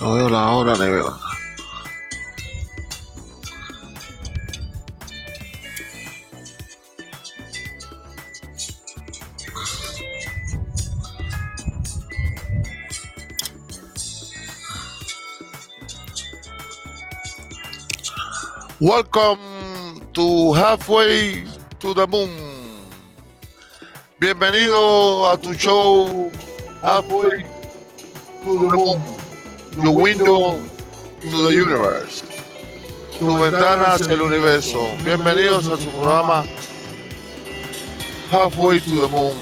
No 0.00 0.14
veo 0.14 0.28
la 0.28 0.50
hora, 0.50 0.76
nevero. 0.76 1.17
Welcome 18.88 20.00
to 20.14 20.54
Halfway 20.54 21.44
to 21.80 21.92
the 21.92 22.06
Moon. 22.06 22.30
Bienvenido 24.18 25.30
a 25.30 25.36
tu 25.36 25.52
show 25.52 26.30
Halfway 26.80 27.44
to 28.44 28.58
the 28.58 28.76
Moon. 28.76 29.02
Your 29.82 29.94
window 29.94 30.58
to 31.20 31.28
the 31.28 31.52
universe. 31.52 32.22
Tu 33.18 33.26
ventana 33.26 33.92
hacia 33.92 34.14
el 34.14 34.22
universo. 34.22 34.88
Bienvenidos 35.04 35.68
a 35.68 35.76
su 35.76 35.90
programa 35.90 36.46
Halfway 38.30 38.80
to 38.80 39.02
the 39.02 39.08
Moon. 39.08 39.36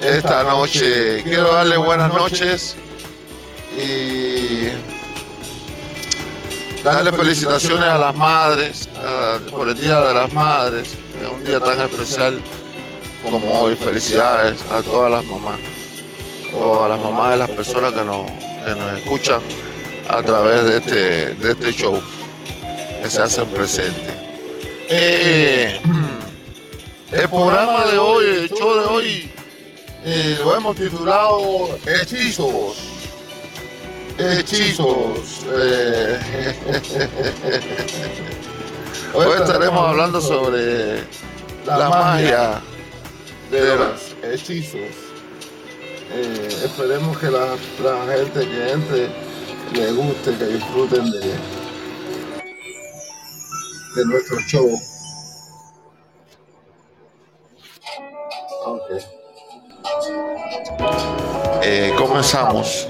Esta 0.00 0.44
noche 0.44 1.24
quiero 1.24 1.52
darle 1.52 1.76
buenas 1.78 2.14
noches 2.14 2.76
y 3.76 4.68
darle 6.94 7.12
felicitaciones 7.12 7.88
a 7.88 7.98
las 7.98 8.14
madres 8.14 8.88
por 9.50 9.68
el 9.68 9.78
Día 9.78 10.00
de 10.00 10.14
las 10.14 10.32
Madres, 10.32 10.88
es 11.22 11.28
un 11.30 11.44
día 11.44 11.60
tan 11.60 11.80
especial 11.80 12.40
como 13.22 13.60
hoy. 13.60 13.76
Felicidades 13.76 14.60
a 14.70 14.82
todas 14.82 15.10
las 15.10 15.24
mamás 15.24 15.58
o 16.54 16.84
a 16.84 16.88
las 16.88 17.00
mamás 17.00 17.32
de 17.32 17.36
las 17.36 17.50
personas 17.50 17.92
que 17.92 18.04
nos, 18.04 18.30
que 18.30 18.74
nos 18.74 18.98
escuchan 18.98 19.40
a 20.08 20.22
través 20.22 20.64
de 20.64 20.76
este, 20.78 21.34
de 21.34 21.50
este 21.52 21.72
show 21.72 22.00
que 23.02 23.10
se 23.10 23.22
hacen 23.22 23.46
presentes. 23.48 24.14
Eh, 24.88 25.80
el 27.12 27.28
programa 27.28 27.86
de 27.86 27.98
hoy, 27.98 28.24
el 28.24 28.48
show 28.48 28.74
de 28.80 28.86
hoy, 28.86 29.30
eh, 30.04 30.38
lo 30.42 30.56
hemos 30.56 30.76
titulado 30.76 31.78
Hechizos. 31.86 32.97
Hechizos. 34.18 35.46
eh. 35.54 36.18
Hoy 39.14 39.26
estaremos 39.40 39.88
hablando 39.88 40.20
sobre 40.20 41.02
la 41.64 41.88
magia 41.88 42.60
de 43.50 43.76
los 43.76 44.14
hechizos. 44.22 44.80
Eh, 46.12 46.48
esperemos 46.64 47.16
que 47.18 47.30
la, 47.30 47.56
la 47.82 48.06
gente 48.12 48.46
que 48.48 48.72
entre 48.72 49.08
le 49.72 49.92
guste, 49.92 50.34
que 50.36 50.44
disfruten 50.46 51.10
de, 51.10 51.20
de 51.20 51.34
nuestro 54.06 54.38
show. 54.48 54.68
Ok. 58.66 58.90
Eh, 61.62 61.92
comenzamos. 61.96 62.86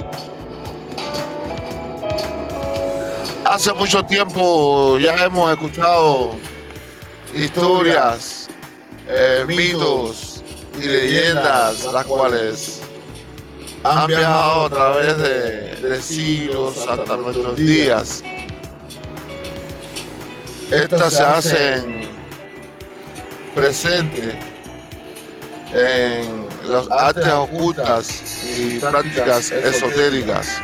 Hace 3.48 3.72
mucho 3.72 4.04
tiempo 4.04 4.98
ya 4.98 5.24
hemos 5.24 5.50
escuchado 5.50 6.36
historias, 7.34 8.46
eh, 9.08 9.42
mitos 9.48 10.42
y 10.78 10.82
leyendas, 10.86 11.90
las 11.90 12.04
cuales 12.04 12.80
han 13.84 14.06
viajado 14.06 14.66
a 14.66 14.68
través 14.68 15.16
de, 15.16 15.76
de 15.76 16.02
siglos 16.02 16.86
hasta 16.86 17.16
nuestros 17.16 17.56
días. 17.56 18.22
Estas 20.70 21.14
se 21.14 21.22
hacen 21.22 22.10
presentes 23.54 24.34
en 25.72 26.46
las 26.70 26.90
artes 26.90 27.32
ocultas 27.32 28.44
y 28.58 28.78
prácticas 28.78 29.50
esotéricas, 29.52 30.60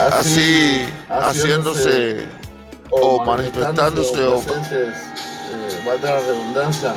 así 0.00 0.86
haciéndose 1.08 2.26
o 2.90 3.24
manifestándose 3.24 4.22
o 4.22 4.40
presentes, 4.40 4.94
eh, 4.94 5.82
valga 5.86 6.14
la 6.14 6.20
redundancia, 6.20 6.94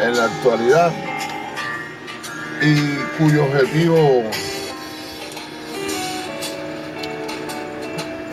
en 0.00 0.16
la 0.16 0.24
actualidad 0.24 0.92
y 2.60 2.96
cuyo 3.18 3.44
objetivo 3.44 4.24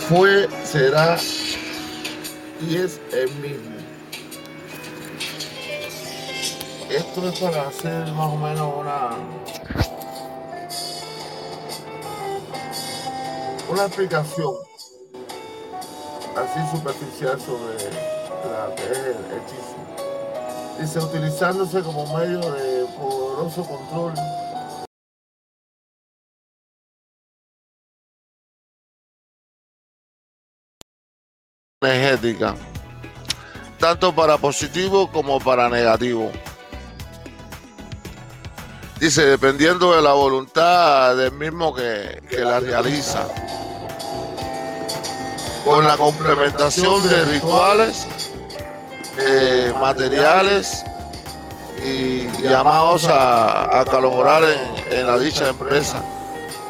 fue, 0.09 0.50
será 0.64 1.18
y 2.62 2.78
es 2.78 3.00
el 3.12 3.30
mismo. 3.35 3.74
Esto 6.90 7.30
es 7.30 7.40
para 7.40 7.68
hacer 7.68 8.06
más 8.14 8.28
o 8.28 8.38
menos 8.38 8.74
una 8.78 9.09
una 13.69 13.85
explicación 13.85 14.53
así 16.35 16.78
superficial 16.78 17.40
sobre 17.40 17.75
la 18.51 18.75
que 18.75 18.84
es 18.84 18.97
el 18.97 19.18
hechizo. 19.31 19.78
Dice 20.79 21.00
utilizándose 21.00 21.81
como 21.81 22.18
medio 22.18 22.40
de 22.40 22.85
poderoso 22.97 23.63
control 23.63 24.13
energética, 31.81 32.56
tanto 33.78 34.16
para 34.16 34.38
positivo 34.38 35.12
como 35.12 35.40
para 35.40 35.69
negativo. 35.69 36.31
Dice, 39.03 39.25
dependiendo 39.25 39.94
de 39.94 40.02
la 40.02 40.14
voluntad 40.14 41.18
del 41.18 41.34
mismo 41.34 41.75
que, 41.75 42.24
que 42.30 42.38
la 42.38 42.62
realiza. 42.62 43.28
Con 45.66 45.86
la 45.86 45.97
complementación 45.97 47.06
de 47.09 47.25
rituales, 47.25 48.08
eh, 49.19 49.74
materiales 49.78 50.86
y 51.86 52.30
llamados 52.44 53.03
a, 53.09 53.81
a 53.81 53.84
colaborar 53.84 54.41
en, 54.46 55.00
en 55.00 55.06
la 55.06 55.20
dicha 55.20 55.50
empresa. 55.50 56.02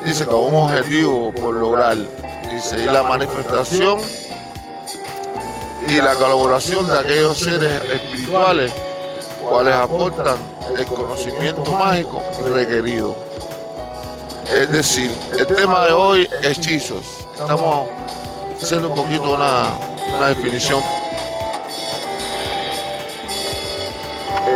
Dice, 0.04 0.26
con 0.26 0.46
un 0.46 0.56
objetivo 0.56 1.32
por 1.34 1.54
lograr. 1.54 1.98
Dice, 2.50 2.82
y 2.82 2.86
la 2.86 3.04
manifestación 3.04 4.00
y 5.88 5.98
la 5.98 6.16
colaboración 6.16 6.88
de 6.88 6.98
aquellos 6.98 7.38
seres 7.38 7.80
espirituales 7.92 8.74
cuales 9.40 9.76
aportan 9.76 10.53
el 10.78 10.86
conocimiento 10.86 11.72
mágico 11.72 12.22
requerido. 12.54 13.16
Es 14.52 14.72
decir, 14.72 15.12
el 15.38 15.48
tema 15.48 15.86
de 15.86 15.94
hoy 15.94 16.30
hechizos. 16.42 17.04
Estamos 17.34 17.90
haciendo 18.62 18.90
un 18.90 18.96
poquito 18.96 19.34
una, 19.34 19.78
una 20.16 20.28
definición 20.30 20.82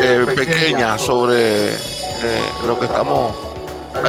eh, 0.02 0.26
pequeña 0.36 0.98
sobre 0.98 1.74
eh, 1.74 1.78
lo 2.66 2.80
que 2.80 2.86
estamos. 2.86 3.36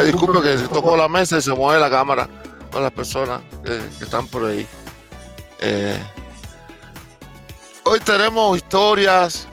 Disculpe 0.05 0.43
que 0.43 0.59
se 0.59 0.69
tocó 0.69 0.97
la 0.97 1.09
mesa 1.09 1.39
y 1.39 1.43
se 1.43 1.53
mueve 1.53 1.81
la 1.81 1.89
cámara 1.89 2.29
con 2.71 2.83
las 2.83 2.93
personas 2.93 3.41
que, 3.65 3.81
que 3.99 4.05
están 4.05 4.27
por 4.29 4.45
ahí. 4.45 4.67
Eh, 5.61 5.99
hoy 7.85 7.99
tenemos 8.01 8.57
historias, 8.57 9.49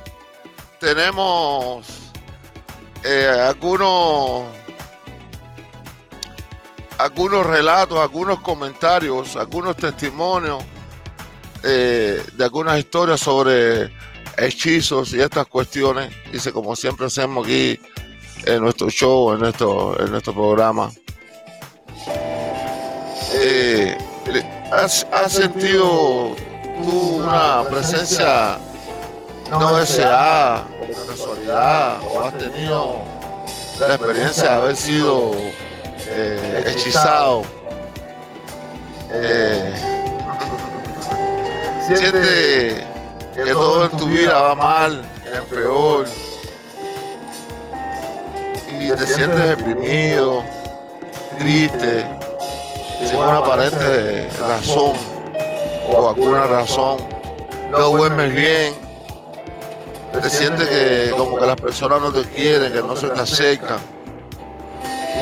tenemos 0.79 1.85
eh, 3.05 3.29
algunos 3.47 4.45
algunos 6.97 7.45
relatos, 7.45 7.99
algunos 7.99 8.39
comentarios, 8.39 9.35
algunos 9.35 9.75
testimonios 9.75 10.63
eh, 11.63 12.23
de 12.33 12.43
algunas 12.43 12.79
historias 12.79 13.19
sobre 13.19 13.91
hechizos 14.37 15.13
y 15.13 15.21
estas 15.21 15.45
cuestiones. 15.47 16.11
Dice, 16.31 16.51
como 16.51 16.75
siempre 16.75 17.05
hacemos 17.05 17.45
aquí 17.45 17.79
en 18.45 18.61
nuestro 18.61 18.89
show, 18.89 19.33
en 19.33 19.39
nuestro, 19.39 19.99
en 19.99 20.11
nuestro 20.11 20.33
programa. 20.33 20.91
Eh, 23.33 23.97
¿has, 24.71 25.05
has 25.11 25.33
sentido 25.33 26.35
tuvo 26.83 27.17
una 27.17 27.63
presencia 27.69 28.57
no 29.49 29.77
deseada, 29.77 30.65
por 30.79 31.07
casualidad, 31.07 31.97
o 32.03 32.21
has 32.21 32.37
tenido 32.37 33.01
la 33.79 33.95
experiencia 33.95 34.43
de 34.43 34.49
haber 34.49 34.75
sido 34.75 35.31
eh, 36.07 36.63
hechizado. 36.67 37.43
Eh, 39.11 39.73
siente 41.87 42.87
que 43.35 43.51
todo 43.51 43.85
en 43.85 43.91
tu 43.91 44.05
vida 44.07 44.41
va 44.41 44.55
mal, 44.55 45.01
es 45.25 45.41
peor, 45.41 46.05
y 48.79 48.89
te 48.91 49.07
sientes 49.07 49.57
deprimido, 49.57 50.43
triste, 51.37 52.05
sin 53.05 53.17
una 53.17 53.37
aparente 53.37 54.29
razón 54.39 54.93
o 55.87 56.09
alguna 56.09 56.47
razón, 56.47 56.97
no 57.69 57.79
duermes 57.89 58.33
bien, 58.33 58.84
te 60.15 60.29
sientes 60.29 60.67
que 60.67 61.11
como 61.17 61.37
que 61.37 61.45
las 61.45 61.55
personas 61.55 62.01
no 62.01 62.11
te 62.11 62.23
quieren, 62.29 62.71
que 62.71 62.81
no 62.81 62.95
se 62.95 63.07
te 63.07 63.19
acercan, 63.19 63.79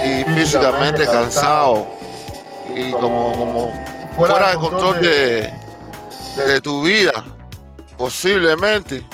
y 0.06 0.24
físicamente 0.34 1.06
cansado, 1.06 1.88
y 2.76 2.92
como, 2.92 3.32
como 3.34 3.86
fuera 4.16 4.52
de 4.52 4.56
control 4.58 5.02
de, 5.02 5.54
de 6.48 6.62
tu 6.62 6.84
vida, 6.84 7.24
posiblemente 7.98 9.06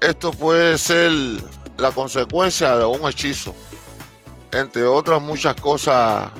esto 0.00 0.30
puede 0.30 0.78
ser 0.78 1.10
la 1.78 1.90
consecuencia 1.90 2.76
de 2.76 2.84
un 2.84 3.08
hechizo, 3.08 3.54
entre 4.52 4.84
otras 4.84 5.20
muchas 5.20 5.54
cosas 5.56 6.30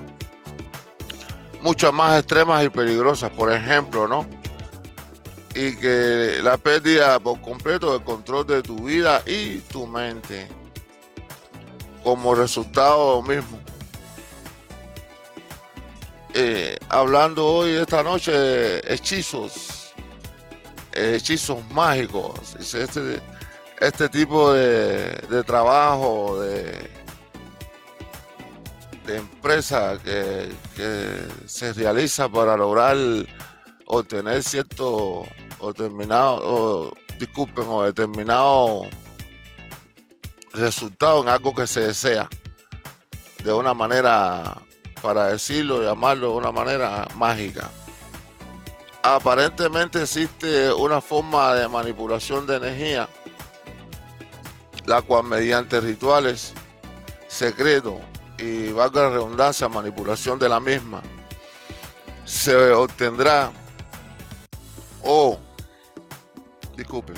muchas 1.66 1.92
más 1.92 2.20
extremas 2.20 2.64
y 2.64 2.68
peligrosas, 2.68 3.30
por 3.30 3.52
ejemplo, 3.52 4.06
¿no? 4.06 4.24
Y 5.56 5.74
que 5.76 6.40
la 6.42 6.58
pérdida 6.58 7.18
por 7.18 7.40
completo 7.40 7.92
del 7.92 8.04
control 8.04 8.46
de 8.46 8.62
tu 8.62 8.76
vida 8.84 9.22
y 9.26 9.58
tu 9.60 9.86
mente 9.86 10.46
como 12.04 12.34
resultado 12.34 13.22
mismo. 13.22 13.58
Eh, 16.34 16.76
hablando 16.90 17.46
hoy 17.46 17.70
esta 17.70 18.02
noche 18.02 18.32
de 18.32 18.94
hechizos, 18.94 19.94
hechizos 20.92 21.58
mágicos, 21.70 22.54
este, 22.56 23.22
este 23.80 24.08
tipo 24.10 24.52
de 24.52 25.42
trabajo, 25.46 26.38
de, 26.40 26.90
de 29.06 29.16
empresa 29.16 29.98
que, 30.04 30.48
se 31.46 31.72
realiza 31.72 32.28
para 32.28 32.56
lograr 32.56 32.96
obtener 33.86 34.42
cierto 34.42 35.24
o 35.58 35.72
determinado, 35.72 36.40
o, 36.42 36.92
disculpen, 37.18 37.64
o 37.68 37.82
determinado 37.84 38.82
resultado 40.52 41.22
en 41.22 41.28
algo 41.28 41.54
que 41.54 41.66
se 41.66 41.80
desea 41.80 42.28
de 43.42 43.52
una 43.52 43.74
manera, 43.74 44.56
para 45.02 45.26
decirlo, 45.28 45.82
llamarlo 45.82 46.30
de 46.30 46.36
una 46.36 46.52
manera 46.52 47.06
mágica. 47.14 47.70
Aparentemente 49.02 50.02
existe 50.02 50.72
una 50.72 51.00
forma 51.00 51.54
de 51.54 51.68
manipulación 51.68 52.46
de 52.46 52.56
energía, 52.56 53.08
la 54.84 55.02
cual 55.02 55.24
mediante 55.24 55.80
rituales 55.80 56.52
secretos 57.28 57.94
y 58.38 58.72
valga 58.72 59.02
la 59.02 59.10
redundancia, 59.10 59.68
manipulación 59.68 60.38
de 60.38 60.48
la 60.48 60.58
misma, 60.58 61.02
se 62.24 62.72
obtendrá 62.72 63.52
o, 65.02 65.38
disculpe, 66.76 67.14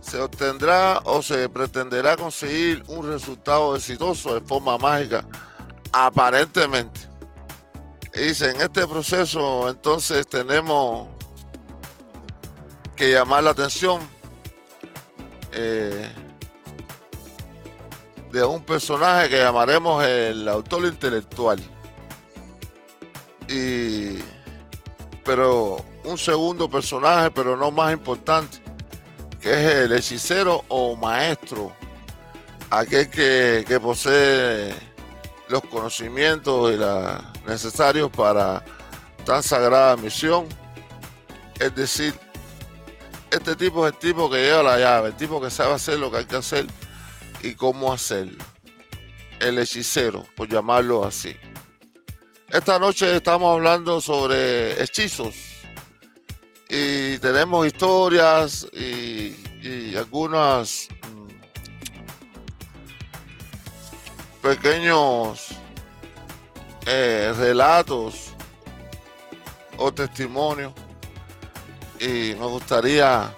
se 0.00 0.20
obtendrá 0.20 1.00
o 1.04 1.22
se 1.22 1.48
pretenderá 1.48 2.16
conseguir 2.16 2.82
un 2.88 3.06
resultado 3.08 3.76
exitoso 3.76 4.34
de 4.34 4.40
forma 4.40 4.78
mágica, 4.78 5.24
aparentemente. 5.92 7.00
dice, 8.14 8.50
en 8.50 8.60
este 8.60 8.86
proceso 8.86 9.68
entonces 9.68 10.26
tenemos 10.26 11.17
que 12.98 13.12
llamar 13.12 13.44
la 13.44 13.50
atención 13.50 14.00
eh, 15.52 16.10
de 18.32 18.44
un 18.44 18.60
personaje 18.64 19.28
que 19.28 19.38
llamaremos 19.38 20.04
el 20.04 20.48
autor 20.48 20.84
intelectual. 20.84 21.60
Y, 23.48 24.18
pero 25.24 25.76
un 26.04 26.18
segundo 26.18 26.68
personaje, 26.68 27.30
pero 27.30 27.56
no 27.56 27.70
más 27.70 27.92
importante, 27.92 28.58
que 29.40 29.52
es 29.52 29.74
el 29.84 29.92
hechicero 29.92 30.64
o 30.66 30.96
maestro, 30.96 31.72
aquel 32.68 33.08
que, 33.08 33.78
posee 33.80 34.74
los 35.48 35.62
conocimientos 35.62 36.74
y 36.74 37.48
necesarios 37.48 38.10
para 38.10 38.64
tan 39.24 39.40
sagrada 39.42 39.96
misión. 39.96 40.46
Es 41.60 41.74
decir, 41.74 42.14
este 43.30 43.56
tipo 43.56 43.86
es 43.86 43.92
el 43.92 43.98
tipo 43.98 44.30
que 44.30 44.36
lleva 44.38 44.62
la 44.62 44.78
llave, 44.78 45.08
el 45.08 45.16
tipo 45.16 45.40
que 45.40 45.50
sabe 45.50 45.74
hacer 45.74 45.98
lo 45.98 46.10
que 46.10 46.18
hay 46.18 46.24
que 46.24 46.36
hacer 46.36 46.66
y 47.42 47.54
cómo 47.54 47.92
hacerlo. 47.92 48.44
El 49.40 49.58
hechicero, 49.58 50.26
por 50.34 50.48
llamarlo 50.48 51.04
así. 51.04 51.36
Esta 52.48 52.78
noche 52.78 53.14
estamos 53.14 53.54
hablando 53.54 54.00
sobre 54.00 54.82
hechizos 54.82 55.34
y 56.68 57.18
tenemos 57.18 57.66
historias 57.66 58.66
y, 58.72 59.34
algunos 59.96 60.88
mm, 61.12 61.28
pequeños 64.40 65.48
eh, 66.86 67.34
relatos 67.36 68.32
o 69.76 69.92
testimonios 69.92 70.72
y 72.00 72.34
me 72.34 72.46
gustaría 72.46 73.34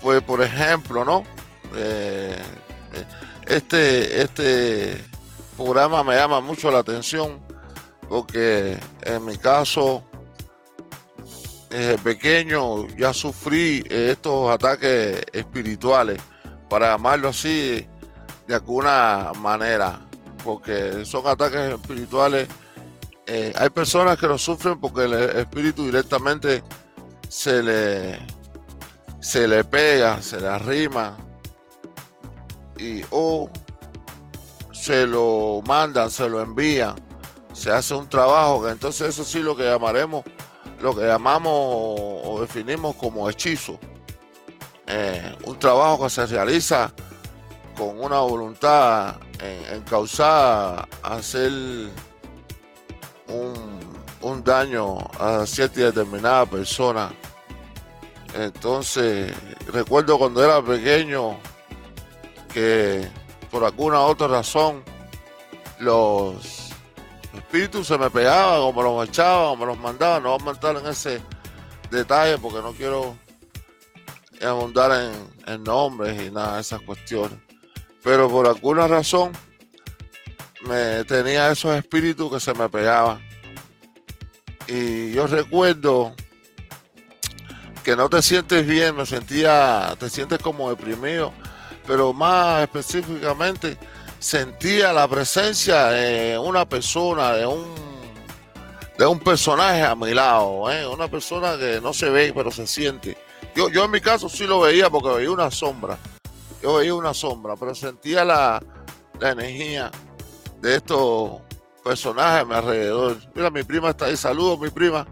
pues 0.00 0.22
por 0.22 0.42
ejemplo 0.42 1.04
no 1.04 1.24
eh, 1.76 2.36
este 3.46 4.22
este 4.22 5.04
programa 5.56 6.04
me 6.04 6.14
llama 6.14 6.40
mucho 6.40 6.70
la 6.70 6.78
atención 6.78 7.40
porque 8.08 8.78
en 9.02 9.24
mi 9.24 9.36
caso 9.38 10.04
pequeño 12.02 12.86
ya 12.96 13.12
sufrí 13.12 13.82
eh, 13.88 14.10
estos 14.12 14.50
ataques 14.50 15.22
espirituales, 15.32 16.20
para 16.68 16.92
llamarlo 16.92 17.28
así 17.28 17.86
de 18.46 18.54
alguna 18.54 19.32
manera, 19.40 20.00
porque 20.44 21.04
son 21.04 21.26
ataques 21.26 21.74
espirituales. 21.74 22.48
Eh, 23.26 23.52
hay 23.56 23.70
personas 23.70 24.18
que 24.18 24.26
lo 24.26 24.36
sufren 24.36 24.78
porque 24.78 25.04
el 25.04 25.14
espíritu 25.14 25.86
directamente 25.86 26.62
se 27.28 27.62
le, 27.62 28.18
se 29.20 29.48
le 29.48 29.64
pega, 29.64 30.20
se 30.20 30.40
le 30.40 30.48
arrima 30.48 31.16
y 32.76 33.02
o 33.10 33.48
se 34.72 35.06
lo 35.06 35.62
mandan, 35.66 36.10
se 36.10 36.28
lo 36.28 36.42
envían, 36.42 36.94
se 37.54 37.70
hace 37.70 37.94
un 37.94 38.08
trabajo 38.08 38.68
entonces 38.68 39.08
eso 39.08 39.24
sí 39.24 39.38
lo 39.38 39.56
que 39.56 39.64
llamaremos 39.64 40.24
lo 40.84 40.94
que 40.94 41.06
llamamos 41.06 41.52
o 41.52 42.38
definimos 42.42 42.94
como 42.96 43.28
hechizo. 43.30 43.78
Eh, 44.86 45.34
un 45.46 45.58
trabajo 45.58 46.04
que 46.04 46.10
se 46.10 46.26
realiza 46.26 46.92
con 47.74 47.98
una 48.00 48.20
voluntad 48.20 49.16
en, 49.40 49.80
causar 49.82 50.86
hacer 51.02 51.50
un, 53.28 53.80
un, 54.20 54.44
daño 54.44 54.98
a 55.18 55.44
cierta 55.46 55.80
y 55.80 55.82
determinada 55.84 56.46
persona. 56.46 57.12
Entonces, 58.34 59.32
recuerdo 59.72 60.18
cuando 60.18 60.44
era 60.44 60.62
pequeño 60.62 61.36
que 62.52 63.08
por 63.50 63.64
alguna 63.64 64.00
otra 64.00 64.26
razón 64.26 64.82
los 65.78 66.64
espíritu 67.36 67.84
se 67.84 67.98
me 67.98 68.10
pegaba, 68.10 68.60
o 68.60 68.72
me 68.72 68.82
los 68.82 69.08
echaba, 69.08 69.50
o 69.50 69.56
me 69.56 69.66
los 69.66 69.78
mandaba. 69.78 70.20
No 70.20 70.30
vamos 70.30 70.48
a 70.48 70.50
entrar 70.52 70.76
en 70.76 70.86
ese 70.86 71.20
detalle 71.90 72.38
porque 72.38 72.58
no 72.58 72.72
quiero 72.72 73.16
abundar 74.42 75.12
en, 75.46 75.62
nombres 75.62 76.20
y 76.20 76.30
nada 76.30 76.56
de 76.56 76.60
esas 76.62 76.80
cuestiones. 76.82 77.38
Pero 78.02 78.28
por 78.28 78.46
alguna 78.46 78.86
razón 78.86 79.32
me 80.66 81.04
tenía 81.04 81.50
esos 81.50 81.74
espíritus 81.76 82.32
que 82.32 82.40
se 82.40 82.54
me 82.54 82.68
pegaban. 82.68 83.20
Y 84.66 85.12
yo 85.12 85.26
recuerdo 85.26 86.14
que 87.82 87.94
no 87.96 88.08
te 88.08 88.22
sientes 88.22 88.66
bien, 88.66 88.96
me 88.96 89.04
sentía, 89.04 89.94
te 89.98 90.08
sientes 90.08 90.38
como 90.38 90.70
deprimido, 90.70 91.32
pero 91.86 92.12
más 92.12 92.62
específicamente 92.62 93.76
sentía 94.18 94.92
la 94.92 95.06
presencia 95.06 95.88
de 95.88 96.38
una 96.38 96.66
persona, 96.66 97.32
de 97.32 97.46
un, 97.46 97.74
de 98.96 99.06
un 99.06 99.20
personaje 99.20 99.82
a 99.82 99.94
mi 99.94 100.14
lado, 100.14 100.70
¿eh? 100.72 100.86
una 100.86 101.08
persona 101.08 101.58
que 101.58 101.78
no 101.82 101.92
se 101.92 102.08
ve, 102.08 102.32
pero 102.34 102.50
se 102.50 102.66
siente. 102.66 103.18
Yo, 103.54 103.68
yo 103.68 103.84
en 103.84 103.90
mi 103.90 104.00
caso 104.00 104.30
sí 104.30 104.46
lo 104.46 104.60
veía 104.60 104.88
porque 104.88 105.10
veía 105.10 105.30
una 105.30 105.50
sombra, 105.50 105.98
yo 106.62 106.76
veía 106.76 106.94
una 106.94 107.12
sombra, 107.12 107.54
pero 107.54 107.74
sentía 107.74 108.24
la, 108.24 108.62
la 109.20 109.30
energía 109.32 109.90
de 110.64 110.76
estos 110.76 111.42
personajes 111.84 112.40
a 112.40 112.44
mi 112.46 112.54
alrededor. 112.54 113.18
Mira, 113.34 113.50
mi 113.50 113.62
prima 113.62 113.90
está 113.90 114.06
ahí, 114.06 114.16
saludos 114.16 114.58
mi 114.58 114.70
prima. 114.70 115.06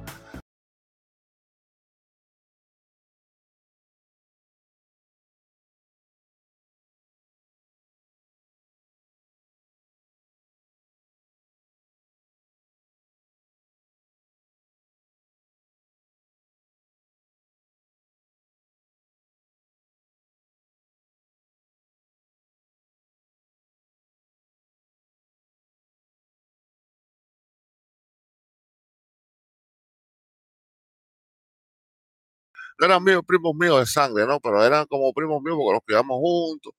No 32.78 32.86
eran 32.86 33.02
míos, 33.04 33.22
primos 33.26 33.54
míos 33.54 33.80
de 33.80 33.86
sangre, 33.86 34.26
¿no? 34.26 34.40
Pero 34.40 34.64
eran 34.64 34.86
como 34.86 35.12
primos 35.12 35.42
míos 35.42 35.56
porque 35.58 35.74
los 35.74 35.82
criamos 35.84 36.18
juntos 36.20 36.72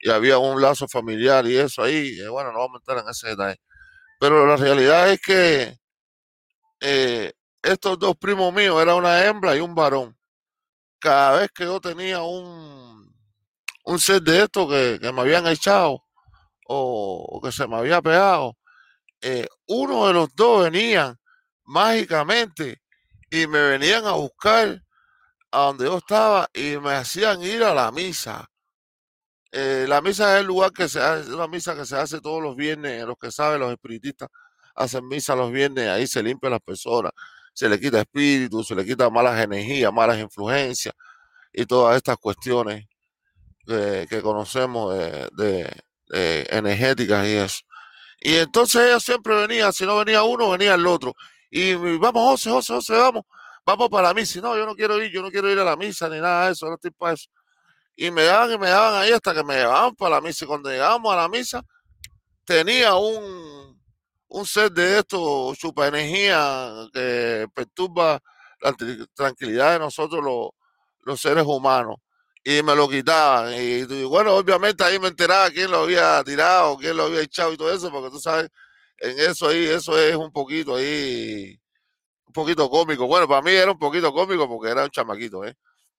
y 0.00 0.10
había 0.10 0.38
un 0.38 0.60
lazo 0.60 0.88
familiar 0.88 1.46
y 1.46 1.56
eso 1.56 1.82
ahí. 1.82 2.16
Bueno, 2.28 2.52
no 2.52 2.60
vamos 2.60 2.76
a 2.76 2.78
entrar 2.78 3.04
en 3.04 3.10
ese 3.10 3.28
detalle. 3.28 3.60
Pero 4.18 4.46
la 4.46 4.56
realidad 4.56 5.10
es 5.10 5.20
que 5.20 5.78
eh, 6.80 7.32
estos 7.62 7.98
dos 7.98 8.16
primos 8.16 8.52
míos 8.54 8.80
eran 8.82 8.96
una 8.96 9.24
hembra 9.24 9.56
y 9.56 9.60
un 9.60 9.74
varón. 9.74 10.16
Cada 10.98 11.40
vez 11.40 11.50
que 11.54 11.64
yo 11.64 11.80
tenía 11.80 12.22
un, 12.22 13.14
un 13.84 13.98
set 13.98 14.22
de 14.22 14.44
estos 14.44 14.68
que, 14.68 15.12
me 15.12 15.20
habían 15.20 15.46
echado 15.46 16.04
o, 16.66 17.26
o 17.30 17.40
que 17.40 17.52
se 17.52 17.66
me 17.66 17.76
había 17.76 18.02
pegado, 18.02 18.56
eh, 19.22 19.46
uno 19.66 20.06
de 20.06 20.14
los 20.14 20.34
dos 20.34 20.64
venían 20.64 21.18
mágicamente 21.64 22.80
y 23.30 23.46
me 23.46 23.60
venían 23.60 24.06
a 24.06 24.12
buscar 24.12 24.82
a 25.52 25.60
donde 25.66 25.84
yo 25.86 25.98
estaba 25.98 26.48
y 26.54 26.76
me 26.78 26.92
hacían 26.92 27.42
ir 27.42 27.62
a 27.64 27.74
la 27.74 27.90
misa. 27.92 28.48
Eh, 29.52 29.84
la 29.88 30.00
misa 30.00 30.34
es 30.36 30.40
el 30.40 30.46
lugar 30.46 30.70
que 30.72 30.88
se 30.88 31.00
hace, 31.00 31.32
una 31.34 31.48
misa 31.48 31.74
que 31.74 31.84
se 31.84 31.96
hace 31.96 32.20
todos 32.20 32.40
los 32.42 32.54
viernes, 32.56 33.04
los 33.04 33.16
que 33.18 33.32
saben, 33.32 33.60
los 33.60 33.72
espiritistas 33.72 34.28
hacen 34.76 35.06
misa 35.08 35.34
los 35.34 35.50
viernes, 35.52 35.88
ahí 35.88 36.06
se 36.06 36.22
limpian 36.22 36.52
las 36.52 36.60
personas, 36.60 37.12
se 37.52 37.68
le 37.68 37.78
quita 37.80 38.00
espíritu, 38.00 38.62
se 38.62 38.74
le 38.76 38.84
quita 38.84 39.10
malas 39.10 39.42
energías, 39.42 39.92
malas 39.92 40.18
influencias 40.18 40.94
y 41.52 41.66
todas 41.66 41.96
estas 41.96 42.16
cuestiones 42.18 42.86
que, 43.66 44.20
conocemos 44.22 44.94
de, 44.96 45.28
de- 45.36 45.82
de 46.08 46.46
energéticas 46.50 47.26
y 47.26 47.32
eso. 47.34 47.58
Y 48.20 48.36
entonces 48.36 48.82
ella 48.82 49.00
siempre 49.00 49.34
venía, 49.46 49.72
si 49.72 49.86
no 49.86 49.98
venía 49.98 50.22
uno, 50.24 50.50
venía 50.50 50.74
el 50.74 50.86
otro. 50.86 51.14
Y 51.50 51.74
vamos, 51.98 52.30
José, 52.30 52.50
José, 52.50 52.74
José, 52.74 52.92
vamos, 52.94 53.24
vamos 53.64 53.88
para 53.88 54.08
la 54.08 54.14
misa. 54.14 54.38
Y 54.38 54.42
no, 54.42 54.56
yo 54.56 54.66
no 54.66 54.74
quiero 54.74 55.02
ir, 55.02 55.10
yo 55.10 55.22
no 55.22 55.30
quiero 55.30 55.50
ir 55.50 55.58
a 55.58 55.64
la 55.64 55.76
misa 55.76 56.08
ni 56.08 56.20
nada 56.20 56.46
de 56.46 56.52
eso, 56.52 56.66
no 56.66 56.74
estoy 56.74 56.90
para 56.90 57.14
eso. 57.14 57.28
Y 57.96 58.10
me 58.10 58.24
daban 58.24 58.52
y 58.52 58.58
me 58.58 58.68
daban 58.68 59.02
ahí 59.02 59.12
hasta 59.12 59.34
que 59.34 59.44
me 59.44 59.56
llevaban 59.56 59.94
para 59.94 60.16
la 60.16 60.20
misa. 60.20 60.44
Y 60.44 60.48
cuando 60.48 60.70
llegábamos 60.70 61.12
a 61.12 61.16
la 61.16 61.28
misa, 61.28 61.62
tenía 62.44 62.94
un, 62.94 63.80
un 64.28 64.46
set 64.46 64.72
de 64.72 64.98
estos 65.00 65.58
chupa 65.58 65.88
energía 65.88 66.88
que 66.92 67.46
perturba 67.54 68.20
la 68.60 68.74
tranquilidad 69.14 69.72
de 69.74 69.78
nosotros 69.80 70.24
los, 70.24 70.50
los 71.02 71.20
seres 71.20 71.44
humanos. 71.46 71.96
Y 72.42 72.62
me 72.62 72.74
lo 72.74 72.88
quitaban. 72.88 73.52
Y, 73.52 73.80
y 73.82 74.04
bueno, 74.04 74.34
obviamente 74.34 74.82
ahí 74.82 74.98
me 74.98 75.08
enteraba 75.08 75.50
quién 75.50 75.70
lo 75.70 75.80
había 75.80 76.22
tirado, 76.24 76.76
quién 76.78 76.96
lo 76.96 77.04
había 77.04 77.20
echado 77.20 77.52
y 77.52 77.56
todo 77.58 77.72
eso, 77.72 77.90
porque 77.90 78.10
tú 78.10 78.18
sabes, 78.18 78.48
en 78.98 79.18
eso 79.18 79.48
ahí, 79.48 79.64
eso 79.66 79.98
es 79.98 80.16
un 80.16 80.32
poquito 80.32 80.76
ahí, 80.76 81.59
un 82.30 82.32
poquito 82.32 82.70
cómico. 82.70 83.06
Bueno, 83.06 83.28
para 83.28 83.42
mí 83.42 83.50
era 83.50 83.72
un 83.72 83.78
poquito 83.78 84.12
cómico 84.12 84.48
porque 84.48 84.70
era 84.70 84.84
un 84.84 84.90
chamaquito, 84.90 85.44
¿eh? 85.44 85.54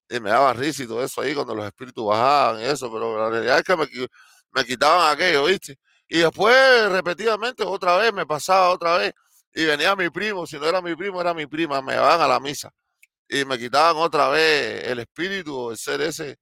Y 0.08 0.20
me 0.20 0.30
daba 0.30 0.52
risa 0.54 0.82
y 0.84 0.86
todo 0.86 1.04
eso 1.04 1.20
ahí 1.20 1.34
cuando 1.34 1.54
los 1.54 1.66
espíritus 1.66 2.06
bajaban 2.06 2.62
y 2.62 2.64
eso, 2.64 2.90
pero 2.92 3.18
la 3.18 3.30
realidad 3.30 3.58
es 3.58 3.64
que 3.64 3.76
me, 3.76 3.86
me 4.52 4.64
quitaban 4.64 5.12
aquello, 5.14 5.44
¿viste? 5.44 5.78
Y 6.08 6.18
después, 6.18 6.90
repetidamente, 6.90 7.64
otra 7.64 7.96
vez, 7.98 8.12
me 8.12 8.26
pasaba 8.26 8.70
otra 8.70 8.98
vez. 8.98 9.12
Y 9.54 9.64
venía 9.66 9.94
mi 9.96 10.10
primo, 10.10 10.46
si 10.46 10.58
no 10.58 10.66
era 10.66 10.80
mi 10.82 10.96
primo, 10.96 11.20
era 11.20 11.34
mi 11.34 11.46
prima, 11.46 11.82
me 11.82 11.92
llevaban 11.92 12.20
a 12.22 12.28
la 12.28 12.40
misa. 12.40 12.70
Y 13.28 13.44
me 13.44 13.58
quitaban 13.58 13.96
otra 13.96 14.28
vez 14.30 14.84
el 14.88 15.00
espíritu, 15.00 15.70
el 15.70 15.78
ser 15.78 16.00
ese 16.02 16.38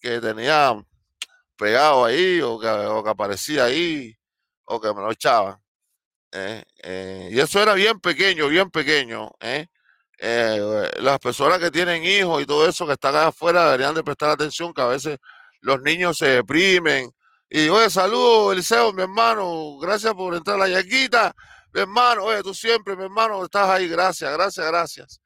que 0.00 0.20
tenía 0.20 0.74
pegado 1.56 2.04
ahí, 2.04 2.40
o 2.40 2.58
que, 2.60 2.68
o 2.68 3.04
que 3.04 3.10
aparecía 3.10 3.64
ahí, 3.66 4.14
o 4.64 4.80
que 4.80 4.88
me 4.94 5.02
lo 5.02 5.12
echaban. 5.12 5.58
¿Eh? 6.32 6.64
Eh, 6.82 7.28
y 7.32 7.40
eso 7.40 7.62
era 7.62 7.74
bien 7.74 8.00
pequeño, 8.00 8.48
bien 8.48 8.70
pequeño. 8.70 9.30
¿eh? 9.40 9.66
Eh, 10.18 10.90
las 10.98 11.18
personas 11.20 11.58
que 11.58 11.70
tienen 11.70 12.04
hijos 12.04 12.42
y 12.42 12.46
todo 12.46 12.68
eso 12.68 12.86
que 12.86 12.94
están 12.94 13.14
afuera 13.16 13.66
deberían 13.66 13.94
de 13.94 14.02
prestar 14.04 14.30
atención, 14.30 14.72
que 14.74 14.82
a 14.82 14.86
veces 14.86 15.18
los 15.60 15.80
niños 15.82 16.18
se 16.18 16.26
deprimen. 16.28 17.10
Y 17.48 17.68
oye, 17.68 17.88
saludos, 17.90 18.52
Eliseo, 18.52 18.92
mi 18.92 19.02
hermano, 19.02 19.78
gracias 19.78 20.14
por 20.14 20.34
entrar 20.34 20.56
a 20.56 20.66
la 20.66 20.82
yaquita, 20.82 21.34
mi 21.72 21.80
hermano, 21.82 22.24
oye, 22.24 22.42
tú 22.42 22.54
siempre, 22.54 22.96
mi 22.96 23.04
hermano, 23.04 23.44
estás 23.44 23.68
ahí, 23.70 23.88
gracias, 23.88 24.32
gracias, 24.32 24.66
gracias. 24.66 25.20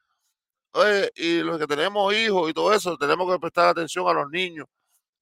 Oye, 0.72 1.10
y 1.16 1.40
los 1.40 1.58
que 1.58 1.66
tenemos 1.66 2.14
hijos 2.14 2.50
y 2.50 2.54
todo 2.54 2.72
eso, 2.72 2.96
tenemos 2.96 3.30
que 3.32 3.38
prestar 3.40 3.68
atención 3.68 4.06
a 4.08 4.12
los 4.12 4.30
niños, 4.30 4.66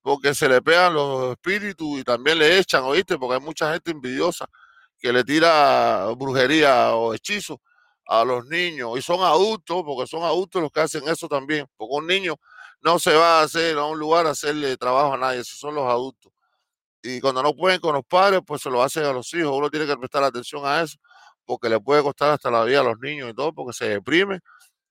porque 0.03 0.35
se 0.35 0.49
le 0.49 0.63
pegan 0.63 0.95
los 0.95 1.33
espíritus 1.33 2.01
y 2.01 2.05
también 2.05 2.39
le 2.39 2.59
echan, 2.59 2.83
¿oíste? 2.85 3.19
Porque 3.19 3.35
hay 3.37 3.41
mucha 3.41 3.73
gente 3.73 3.91
envidiosa 3.91 4.47
que 5.01 5.13
le 5.13 5.25
tira 5.25 6.07
brujería 6.17 6.95
o 6.95 7.15
hechizos 7.15 7.59
a 8.07 8.25
los 8.25 8.47
niños 8.47 8.99
y 8.99 9.03
son 9.03 9.23
adultos, 9.23 9.83
porque 9.85 10.07
son 10.07 10.23
adultos 10.23 10.63
los 10.63 10.71
que 10.73 10.81
hacen 10.81 11.09
eso 11.09 11.29
también, 11.29 11.67
porque 11.77 11.95
un 11.95 12.07
niño 12.07 12.37
no 12.83 12.99
se 12.99 13.15
va 13.15 13.41
a 13.41 13.43
hacer 13.45 13.77
a 13.79 13.85
un 13.85 13.99
lugar 13.99 14.27
a 14.27 14.31
hacerle 14.31 14.77
trabajo 14.77 15.15
a 15.15 15.17
nadie, 15.19 15.41
esos 15.41 15.59
son 15.59 15.75
los 15.75 15.85
adultos. 15.85 16.33
Y 17.03 17.21
cuando 17.21 17.43
no 17.43 17.55
pueden 17.55 17.81
con 17.81 17.95
los 17.95 18.05
padres, 18.05 18.41
pues 18.47 18.63
se 18.63 18.71
lo 18.71 18.83
hacen 18.83 19.05
a 19.05 19.13
los 19.13 19.33
hijos. 19.33 19.53
Uno 19.57 19.71
tiene 19.71 19.87
que 19.87 19.97
prestar 19.97 20.23
atención 20.23 20.67
a 20.67 20.83
eso, 20.83 20.99
porque 21.47 21.69
le 21.69 21.81
puede 21.81 22.03
costar 22.03 22.31
hasta 22.31 22.51
la 22.51 22.65
vida 22.65 22.81
a 22.81 22.85
los 22.85 22.99
niños 23.01 23.31
y 23.31 23.35
todo, 23.35 23.55
porque 23.55 23.73
se 23.73 23.89
deprimen 23.89 24.41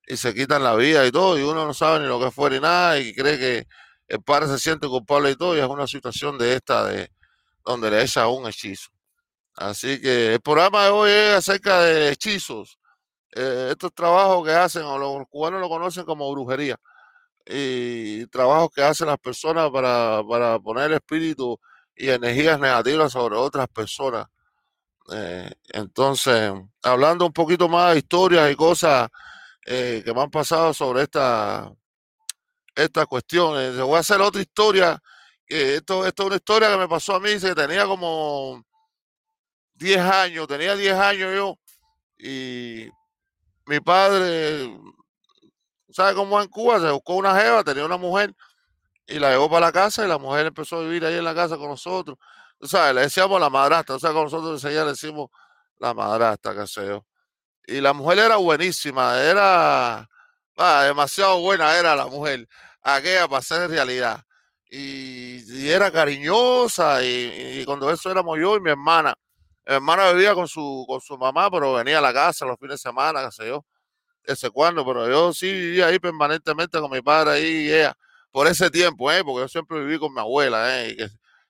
y 0.08 0.18
se 0.18 0.34
quitan 0.34 0.64
la 0.64 0.76
vida 0.76 1.06
y 1.06 1.12
todo, 1.12 1.38
y 1.38 1.44
uno 1.44 1.66
no 1.66 1.74
sabe 1.74 2.00
ni 2.00 2.08
lo 2.08 2.20
que 2.20 2.32
fue 2.32 2.50
ni 2.50 2.60
nada, 2.60 3.00
y 3.00 3.14
cree 3.14 3.38
que 3.38 3.68
el 4.08 4.24
padre 4.24 4.48
se 4.48 4.58
siente 4.58 4.88
culpable 4.88 5.32
y 5.32 5.36
todo, 5.36 5.56
y 5.56 5.60
es 5.60 5.68
una 5.68 5.86
situación 5.86 6.38
de 6.40 6.56
esta, 6.56 6.86
de 6.86 7.12
donde 7.64 7.92
le 7.92 8.02
echa 8.02 8.28
un 8.28 8.48
hechizo. 8.48 8.90
Así 9.56 10.02
que 10.02 10.34
el 10.36 10.42
programa 10.42 10.86
de 10.86 10.90
hoy 10.92 11.12
es 11.12 11.36
acerca 11.36 11.82
de 11.82 12.12
hechizos, 12.12 12.80
eh, 13.36 13.70
estos 13.72 13.94
trabajos 13.94 14.46
que 14.46 14.54
hacen, 14.54 14.84
o 14.84 14.98
los 14.98 15.28
cubanos 15.30 15.62
lo 15.62 15.70
conocen 15.70 16.06
como 16.06 16.32
brujería, 16.32 16.78
y 17.46 18.26
trabajos 18.28 18.70
que 18.74 18.84
hacen 18.84 19.08
las 19.08 19.18
personas 19.20 19.70
para, 19.72 20.22
para 20.28 20.60
poner 20.60 20.92
espíritu 20.94 21.60
y 21.96 22.10
energías 22.10 22.60
negativas 22.60 23.12
sobre 23.12 23.36
otras 23.36 23.68
personas. 23.68 24.28
Eh, 25.12 25.52
entonces, 25.70 26.54
hablando 26.84 27.26
un 27.26 27.34
poquito 27.34 27.68
más 27.68 27.94
de 27.94 28.00
historias 28.00 28.52
y 28.52 28.56
cosas 28.56 29.10
eh, 29.66 30.02
que 30.06 30.14
me 30.14 30.22
han 30.22 30.30
pasado 30.30 30.74
sobre 30.74 31.04
esta, 31.04 31.72
esta 32.76 33.06
cuestión, 33.06 33.60
eh, 33.60 33.72
te 33.76 33.82
voy 33.82 33.98
a 33.98 34.00
hacer 34.00 34.22
otra 34.22 34.42
historia. 34.42 35.02
esto, 35.48 36.06
esto 36.06 36.24
es 36.24 36.28
una 36.28 36.36
historia 36.36 36.72
que 36.72 36.78
me 36.78 36.88
pasó 36.88 37.16
a 37.16 37.20
mí, 37.20 37.40
que 37.40 37.56
tenía 37.56 37.86
como 37.86 38.64
10 39.80 39.98
años, 40.02 40.48
tenía 40.48 40.76
10 40.76 40.94
años 40.94 41.34
yo, 41.34 41.58
y 42.18 42.90
mi 43.66 43.80
padre, 43.80 44.78
¿sabe 45.90 46.14
cómo 46.16 46.42
en 46.42 46.50
Cuba? 46.50 46.82
Se 46.82 46.92
buscó 46.92 47.16
una 47.16 47.40
jeva, 47.40 47.64
tenía 47.64 47.86
una 47.86 47.98
mujer, 47.98 48.36
y 49.08 49.20
la 49.20 49.32
llevó 49.32 49.50
para 49.50 49.68
la 49.68 49.72
casa, 49.72 50.06
y 50.06 50.10
la 50.10 50.18
mujer 50.18 50.48
empezó 50.48 50.78
a 50.78 50.82
vivir 50.82 51.06
ahí 51.06 51.16
en 51.16 51.24
la 51.24 51.34
casa 51.34 51.58
con 51.58 51.70
nosotros. 51.70 52.18
Tú 52.60 52.68
sabes, 52.68 52.94
le 52.94 53.02
decíamos 53.02 53.40
la 53.40 53.50
madrastra, 53.50 53.96
o 53.96 54.00
sea, 54.00 54.12
con 54.12 54.26
nosotros 54.26 54.52
enseguida 54.62 54.84
le 54.84 54.92
decimos 54.92 55.30
la 55.80 55.94
madrastra, 55.94 56.54
qué 56.56 56.68
sé 56.68 56.86
yo. 56.86 57.06
Y 57.66 57.80
la 57.80 57.94
mujer 57.94 58.20
era 58.20 58.36
buenísima, 58.36 59.18
era 59.22 60.10
ah, 60.58 60.84
demasiado 60.84 61.40
buena 61.40 61.78
era 61.78 61.96
la 61.96 62.08
mujer, 62.08 62.48
aquella 62.82 63.28
para 63.30 63.42
ser 63.42 63.70
realidad. 63.70 64.24
Y, 64.70 65.70
era 65.70 65.92
cariñosa, 65.92 67.04
y 67.04 67.64
cuando 67.66 67.90
eso 67.92 68.12
éramos 68.12 68.38
yo 68.40 68.58
y 68.58 68.62
mi 68.62 68.72
hermana. 68.72 69.16
Mi 69.70 69.76
hermana 69.76 70.12
vivía 70.14 70.34
con 70.36 70.48
su, 70.48 70.86
con 70.88 71.00
su 71.02 71.18
mamá, 71.18 71.52
pero 71.52 71.74
venía 71.74 72.00
a 72.00 72.02
la 72.02 72.14
casa 72.14 72.46
los 72.46 72.58
fines 72.60 72.74
de 72.76 72.78
semana, 72.90 73.26
qué 73.26 73.32
sé 73.32 73.48
yo. 73.48 73.66
ese 74.26 74.50
cuando, 74.52 74.86
pero 74.86 75.10
yo 75.10 75.34
sí 75.34 75.52
vivía 75.52 75.88
ahí 75.88 76.00
permanentemente 76.00 76.80
con 76.80 76.92
mi 76.92 77.02
padre 77.02 77.32
ahí 77.34 77.46
y 77.68 77.74
ella, 77.74 77.96
por 78.32 78.48
ese 78.48 78.70
tiempo, 78.72 79.12
¿eh? 79.12 79.24
porque 79.24 79.42
yo 79.44 79.50
siempre 79.50 79.80
viví 79.84 80.00
con 80.00 80.14
mi 80.14 80.22
abuela, 80.22 80.84
¿eh? 80.86 80.98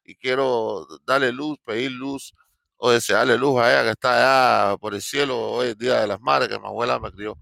y, 0.06 0.12
y 0.14 0.16
quiero 0.18 0.88
darle 1.06 1.32
luz, 1.34 1.58
pedir 1.66 1.92
luz 1.92 2.34
o 2.78 2.92
desearle 2.92 3.38
luz 3.38 3.60
a 3.62 3.72
ella 3.74 3.84
que 3.86 3.92
está 3.92 4.70
allá 4.72 4.78
por 4.78 4.96
el 4.96 5.02
cielo 5.02 5.40
hoy 5.40 5.70
el 5.70 5.78
Día 5.78 6.02
de 6.02 6.08
las 6.08 6.22
Madres, 6.22 6.50
que 6.50 6.60
mi 6.60 6.68
abuela 6.68 7.00
me 7.00 7.12
crió. 7.12 7.38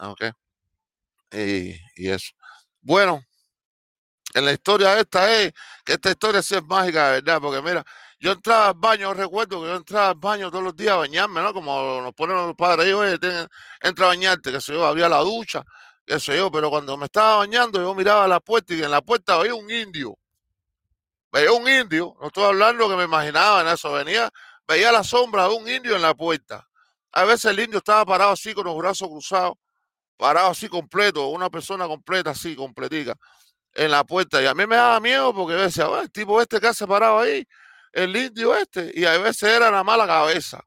¿Ok? 0.00 0.22
Y, 1.32 1.74
y 1.96 2.08
eso. 2.10 2.32
Bueno, 2.80 3.22
en 4.34 4.44
la 4.44 4.52
historia 4.52 4.98
esta 4.98 5.32
es 5.40 5.52
que 5.84 5.94
esta 5.94 6.10
historia 6.10 6.42
sí 6.42 6.54
es 6.54 6.62
mágica, 6.64 7.10
¿verdad? 7.12 7.40
Porque 7.40 7.62
mira, 7.62 7.84
yo 8.20 8.32
entraba 8.32 8.68
al 8.68 8.74
baño, 8.74 9.14
recuerdo 9.14 9.60
que 9.62 9.68
yo 9.68 9.76
entraba 9.76 10.08
al 10.08 10.16
baño 10.16 10.50
todos 10.50 10.64
los 10.64 10.76
días 10.76 10.94
a 10.94 10.96
bañarme, 10.96 11.40
¿no? 11.40 11.54
Como 11.54 12.00
nos 12.02 12.12
ponen 12.14 12.36
los 12.36 12.56
padres 12.56 12.86
ahí, 12.86 12.92
oye, 12.92 13.18
entra 13.80 14.06
a 14.06 14.08
bañarte, 14.08 14.50
que 14.50 14.60
se 14.60 14.72
yo, 14.72 14.84
había 14.84 15.08
la 15.08 15.18
ducha, 15.18 15.62
qué 16.04 16.18
sé 16.18 16.36
yo, 16.36 16.50
pero 16.50 16.70
cuando 16.70 16.96
me 16.96 17.06
estaba 17.06 17.36
bañando 17.36 17.80
yo 17.80 17.94
miraba 17.94 18.26
la 18.26 18.40
puerta 18.40 18.74
y 18.74 18.82
en 18.82 18.90
la 18.90 19.02
puerta 19.02 19.38
veía 19.38 19.54
un 19.54 19.70
indio. 19.70 20.18
Veía 21.30 21.52
un 21.52 21.68
indio, 21.68 22.16
no 22.20 22.28
estoy 22.28 22.44
hablando 22.44 22.88
que 22.88 22.96
me 22.96 23.04
imaginaba 23.04 23.60
en 23.60 23.68
eso, 23.68 23.92
venía, 23.92 24.30
veía 24.66 24.90
la 24.90 25.04
sombra 25.04 25.46
de 25.46 25.54
un 25.54 25.68
indio 25.68 25.94
en 25.94 26.02
la 26.02 26.14
puerta. 26.14 26.66
A 27.12 27.24
veces 27.24 27.46
el 27.52 27.60
indio 27.60 27.78
estaba 27.78 28.04
parado 28.04 28.32
así 28.32 28.52
con 28.54 28.64
los 28.64 28.76
brazos 28.76 29.08
cruzados, 29.08 29.54
parado 30.16 30.50
así 30.50 30.68
completo, 30.68 31.28
una 31.28 31.50
persona 31.50 31.86
completa 31.86 32.30
así, 32.30 32.56
completica 32.56 33.14
en 33.74 33.90
la 33.90 34.04
puerta. 34.04 34.42
Y 34.42 34.46
a 34.46 34.54
mí 34.54 34.66
me 34.66 34.76
daba 34.76 34.98
miedo 35.00 35.32
porque 35.34 35.54
decía, 35.54 35.86
el 36.00 36.10
tipo 36.10 36.40
este 36.40 36.60
que 36.60 36.68
ha 36.68 36.86
parado 36.86 37.20
ahí, 37.20 37.46
el 37.92 38.16
indio 38.16 38.54
este, 38.56 38.92
y 38.94 39.04
a 39.04 39.18
veces 39.18 39.44
era 39.44 39.70
la 39.70 39.84
mala 39.84 40.06
cabeza, 40.06 40.62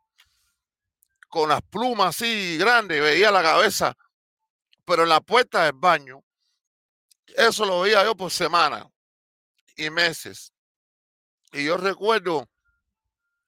con 1.30 1.50
las 1.50 1.62
plumas 1.62 2.16
así 2.16 2.58
grandes, 2.58 3.02
veía 3.02 3.32
la 3.32 3.42
cabeza, 3.42 3.96
pero 4.86 5.04
en 5.04 5.10
la 5.10 5.22
puerta 5.22 5.64
del 5.64 5.74
baño, 5.74 6.24
eso 7.36 7.66
lo 7.66 7.82
veía 7.82 8.04
yo 8.04 8.16
por 8.16 8.32
semanas 8.32 8.86
y 9.76 9.90
meses. 9.90 10.54
Y 11.54 11.66
yo 11.66 11.78
recuerdo 11.78 12.50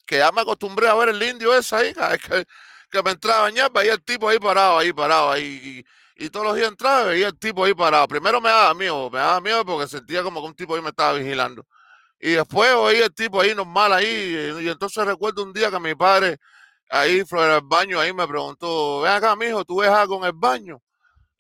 que 0.06 0.18
ya 0.18 0.32
me 0.32 0.42
acostumbré 0.42 0.88
a 0.88 0.96
ver 0.96 1.10
el 1.10 1.24
indio 1.24 1.56
ese 1.56 1.76
ahí, 1.76 1.94
que, 1.94 2.46
que 2.90 3.04
me 3.04 3.12
entraba 3.12 3.40
a 3.40 3.42
bañar, 3.44 3.72
veía 3.72 3.94
el 3.94 4.04
tipo 4.04 4.30
ahí 4.30 4.40
parado, 4.40 4.78
ahí 4.78 4.94
parado, 4.94 5.32
ahí. 5.32 5.84
Y, 6.16 6.30
todos 6.30 6.46
los 6.46 6.56
días 6.56 6.70
entraba 6.70 7.04
y 7.04 7.08
veía 7.08 7.28
el 7.28 7.40
tipo 7.40 7.66
ahí 7.66 7.74
parado. 7.74 8.08
Primero 8.08 8.40
me 8.40 8.50
daba 8.50 8.74
miedo, 8.74 9.10
me 9.10 9.20
daba 9.20 9.42
miedo 9.42 9.66
porque 9.66 9.88
sentía 9.88 10.24
como 10.24 10.42
que 10.42 10.48
un 10.48 10.56
tipo 10.56 10.76
ahí 10.76 10.82
me 10.82 10.90
estaba 10.90 11.14
vigilando. 11.14 11.66
Y 12.26 12.32
después 12.32 12.74
oí 12.74 13.00
el 13.00 13.14
tipo 13.14 13.42
ahí 13.42 13.54
normal 13.54 13.92
ahí. 13.92 14.56
Y 14.62 14.70
entonces 14.70 15.06
recuerdo 15.06 15.44
un 15.44 15.52
día 15.52 15.70
que 15.70 15.78
mi 15.78 15.94
padre 15.94 16.38
ahí 16.90 17.26
fuera 17.26 17.56
del 17.56 17.64
baño 17.66 18.00
ahí 18.00 18.14
me 18.14 18.26
preguntó, 18.26 19.02
ven 19.02 19.12
acá, 19.12 19.36
mijo, 19.36 19.66
¿tú 19.66 19.82
ves 19.82 19.90
algo 19.90 20.20
en 20.20 20.24
el 20.24 20.34
baño? 20.34 20.82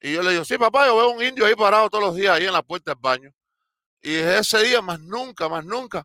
Y 0.01 0.11
yo 0.11 0.21
le 0.21 0.31
digo, 0.31 0.43
sí, 0.43 0.57
papá, 0.57 0.87
yo 0.87 0.97
veo 0.97 1.11
un 1.11 1.23
indio 1.23 1.45
ahí 1.45 1.55
parado 1.55 1.89
todos 1.89 2.03
los 2.03 2.15
días 2.15 2.35
ahí 2.35 2.47
en 2.47 2.51
la 2.51 2.63
puerta 2.63 2.91
del 2.91 2.99
baño. 2.99 3.31
Y 4.01 4.13
ese 4.13 4.61
día, 4.61 4.81
más 4.81 4.99
nunca, 4.99 5.47
más 5.47 5.63
nunca, 5.63 6.03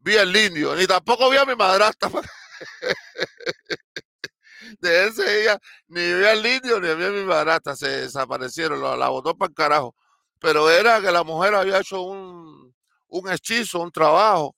vi 0.00 0.16
al 0.16 0.36
indio, 0.36 0.74
ni 0.74 0.88
tampoco 0.88 1.30
vi 1.30 1.36
a 1.36 1.44
mi 1.44 1.54
madrastra. 1.54 2.10
De 4.80 5.06
ese 5.06 5.42
día, 5.42 5.60
ni 5.86 6.00
vi 6.00 6.24
al 6.24 6.44
indio, 6.44 6.80
ni 6.80 6.92
vi 6.96 7.04
a 7.04 7.10
mi 7.10 7.24
madrastra, 7.24 7.76
se 7.76 7.88
desaparecieron, 7.88 8.82
la, 8.82 8.96
la 8.96 9.08
botó 9.08 9.36
para 9.36 9.50
el 9.50 9.54
carajo. 9.54 9.94
Pero 10.40 10.68
era 10.68 11.00
que 11.00 11.12
la 11.12 11.22
mujer 11.22 11.54
había 11.54 11.78
hecho 11.78 12.02
un, 12.02 12.65
un 13.08 13.30
hechizo, 13.30 13.80
un 13.80 13.90
trabajo, 13.90 14.54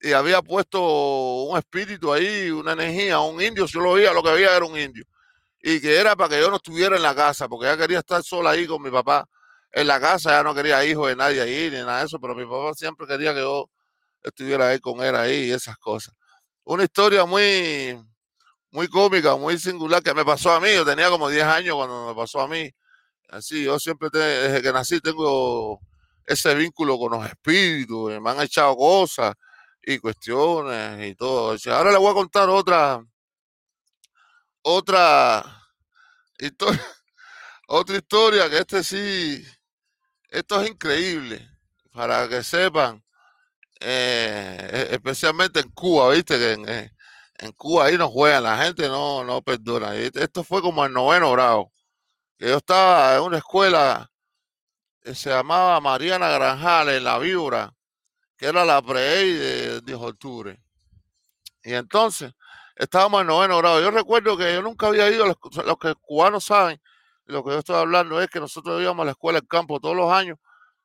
y 0.00 0.12
había 0.12 0.42
puesto 0.42 0.80
un 1.44 1.56
espíritu 1.58 2.12
ahí, 2.12 2.50
una 2.50 2.72
energía, 2.72 3.20
un 3.20 3.40
indio, 3.40 3.66
yo 3.66 3.80
lo 3.80 3.92
veía, 3.94 4.12
lo 4.12 4.22
que 4.22 4.30
había 4.30 4.56
era 4.56 4.64
un 4.64 4.78
indio. 4.78 5.04
Y 5.62 5.80
que 5.80 5.96
era 5.96 6.16
para 6.16 6.30
que 6.30 6.40
yo 6.40 6.50
no 6.50 6.56
estuviera 6.56 6.96
en 6.96 7.02
la 7.02 7.14
casa, 7.14 7.48
porque 7.48 7.66
ella 7.66 7.76
quería 7.76 7.98
estar 8.00 8.22
sola 8.22 8.50
ahí 8.50 8.66
con 8.66 8.82
mi 8.82 8.90
papá 8.90 9.28
en 9.70 9.86
la 9.86 10.00
casa, 10.00 10.30
ya 10.30 10.42
no 10.42 10.54
quería 10.54 10.84
hijos 10.84 11.08
de 11.08 11.16
nadie 11.16 11.40
ahí, 11.40 11.70
ni 11.70 11.78
nada 11.78 12.00
de 12.00 12.06
eso, 12.06 12.18
pero 12.20 12.34
mi 12.34 12.44
papá 12.44 12.74
siempre 12.74 13.06
quería 13.06 13.32
que 13.32 13.40
yo 13.40 13.70
estuviera 14.22 14.68
ahí 14.68 14.80
con 14.80 15.02
él 15.02 15.14
ahí 15.16 15.46
y 15.46 15.52
esas 15.52 15.78
cosas. 15.78 16.14
Una 16.64 16.84
historia 16.84 17.24
muy, 17.24 17.98
muy 18.70 18.88
cómica, 18.88 19.36
muy 19.36 19.58
singular 19.58 20.02
que 20.02 20.14
me 20.14 20.24
pasó 20.24 20.52
a 20.52 20.60
mí. 20.60 20.72
Yo 20.74 20.84
tenía 20.84 21.08
como 21.10 21.28
10 21.28 21.44
años 21.44 21.76
cuando 21.76 22.08
me 22.08 22.14
pasó 22.14 22.40
a 22.40 22.48
mí. 22.48 22.70
Así, 23.28 23.64
yo 23.64 23.78
siempre, 23.78 24.08
desde 24.12 24.62
que 24.62 24.72
nací, 24.72 25.00
tengo 25.00 25.80
ese 26.26 26.54
vínculo 26.54 26.98
con 26.98 27.12
los 27.12 27.26
espíritus, 27.26 28.20
me 28.20 28.30
han 28.30 28.40
echado 28.40 28.76
cosas 28.76 29.34
y 29.82 29.98
cuestiones 29.98 31.10
y 31.10 31.14
todo. 31.14 31.56
Ahora 31.66 31.90
le 31.90 31.98
voy 31.98 32.10
a 32.10 32.14
contar 32.14 32.48
otra, 32.48 33.04
otra 34.62 35.44
historia, 36.38 36.80
otra 37.68 37.96
historia 37.96 38.50
que 38.50 38.58
este 38.58 38.84
sí, 38.84 39.44
esto 40.28 40.60
es 40.62 40.70
increíble, 40.70 41.48
para 41.92 42.28
que 42.28 42.42
sepan, 42.42 43.02
eh, 43.80 44.88
e, 44.90 44.94
especialmente 44.94 45.60
en 45.60 45.70
Cuba, 45.70 46.10
viste 46.10 46.38
que 46.38 46.52
en, 46.52 46.68
eh, 46.68 46.92
en, 47.38 47.52
Cuba 47.52 47.86
ahí 47.86 47.98
no 47.98 48.08
juegan, 48.08 48.44
la 48.44 48.58
gente 48.58 48.88
no, 48.88 49.24
no 49.24 49.42
perdona. 49.42 49.94
Esto 49.96 50.44
fue 50.44 50.62
como 50.62 50.84
el 50.84 50.92
noveno 50.92 51.32
grado, 51.32 51.72
que 52.38 52.48
yo 52.48 52.58
estaba 52.58 53.16
en 53.16 53.22
una 53.22 53.38
escuela 53.38 54.11
se 55.04 55.30
llamaba 55.30 55.80
Mariana 55.80 56.30
Granjal 56.30 56.88
en 56.90 57.04
la 57.04 57.18
Vibra, 57.18 57.74
que 58.36 58.46
era 58.46 58.64
la 58.64 58.82
pre 58.82 59.00
de, 59.00 59.80
de 59.80 59.94
octubre. 59.94 60.60
Y 61.64 61.74
entonces 61.74 62.32
estábamos 62.76 63.20
en 63.20 63.28
noveno 63.28 63.58
grado. 63.58 63.80
Yo 63.80 63.90
recuerdo 63.90 64.36
que 64.36 64.52
yo 64.54 64.62
nunca 64.62 64.88
había 64.88 65.08
ido, 65.10 65.26
los, 65.26 65.36
los 65.64 65.76
que 65.78 65.94
cubanos 66.00 66.44
saben, 66.44 66.80
lo 67.26 67.44
que 67.44 67.50
yo 67.50 67.58
estoy 67.58 67.76
hablando 67.76 68.20
es 68.20 68.28
que 68.28 68.40
nosotros 68.40 68.80
íbamos 68.80 69.02
a 69.02 69.06
la 69.06 69.10
escuela 69.12 69.40
del 69.40 69.48
campo 69.48 69.80
todos 69.80 69.96
los 69.96 70.12
años, 70.12 70.38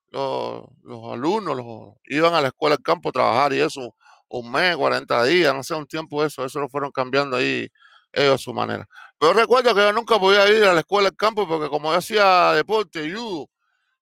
los, 0.10 0.64
alumnos 1.12 1.58
los, 1.58 1.96
iban 2.06 2.34
a 2.34 2.42
la 2.42 2.48
escuela 2.48 2.76
del 2.76 2.84
campo 2.84 3.10
a 3.10 3.12
trabajar 3.12 3.54
y 3.54 3.60
eso, 3.60 3.96
un 4.30 4.52
mes, 4.52 4.76
40 4.76 5.24
días, 5.24 5.54
no 5.54 5.64
sé, 5.64 5.74
un 5.74 5.88
tiempo 5.88 6.24
eso, 6.24 6.46
eso 6.46 6.60
lo 6.60 6.70
fueron 6.70 6.92
cambiando 6.92 7.38
ahí 7.38 7.68
ellos 8.12 8.36
a 8.36 8.38
su 8.38 8.54
manera. 8.54 8.88
Pero 9.20 9.34
recuerdo 9.34 9.74
que 9.74 9.82
yo 9.82 9.94
nunca 9.94 10.20
podía 10.20 10.48
ir 10.50 10.64
a 10.64 10.74
la 10.74 10.80
escuela 10.82 11.10
del 11.10 11.18
campo 11.18 11.48
porque 11.48 11.70
como 11.70 11.92
yo 11.92 11.98
hacía 11.98 12.52
deporte, 12.54 13.12
judo, 13.14 13.50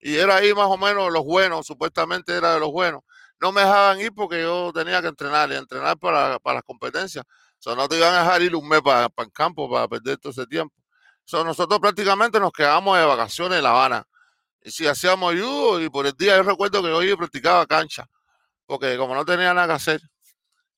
y 0.06 0.18
era 0.18 0.36
ahí 0.36 0.54
más 0.54 0.68
o 0.68 0.78
menos 0.78 1.12
los 1.12 1.24
buenos, 1.24 1.66
supuestamente 1.66 2.38
era 2.38 2.54
de 2.54 2.60
los 2.60 2.72
buenos. 2.72 3.02
No 3.40 3.52
me 3.52 3.62
dejaban 3.62 4.00
ir 4.00 4.14
porque 4.14 4.40
yo 4.40 4.72
tenía 4.72 5.02
que 5.02 5.08
entrenar 5.08 5.52
y 5.52 5.56
entrenar 5.56 5.98
para, 5.98 6.38
para 6.38 6.58
las 6.58 6.64
competencias. 6.64 7.26
O 7.26 7.58
sea, 7.58 7.74
no 7.74 7.88
te 7.88 7.98
iban 7.98 8.14
a 8.14 8.20
dejar 8.20 8.44
ir 8.44 8.56
un 8.56 8.68
mes 8.68 8.84
para, 8.84 9.10
para 9.10 9.26
el 9.26 9.34
campo 9.34 9.68
para 9.68 9.88
perder 9.88 10.20
todo 10.20 10.32
ese 10.32 10.46
tiempo. 10.46 10.76
So, 11.24 11.44
nosotros 11.44 11.80
prácticamente 11.80 12.40
nos 12.40 12.52
quedamos 12.52 12.96
de 13.00 13.04
vacaciones 13.04 13.58
en 13.58 13.64
La 13.64 13.72
Habana. 13.72 14.08
Y 14.62 14.70
si 14.70 14.86
hacíamos 14.86 15.34
judo, 15.34 15.82
y 15.82 15.90
por 15.90 16.06
el 16.06 16.14
día 16.14 16.38
yo 16.38 16.44
recuerdo 16.44 16.84
que 16.84 17.08
yo 17.08 17.18
practicaba 17.18 17.66
cancha, 17.66 18.06
porque 18.68 18.98
como 18.98 19.16
no 19.16 19.26
tenía 19.26 19.56
nada 19.56 19.66
que 19.66 19.74
hacer. 19.74 20.02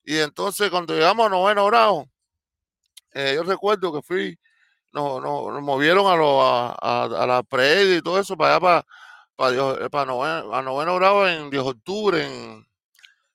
Y 0.04 0.16
entonces 0.16 0.70
cuando 0.70 0.94
llegamos 0.94 1.26
a 1.26 1.28
noveno 1.28 1.66
grado, 1.66 2.06
eh, 3.12 3.34
yo 3.34 3.42
recuerdo 3.42 3.92
que 3.92 4.00
fui, 4.00 4.38
nos, 4.94 5.22
nos, 5.22 5.60
movieron 5.60 6.06
a, 6.06 6.16
lo, 6.16 6.42
a, 6.42 7.04
a, 7.04 7.26
la 7.26 7.42
pre 7.42 7.96
y 7.96 8.00
todo 8.00 8.18
eso 8.18 8.34
para 8.34 8.52
allá, 8.52 8.60
para, 8.60 8.86
para, 9.38 10.04
noveno, 10.04 10.96
grado 10.96 11.28
en 11.28 11.48
10 11.48 11.50
de 11.50 11.70
octubre 11.70 12.26
en, 12.26 12.66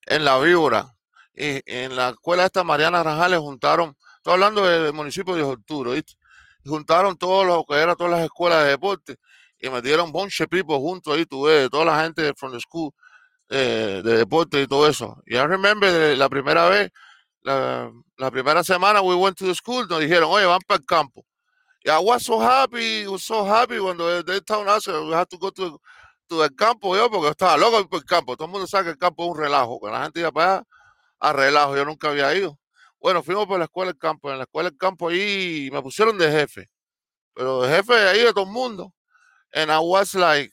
en 0.06 0.26
La 0.26 0.38
Víbora. 0.38 0.94
Y 1.34 1.62
en 1.66 1.96
la 1.96 2.10
escuela 2.10 2.46
esta 2.46 2.64
Mariana 2.64 3.02
Granjales 3.02 3.40
juntaron, 3.40 3.98
estoy 4.18 4.34
hablando 4.34 4.64
del 4.64 4.94
municipio 4.94 5.34
de 5.34 5.40
10 5.40 5.48
de 5.48 5.54
octubre, 5.54 5.94
¿viste? 5.94 6.14
juntaron 6.66 7.18
todo 7.18 7.44
lo 7.44 7.66
que 7.66 7.76
era 7.76 7.96
todas 7.96 8.12
las 8.12 8.22
escuelas 8.22 8.64
de 8.64 8.72
deporte 8.72 9.16
y 9.60 9.70
metieron 9.70 10.12
bunch 10.12 10.42
of 10.42 10.50
people 10.50 10.76
juntos 10.76 11.16
ahí, 11.16 11.26
tuve 11.26 11.70
toda 11.70 11.86
la 11.86 12.04
gente 12.04 12.34
from 12.36 12.52
the 12.52 12.60
school 12.60 12.92
eh, 13.50 14.02
de 14.04 14.18
deporte 14.18 14.62
y 14.62 14.68
todo 14.68 14.88
eso. 14.88 15.22
Y 15.26 15.36
I 15.36 15.46
remember 15.48 16.18
la 16.18 16.30
primera 16.30 16.68
vez, 16.68 16.92
la, 17.42 17.92
la, 18.18 18.32
primera 18.32 18.64
semana 18.64 19.02
we 19.02 19.16
went 19.16 19.38
to 19.38 19.46
the 19.46 19.56
school, 19.56 19.88
nos 19.88 20.00
dijeron, 20.00 20.30
oye, 20.30 20.46
van 20.46 20.62
para 20.68 20.80
el 20.80 20.86
campo. 20.86 21.26
Y 21.86 21.90
I 21.90 22.00
was 22.00 22.24
so 22.24 22.40
happy, 22.40 23.06
was 23.08 23.24
so 23.24 23.44
happy 23.46 23.78
cuando 23.78 24.24
they 24.24 24.40
told 24.40 24.70
us 24.70 24.88
we 24.88 25.12
had 25.14 25.30
to 25.30 25.38
go 25.38 25.52
el 26.42 26.56
campo, 26.56 26.96
yo, 26.96 27.12
porque 27.12 27.30
estaba 27.30 27.58
loco 27.58 27.88
por 27.88 28.00
el 28.00 28.06
campo. 28.06 28.36
Todo 28.36 28.46
el 28.46 28.52
mundo 28.52 28.66
sabe 28.66 28.86
que 28.86 28.90
el 28.92 28.98
campo 28.98 29.24
es 29.24 29.32
un 29.32 29.38
relajo, 29.38 29.80
que 29.80 29.92
la 29.92 30.04
gente 30.04 30.22
iba 30.22 30.32
para 30.32 30.54
allá 30.54 30.64
a 31.20 31.34
relajo, 31.34 31.76
yo 31.76 31.86
nunca 31.86 32.10
había 32.10 32.34
ido. 32.34 32.58
Bueno, 33.00 33.22
fuimos 33.22 33.46
por 33.46 33.60
la 33.60 33.66
escuela 33.66 33.92
del 33.92 34.00
campo, 34.00 34.32
en 34.32 34.38
la 34.38 34.46
escuela 34.46 34.70
del 34.70 34.78
campo 34.78 35.10
ahí 35.10 35.70
me 35.72 35.82
pusieron 35.82 36.18
de 36.18 36.32
jefe, 36.32 36.70
pero 37.34 37.62
de 37.62 37.76
jefe 37.76 37.94
ahí 37.94 38.22
de 38.22 38.34
todo 38.34 38.46
el 38.46 38.52
mundo. 38.52 38.94
And 39.54 39.70
I 39.70 39.80
was 39.80 40.16
like 40.16 40.52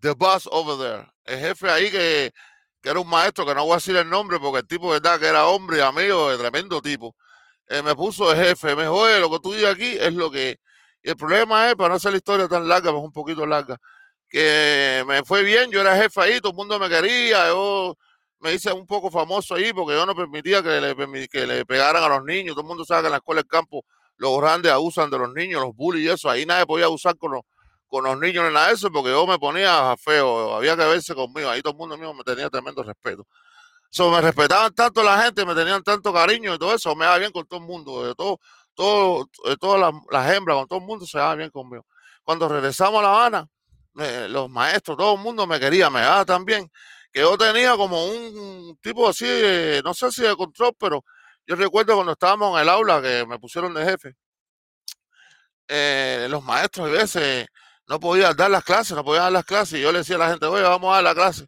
the 0.00 0.14
boss 0.14 0.48
over 0.50 0.76
there. 0.76 1.08
El 1.24 1.38
jefe 1.38 1.70
ahí 1.70 1.90
que, 1.90 2.32
que 2.82 2.90
era 2.90 3.00
un 3.00 3.08
maestro, 3.08 3.46
que 3.46 3.54
no 3.54 3.64
voy 3.64 3.72
a 3.72 3.76
decir 3.76 3.96
el 3.96 4.10
nombre 4.10 4.38
porque 4.38 4.58
el 4.58 4.66
tipo, 4.66 4.90
verdad, 4.90 5.18
que 5.18 5.26
era 5.26 5.46
hombre, 5.46 5.82
amigo, 5.82 6.30
de 6.30 6.38
tremendo 6.38 6.82
tipo 6.82 7.14
eh, 7.68 7.82
me 7.82 7.94
puso 7.94 8.30
de 8.30 8.36
jefe, 8.44 8.76
me 8.76 8.82
dijo, 8.82 9.08
lo 9.20 9.30
que 9.30 9.38
tú 9.40 9.52
dices 9.52 9.68
aquí 9.68 9.96
es 9.98 10.14
lo 10.14 10.30
que 10.30 10.58
Y 11.02 11.10
el 11.10 11.16
problema 11.16 11.68
es, 11.70 11.76
para 11.76 11.90
no 11.90 11.94
hacer 11.96 12.12
la 12.12 12.18
historia 12.18 12.48
tan 12.48 12.68
larga, 12.68 12.90
pues 12.92 13.02
un 13.02 13.12
poquito 13.12 13.46
larga, 13.46 13.78
que 14.28 15.04
me 15.06 15.24
fue 15.24 15.42
bien, 15.42 15.70
yo 15.70 15.80
era 15.80 15.96
jefe 15.96 16.20
ahí, 16.20 16.40
todo 16.40 16.50
el 16.50 16.56
mundo 16.56 16.78
me 16.78 16.88
quería, 16.88 17.48
yo 17.48 17.96
me 18.40 18.52
hice 18.54 18.72
un 18.72 18.86
poco 18.86 19.10
famoso 19.10 19.54
ahí 19.54 19.72
porque 19.72 19.94
yo 19.94 20.06
no 20.06 20.14
permitía 20.14 20.62
que 20.62 20.80
le, 20.80 21.28
que 21.28 21.46
le 21.46 21.64
pegaran 21.66 22.02
a 22.02 22.08
los 22.08 22.24
niños, 22.24 22.54
todo 22.54 22.62
el 22.62 22.68
mundo 22.68 22.84
sabe 22.84 23.02
que 23.02 23.06
en 23.08 23.12
la 23.12 23.18
escuela 23.18 23.42
del 23.42 23.48
campo 23.48 23.84
los 24.16 24.40
grandes 24.40 24.72
abusan 24.72 25.10
de 25.10 25.18
los 25.18 25.32
niños, 25.32 25.62
los 25.62 25.74
bullies 25.74 26.04
y 26.04 26.08
eso. 26.10 26.30
Ahí 26.30 26.46
nadie 26.46 26.66
podía 26.66 26.86
abusar 26.86 27.16
con 27.16 27.32
los, 27.32 27.42
con 27.86 28.04
los 28.04 28.18
niños 28.18 28.44
ni 28.46 28.54
nada 28.54 28.68
de 28.68 28.74
eso, 28.74 28.90
porque 28.90 29.10
yo 29.10 29.26
me 29.26 29.38
ponía 29.38 29.94
feo, 29.98 30.54
había 30.54 30.76
que 30.76 30.84
verse 30.84 31.14
conmigo. 31.14 31.48
Ahí 31.50 31.62
todo 31.62 31.72
el 31.72 31.78
mundo 31.78 31.98
mío 31.98 32.14
me 32.14 32.24
tenía 32.24 32.48
tremendo 32.50 32.82
respeto. 32.82 33.26
So, 33.90 34.10
me 34.10 34.20
respetaban 34.20 34.74
tanto 34.74 35.02
la 35.02 35.22
gente, 35.22 35.46
me 35.46 35.54
tenían 35.54 35.82
tanto 35.82 36.12
cariño 36.12 36.54
y 36.54 36.58
todo 36.58 36.74
eso, 36.74 36.94
me 36.94 37.04
daba 37.04 37.18
bien 37.18 37.32
con 37.32 37.46
todo 37.46 37.60
el 37.60 37.66
mundo, 37.66 38.04
de 38.04 38.14
todo, 38.14 38.40
todo, 38.74 39.30
de 39.44 39.56
todas 39.56 39.94
las, 40.10 40.34
hembras, 40.34 40.58
con 40.58 40.68
todo 40.68 40.78
el 40.80 40.84
mundo 40.84 41.06
se 41.06 41.18
daba 41.18 41.34
bien 41.34 41.50
conmigo. 41.50 41.86
Cuando 42.22 42.48
regresamos 42.48 43.00
a 43.00 43.02
La 43.02 43.10
Habana, 43.10 43.48
eh, 43.98 44.26
los 44.28 44.50
maestros, 44.50 44.96
todo 44.98 45.14
el 45.14 45.20
mundo 45.20 45.46
me 45.46 45.58
quería, 45.60 45.88
me 45.90 46.00
daba 46.00 46.24
también, 46.24 46.70
que 47.12 47.20
yo 47.20 47.38
tenía 47.38 47.76
como 47.76 48.04
un 48.04 48.78
tipo 48.82 49.08
así, 49.08 49.24
no 49.84 49.94
sé 49.94 50.12
si 50.12 50.22
de 50.22 50.36
control, 50.36 50.72
pero 50.78 51.04
yo 51.46 51.56
recuerdo 51.56 51.94
cuando 51.94 52.12
estábamos 52.12 52.56
en 52.56 52.62
el 52.62 52.68
aula 52.68 53.00
que 53.00 53.24
me 53.26 53.38
pusieron 53.38 53.72
de 53.72 53.84
jefe, 53.84 54.16
eh, 55.68 56.26
los 56.28 56.42
maestros 56.42 56.88
a 56.88 56.92
veces 56.92 57.46
no 57.86 57.98
podían 58.00 58.36
dar 58.36 58.50
las 58.50 58.64
clases, 58.64 58.96
no 58.96 59.04
podían 59.04 59.24
dar 59.24 59.32
las 59.32 59.44
clases, 59.44 59.78
y 59.78 59.82
yo 59.82 59.92
le 59.92 59.98
decía 59.98 60.16
a 60.16 60.18
la 60.18 60.30
gente, 60.30 60.46
oye, 60.46 60.62
vamos 60.62 60.90
a 60.90 60.96
dar 60.96 61.04
la 61.04 61.14
clase, 61.14 61.46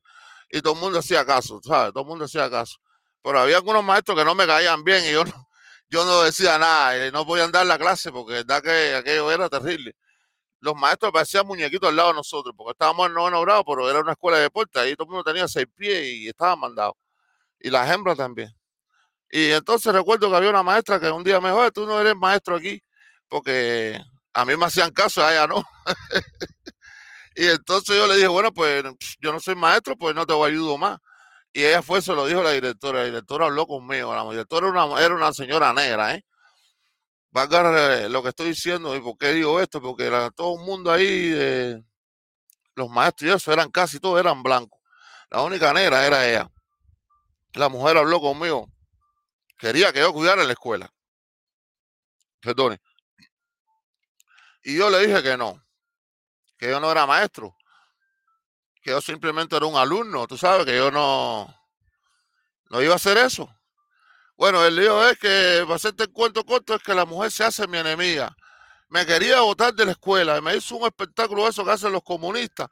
y 0.50 0.60
todo 0.62 0.74
el 0.74 0.80
mundo 0.80 0.98
hacía 1.00 1.24
caso, 1.24 1.60
¿sabes? 1.62 1.92
Todo 1.92 2.02
el 2.02 2.08
mundo 2.08 2.24
hacía 2.24 2.50
caso. 2.50 2.76
Pero 3.22 3.40
había 3.40 3.56
algunos 3.56 3.84
maestros 3.84 4.16
que 4.18 4.24
no 4.24 4.34
me 4.34 4.46
caían 4.46 4.84
bien 4.84 5.04
y 5.04 5.12
yo 5.12 5.24
no, 5.24 5.32
yo 5.90 6.04
no 6.04 6.22
decía 6.22 6.58
nada, 6.58 7.06
y 7.06 7.12
no 7.12 7.26
podían 7.26 7.52
dar 7.52 7.66
la 7.66 7.78
clase 7.78 8.12
porque 8.12 8.34
verdad 8.34 8.62
que 8.62 8.94
aquello 8.94 9.30
era 9.30 9.48
terrible. 9.48 9.94
Los 10.60 10.74
maestros 10.76 11.12
parecían 11.12 11.46
muñequitos 11.46 11.88
al 11.88 11.96
lado 11.96 12.08
de 12.10 12.14
nosotros, 12.16 12.54
porque 12.56 12.72
estábamos 12.72 13.06
en 13.08 13.14
noveno 13.14 13.40
grado, 13.42 13.64
pero 13.64 13.88
era 13.88 14.00
una 14.00 14.12
escuela 14.12 14.38
de 14.38 14.44
deporte, 14.44 14.80
ahí 14.80 14.94
todo 14.96 15.04
el 15.06 15.10
mundo 15.10 15.24
tenía 15.24 15.46
seis 15.48 15.66
pies 15.74 16.04
y 16.06 16.28
estaban 16.28 16.58
mandados. 16.60 16.94
Y 17.60 17.70
las 17.70 17.90
hembras 17.90 18.16
también. 18.16 18.52
Y 19.30 19.50
entonces 19.50 19.92
recuerdo 19.92 20.30
que 20.30 20.36
había 20.36 20.50
una 20.50 20.62
maestra 20.62 21.00
que 21.00 21.10
un 21.10 21.24
día 21.24 21.40
me 21.40 21.50
dijo, 21.50 21.70
tú 21.72 21.86
no 21.86 22.00
eres 22.00 22.16
maestro 22.16 22.56
aquí, 22.56 22.82
porque 23.28 24.00
a 24.32 24.44
mí 24.44 24.56
me 24.56 24.66
hacían 24.66 24.90
caso, 24.92 25.24
a 25.24 25.32
ella 25.32 25.46
no. 25.46 25.62
y 27.38 27.46
entonces 27.46 27.96
yo 27.96 28.08
le 28.08 28.16
dije, 28.16 28.26
bueno, 28.26 28.52
pues 28.52 28.82
yo 29.20 29.32
no 29.32 29.38
soy 29.38 29.54
maestro, 29.54 29.96
pues 29.96 30.12
no 30.12 30.26
te 30.26 30.32
voy 30.34 30.50
a 30.50 30.52
ayudar 30.52 30.76
más. 30.76 30.98
Y 31.52 31.64
ella 31.64 31.82
fue, 31.82 32.02
se 32.02 32.12
lo 32.12 32.26
dijo 32.26 32.42
la 32.42 32.50
directora. 32.50 32.98
La 32.98 33.04
directora 33.04 33.46
habló 33.46 33.64
conmigo. 33.64 34.12
La 34.12 34.28
directora 34.28 34.66
era 34.68 34.84
una, 34.84 35.00
era 35.00 35.14
una 35.14 35.32
señora 35.32 35.72
negra, 35.72 36.14
¿eh? 36.16 36.24
Valga 37.30 38.08
lo 38.08 38.24
que 38.24 38.30
estoy 38.30 38.48
diciendo. 38.48 38.96
¿Y 38.96 39.00
por 39.00 39.16
qué 39.16 39.34
digo 39.34 39.60
esto? 39.60 39.80
Porque 39.80 40.06
era, 40.06 40.30
todo 40.30 40.58
el 40.58 40.66
mundo 40.66 40.90
ahí, 40.90 41.80
los 42.74 42.90
maestros 42.90 43.30
y 43.30 43.32
eso, 43.32 43.52
eran 43.52 43.70
casi 43.70 44.00
todos 44.00 44.18
eran 44.18 44.42
blancos. 44.42 44.80
La 45.30 45.42
única 45.42 45.72
negra 45.72 46.04
era 46.04 46.28
ella. 46.28 46.50
La 47.52 47.68
mujer 47.68 47.98
habló 47.98 48.20
conmigo. 48.20 48.68
Quería 49.56 49.92
que 49.92 50.00
yo 50.00 50.12
cuidara 50.12 50.42
la 50.42 50.54
escuela. 50.54 50.92
Perdone. 52.40 52.80
Y 54.64 54.76
yo 54.76 54.90
le 54.90 55.06
dije 55.06 55.22
que 55.22 55.36
no, 55.36 55.62
que 56.58 56.68
yo 56.68 56.80
no 56.80 56.90
era 56.90 57.06
maestro, 57.06 57.56
que 58.82 58.90
yo 58.90 59.00
simplemente 59.00 59.56
era 59.56 59.66
un 59.66 59.76
alumno, 59.76 60.26
tú 60.26 60.36
sabes, 60.36 60.66
que 60.66 60.76
yo 60.76 60.90
no, 60.90 61.54
no 62.70 62.82
iba 62.82 62.92
a 62.94 62.96
hacer 62.96 63.16
eso. 63.18 63.48
Bueno, 64.36 64.64
el 64.64 64.76
lío 64.76 65.08
es 65.08 65.18
que, 65.18 65.62
para 65.62 65.76
hacerte 65.76 66.04
el 66.04 66.12
cuento 66.12 66.44
corto, 66.44 66.74
es 66.74 66.82
que 66.82 66.94
la 66.94 67.04
mujer 67.04 67.30
se 67.30 67.44
hace 67.44 67.66
mi 67.66 67.78
enemiga. 67.78 68.36
Me 68.88 69.04
quería 69.04 69.40
votar 69.40 69.74
de 69.74 69.84
la 69.84 69.92
escuela, 69.92 70.40
me 70.40 70.56
hizo 70.56 70.76
un 70.76 70.86
espectáculo 70.86 71.48
eso 71.48 71.64
que 71.64 71.72
hacen 71.72 71.92
los 71.92 72.02
comunistas, 72.02 72.68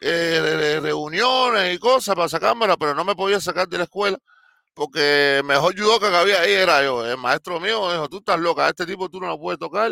eh, 0.00 0.08
de, 0.08 0.80
reuniones 0.80 1.74
y 1.74 1.78
cosas 1.78 2.14
para 2.14 2.28
sacármela, 2.28 2.76
pero 2.76 2.94
no 2.94 3.04
me 3.04 3.16
podía 3.16 3.40
sacar 3.40 3.68
de 3.68 3.78
la 3.78 3.84
escuela 3.84 4.18
porque 4.78 5.42
mejor 5.44 5.76
judoka 5.76 6.08
que 6.08 6.16
había 6.16 6.40
ahí 6.40 6.52
era 6.52 6.84
yo. 6.84 7.04
El 7.04 7.18
maestro 7.18 7.58
mío 7.58 7.90
dijo, 7.90 8.08
tú 8.08 8.18
estás 8.18 8.38
loca, 8.38 8.68
este 8.68 8.86
tipo 8.86 9.08
tú 9.08 9.20
no 9.20 9.26
lo 9.26 9.36
puedes 9.36 9.58
tocar, 9.58 9.90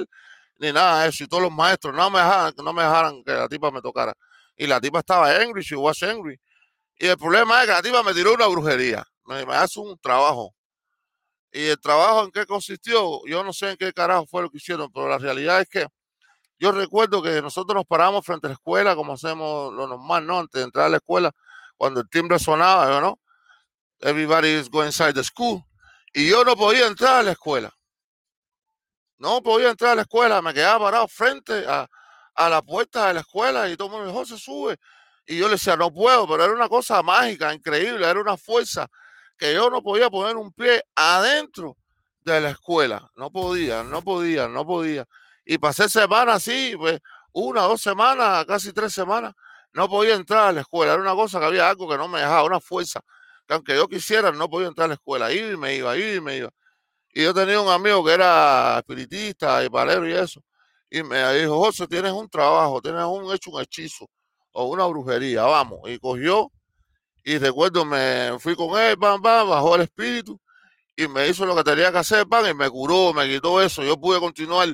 ni 0.58 0.72
nada 0.72 1.02
de 1.02 1.08
eso. 1.08 1.24
Y 1.24 1.28
todos 1.28 1.42
los 1.42 1.52
maestros 1.52 1.94
no 1.94 2.10
me 2.10 2.18
dejaran, 2.18 2.54
no 2.56 2.72
me 2.72 2.82
dejaran 2.82 3.22
que 3.24 3.32
la 3.32 3.48
tipa 3.48 3.70
me 3.70 3.80
tocara. 3.80 4.14
Y 4.56 4.66
la 4.66 4.80
tipa 4.80 5.00
estaba 5.00 5.30
angry, 5.30 5.62
she 5.62 5.76
was 5.76 6.02
angry. 6.02 6.38
Y 6.98 7.06
el 7.06 7.18
problema 7.18 7.60
es 7.60 7.66
que 7.66 7.72
la 7.72 7.82
tipa 7.82 8.02
me 8.02 8.14
tiró 8.14 8.34
una 8.34 8.46
brujería. 8.46 9.04
Me, 9.24 9.42
hace 9.54 9.80
un 9.80 9.98
trabajo. 9.98 10.54
Y 11.52 11.66
el 11.66 11.80
trabajo 11.80 12.24
en 12.24 12.30
qué 12.30 12.46
consistió, 12.46 13.20
yo 13.26 13.42
no 13.44 13.52
sé 13.52 13.70
en 13.70 13.76
qué 13.76 13.92
carajo 13.92 14.26
fue 14.26 14.42
lo 14.42 14.50
que 14.50 14.58
hicieron, 14.58 14.90
pero 14.92 15.08
la 15.08 15.18
realidad 15.18 15.60
es 15.60 15.68
que 15.68 15.86
yo 16.58 16.72
recuerdo 16.72 17.22
que 17.22 17.42
nosotros 17.42 17.74
nos 17.74 17.84
paramos 17.84 18.24
frente 18.24 18.46
a 18.46 18.50
la 18.50 18.54
escuela, 18.54 18.94
como 18.94 19.14
hacemos 19.14 19.72
lo 19.72 19.86
normal, 19.86 20.26
¿no? 20.26 20.38
Antes 20.38 20.58
de 20.60 20.64
entrar 20.64 20.86
a 20.86 20.88
la 20.88 20.96
escuela, 20.96 21.32
cuando 21.76 22.00
el 22.00 22.08
timbre 22.08 22.38
sonaba, 22.38 23.00
¿no? 23.00 23.18
Everybody 24.00 24.48
is 24.48 24.70
going 24.70 24.86
inside 24.86 25.14
the 25.14 25.24
school. 25.24 25.62
Y 26.12 26.28
yo 26.28 26.44
no 26.44 26.56
podía 26.56 26.86
entrar 26.86 27.16
a 27.16 27.22
la 27.22 27.32
escuela. 27.32 27.75
No 29.18 29.42
podía 29.42 29.70
entrar 29.70 29.92
a 29.92 29.94
la 29.96 30.02
escuela, 30.02 30.42
me 30.42 30.52
quedaba 30.52 30.86
parado 30.86 31.08
frente 31.08 31.64
a, 31.66 31.88
la 32.48 32.62
puerta 32.62 33.08
de 33.08 33.14
la 33.14 33.20
escuela 33.20 33.68
y 33.68 33.76
todo 33.76 33.88
el 33.88 33.92
mundo 33.94 34.06
dijo, 34.08 34.26
se 34.26 34.38
sube. 34.38 34.76
Y 35.26 35.38
yo 35.38 35.46
le 35.46 35.52
decía, 35.52 35.76
no 35.76 35.92
puedo, 35.92 36.28
pero 36.28 36.44
era 36.44 36.52
una 36.52 36.68
cosa 36.68 37.02
mágica, 37.02 37.52
increíble, 37.54 38.08
era 38.08 38.20
una 38.20 38.36
fuerza 38.36 38.88
que 39.38 39.54
yo 39.54 39.70
no 39.70 39.82
podía 39.82 40.10
poner 40.10 40.36
un 40.36 40.52
pie 40.52 40.82
adentro 40.94 41.76
de 42.20 42.40
la 42.40 42.50
escuela. 42.50 43.10
No 43.16 43.30
podía, 43.30 43.82
no 43.82 44.02
podía, 44.02 44.48
no 44.48 44.66
podía. 44.66 45.06
Y 45.44 45.58
pasé 45.58 45.88
semanas 45.88 46.36
así, 46.36 46.74
pues 46.76 47.00
una, 47.32 47.62
dos 47.62 47.80
semanas, 47.80 48.44
casi 48.46 48.72
tres 48.72 48.92
semanas, 48.92 49.34
no 49.72 49.88
podía 49.88 50.14
entrar 50.14 50.48
a 50.48 50.52
la 50.52 50.60
escuela. 50.62 50.92
Era 50.92 51.02
una 51.02 51.14
cosa 51.14 51.38
que 51.40 51.46
había 51.46 51.68
algo 51.68 51.88
que 51.88 51.96
no 51.96 52.08
me 52.08 52.20
dejaba, 52.20 52.44
una 52.44 52.60
fuerza 52.60 53.00
que 53.46 53.54
aunque 53.54 53.76
yo 53.76 53.88
quisiera, 53.88 54.32
no 54.32 54.48
podía 54.50 54.68
entrar 54.68 54.86
a 54.86 54.88
la 54.88 54.94
escuela. 54.94 55.32
Ir 55.32 55.56
me 55.56 55.76
iba, 55.76 55.96
ir 55.96 56.20
me 56.20 56.36
iba. 56.38 56.50
Y 57.16 57.22
yo 57.22 57.32
tenía 57.32 57.58
un 57.58 57.70
amigo 57.70 58.04
que 58.04 58.12
era 58.12 58.76
espiritista 58.76 59.64
y 59.64 59.70
palero 59.70 60.06
y 60.06 60.12
eso. 60.12 60.42
Y 60.90 61.02
me 61.02 61.32
dijo, 61.32 61.56
José, 61.56 61.86
tienes 61.86 62.12
un 62.12 62.28
trabajo, 62.28 62.82
tienes 62.82 63.04
un 63.04 63.34
hecho 63.34 63.52
un 63.52 63.62
hechizo 63.62 64.06
o 64.52 64.66
una 64.66 64.84
brujería, 64.84 65.44
vamos. 65.44 65.80
Y 65.86 65.98
cogió, 65.98 66.52
y 67.24 67.38
recuerdo, 67.38 67.86
me 67.86 68.38
fui 68.38 68.54
con 68.54 68.78
él, 68.78 68.96
bam, 68.96 69.22
bam, 69.22 69.48
bajó 69.48 69.76
el 69.76 69.82
espíritu 69.82 70.38
y 70.94 71.08
me 71.08 71.26
hizo 71.26 71.46
lo 71.46 71.56
que 71.56 71.64
tenía 71.64 71.90
que 71.90 71.96
hacer, 71.96 72.26
bam, 72.26 72.48
y 72.48 72.52
me 72.52 72.68
curó, 72.68 73.14
me 73.14 73.26
quitó 73.26 73.62
eso. 73.62 73.82
Yo 73.82 73.98
pude 73.98 74.20
continuar, 74.20 74.68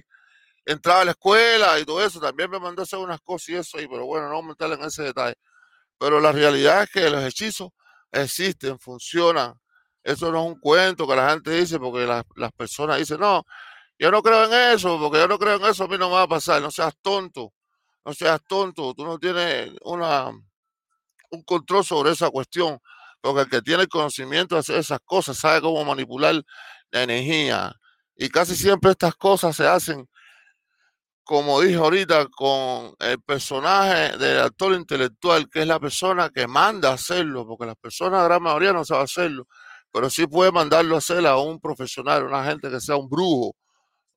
entrar 0.67 1.03
a 1.03 1.05
la 1.05 1.11
escuela 1.13 1.79
y 1.79 1.85
todo 1.85 2.05
eso. 2.05 2.19
También 2.19 2.51
me 2.51 2.59
mandó 2.59 2.83
hacer 2.83 2.99
unas 2.99 3.21
cosas 3.21 3.49
y 3.51 3.55
eso, 3.55 3.81
y, 3.81 3.87
pero 3.87 4.05
bueno, 4.05 4.29
no 4.29 4.43
meterle 4.43 4.75
en 4.75 4.83
ese 4.83 5.05
detalle. 5.05 5.37
Pero 5.97 6.19
la 6.19 6.33
realidad 6.33 6.83
es 6.83 6.91
que 6.91 7.09
los 7.09 7.23
hechizos 7.23 7.71
existen, 8.11 8.81
funcionan, 8.81 9.62
eso 10.05 10.33
no 10.33 10.41
es 10.41 10.47
un 10.47 10.61
cuento 10.61 11.07
que 11.07 11.17
la 11.17 11.31
gente 11.31 11.51
dice 11.53 11.79
porque 11.79 12.07
las, 12.07 12.53
personas 12.53 12.99
dicen, 12.99 13.21
no, 13.21 13.45
yo 13.99 14.11
no 14.11 14.23
creo 14.23 14.45
en 14.45 14.75
eso, 14.75 14.99
porque 14.99 15.19
yo 15.19 15.29
no 15.29 15.39
creo 15.39 15.57
en 15.57 15.65
eso, 15.65 15.85
a 15.85 15.89
mí 15.89 15.97
no 15.97 16.09
me 16.09 16.17
va 16.17 16.23
a 16.23 16.29
pasar. 16.29 16.61
No 16.61 16.71
seas 16.71 16.95
tonto, 17.01 17.53
no 18.05 18.13
seas 18.13 18.41
tonto, 18.49 18.95
tú 18.95 19.05
no 19.05 19.19
tienes 19.19 19.71
una, 19.83 20.31
un 21.31 21.43
control 21.45 21.85
sobre 21.85 22.11
esa 22.11 22.31
cuestión, 22.31 22.81
porque 23.21 23.43
el 23.43 23.49
que 23.49 23.63
tiene 23.63 23.83
el 23.83 23.89
conocimiento 23.89 24.57
de 24.57 24.61
hacer 24.61 24.77
esas 24.77 24.99
cosas 25.05 25.39
sabe 25.39 25.61
cómo 25.61 25.85
manipular 25.85 26.43
la 26.91 27.03
energía. 27.03 27.73
Y 28.17 28.29
casi 28.29 28.57
siempre 28.57 28.91
estas 28.91 29.15
cosas 29.15 29.55
se 29.55 29.67
hacen, 29.69 30.09
como 31.23 31.61
dije 31.61 31.77
ahorita, 31.77 32.27
con 32.27 32.95
el 32.99 33.23
personaje 33.23 34.19
del 34.19 34.41
actor 34.41 34.75
intelectual, 34.75 35.49
que 35.49 35.61
es 35.61 35.67
la 35.69 35.79
persona 35.79 36.31
que 36.31 36.49
manda 36.49 36.93
hacerlo, 36.93 37.47
porque 37.47 37.67
las 37.67 37.77
personas, 37.77 38.21
la 38.23 38.25
gran 38.25 38.43
mayoría, 38.43 38.73
no 38.73 38.85
saben 38.85 39.05
hacerlo 39.05 39.47
pero 39.93 40.09
sí 40.11 40.27
puede 40.27 40.51
mandarlo 40.51 40.95
a 40.95 40.99
hacer 40.99 41.27
a 41.27 41.37
un 41.37 41.61
profesional, 41.61 42.25
una 42.25 42.45
gente 42.45 42.71
que 42.71 42.81
sea 42.81 42.97
un 42.97 43.09
brujo, 43.09 43.55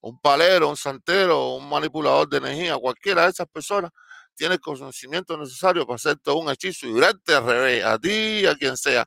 un 0.01 0.19
palero, 0.19 0.69
un 0.69 0.77
santero, 0.77 1.55
un 1.55 1.69
manipulador 1.69 2.29
de 2.29 2.37
energía, 2.37 2.77
cualquiera 2.77 3.23
de 3.23 3.31
esas 3.31 3.47
personas 3.47 3.91
tiene 4.35 4.55
el 4.55 4.61
conocimiento 4.61 5.37
necesario 5.37 5.85
para 5.85 5.95
hacer 5.95 6.17
todo 6.17 6.37
un 6.37 6.49
hechizo 6.49 6.87
y 6.87 6.91
durante 6.91 7.33
al 7.33 7.45
revés, 7.45 7.83
a 7.83 7.97
ti 7.97 8.45
a 8.45 8.55
quien 8.55 8.77
sea, 8.77 9.05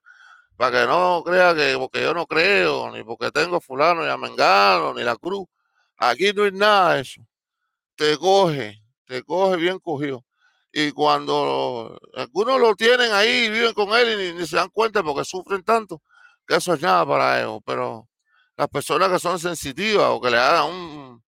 para 0.56 0.80
que 0.80 0.86
no 0.86 1.22
crea 1.24 1.54
que 1.54 1.76
porque 1.78 2.02
yo 2.02 2.12
no 2.14 2.26
creo, 2.26 2.90
ni 2.90 3.04
porque 3.04 3.30
tengo 3.30 3.60
fulano 3.60 4.04
y 4.04 4.08
a 4.08 4.16
Mengano, 4.16 4.92
ni 4.94 5.02
la 5.04 5.16
cruz. 5.16 5.46
Aquí 5.98 6.32
no 6.32 6.44
hay 6.44 6.52
nada 6.52 6.94
de 6.94 7.02
eso. 7.02 7.20
Te 7.96 8.16
coge, 8.18 8.82
te 9.06 9.22
coge 9.22 9.56
bien 9.56 9.78
cogido. 9.78 10.24
Y 10.72 10.92
cuando 10.92 11.98
algunos 12.14 12.60
lo 12.60 12.74
tienen 12.74 13.12
ahí 13.12 13.46
y 13.46 13.50
viven 13.50 13.72
con 13.72 13.90
él 13.98 14.20
y 14.20 14.34
ni 14.34 14.46
se 14.46 14.56
dan 14.56 14.68
cuenta 14.70 15.02
porque 15.02 15.24
sufren 15.24 15.62
tanto, 15.62 16.02
que 16.48 16.56
eso 16.56 16.72
es 16.72 16.80
nada 16.80 17.06
para 17.06 17.40
ellos, 17.40 17.60
pero 17.64 18.08
las 18.56 18.68
personas 18.68 19.10
que 19.10 19.18
son 19.18 19.38
sensitivas 19.38 20.06
o 20.08 20.20
que 20.20 20.30
le 20.30 20.38
hagan 20.38 20.70
un, 20.70 21.24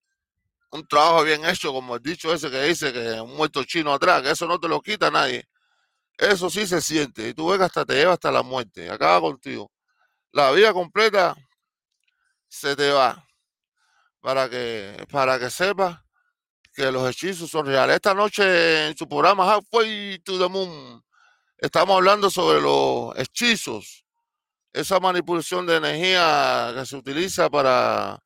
un 0.71 0.87
trabajo 0.87 1.23
bien 1.25 1.45
hecho, 1.45 1.73
como 1.73 1.95
el 1.95 2.01
dicho 2.01 2.33
ese 2.33 2.49
que 2.49 2.63
dice 2.63 2.93
que 2.93 3.19
un 3.19 3.35
muerto 3.35 3.63
chino 3.65 3.93
atrás, 3.93 4.21
que 4.21 4.31
eso 4.31 4.47
no 4.47 4.59
te 4.59 4.69
lo 4.69 4.81
quita 4.81 5.11
nadie. 5.11 5.47
Eso 6.17 6.49
sí 6.49 6.65
se 6.65 6.81
siente 6.81 7.29
y 7.29 7.33
tú 7.33 7.49
ves 7.49 7.59
que 7.59 7.65
hasta 7.65 7.85
te 7.85 7.95
lleva 7.95 8.13
hasta 8.13 8.31
la 8.31 8.43
muerte, 8.43 8.89
acaba 8.89 9.19
contigo. 9.19 9.71
La 10.31 10.51
vida 10.51 10.73
completa 10.73 11.35
se 12.47 12.75
te 12.75 12.91
va 12.91 13.25
para 14.21 14.49
que, 14.49 15.05
para 15.11 15.37
que 15.37 15.49
sepas 15.49 15.99
que 16.73 16.91
los 16.91 17.09
hechizos 17.09 17.49
son 17.49 17.65
reales. 17.65 17.95
Esta 17.97 18.13
noche 18.13 18.87
en 18.87 18.97
su 18.97 19.07
programa 19.07 19.53
Halfway 19.53 20.19
to 20.19 20.39
the 20.39 20.47
Moon 20.47 21.03
estamos 21.57 21.97
hablando 21.97 22.29
sobre 22.29 22.61
los 22.61 23.17
hechizos 23.17 24.05
esa 24.73 24.99
manipulación 24.99 25.65
de 25.65 25.77
energía 25.77 26.73
que 26.75 26.85
se 26.85 26.95
utiliza 26.97 27.49
para, 27.49 28.19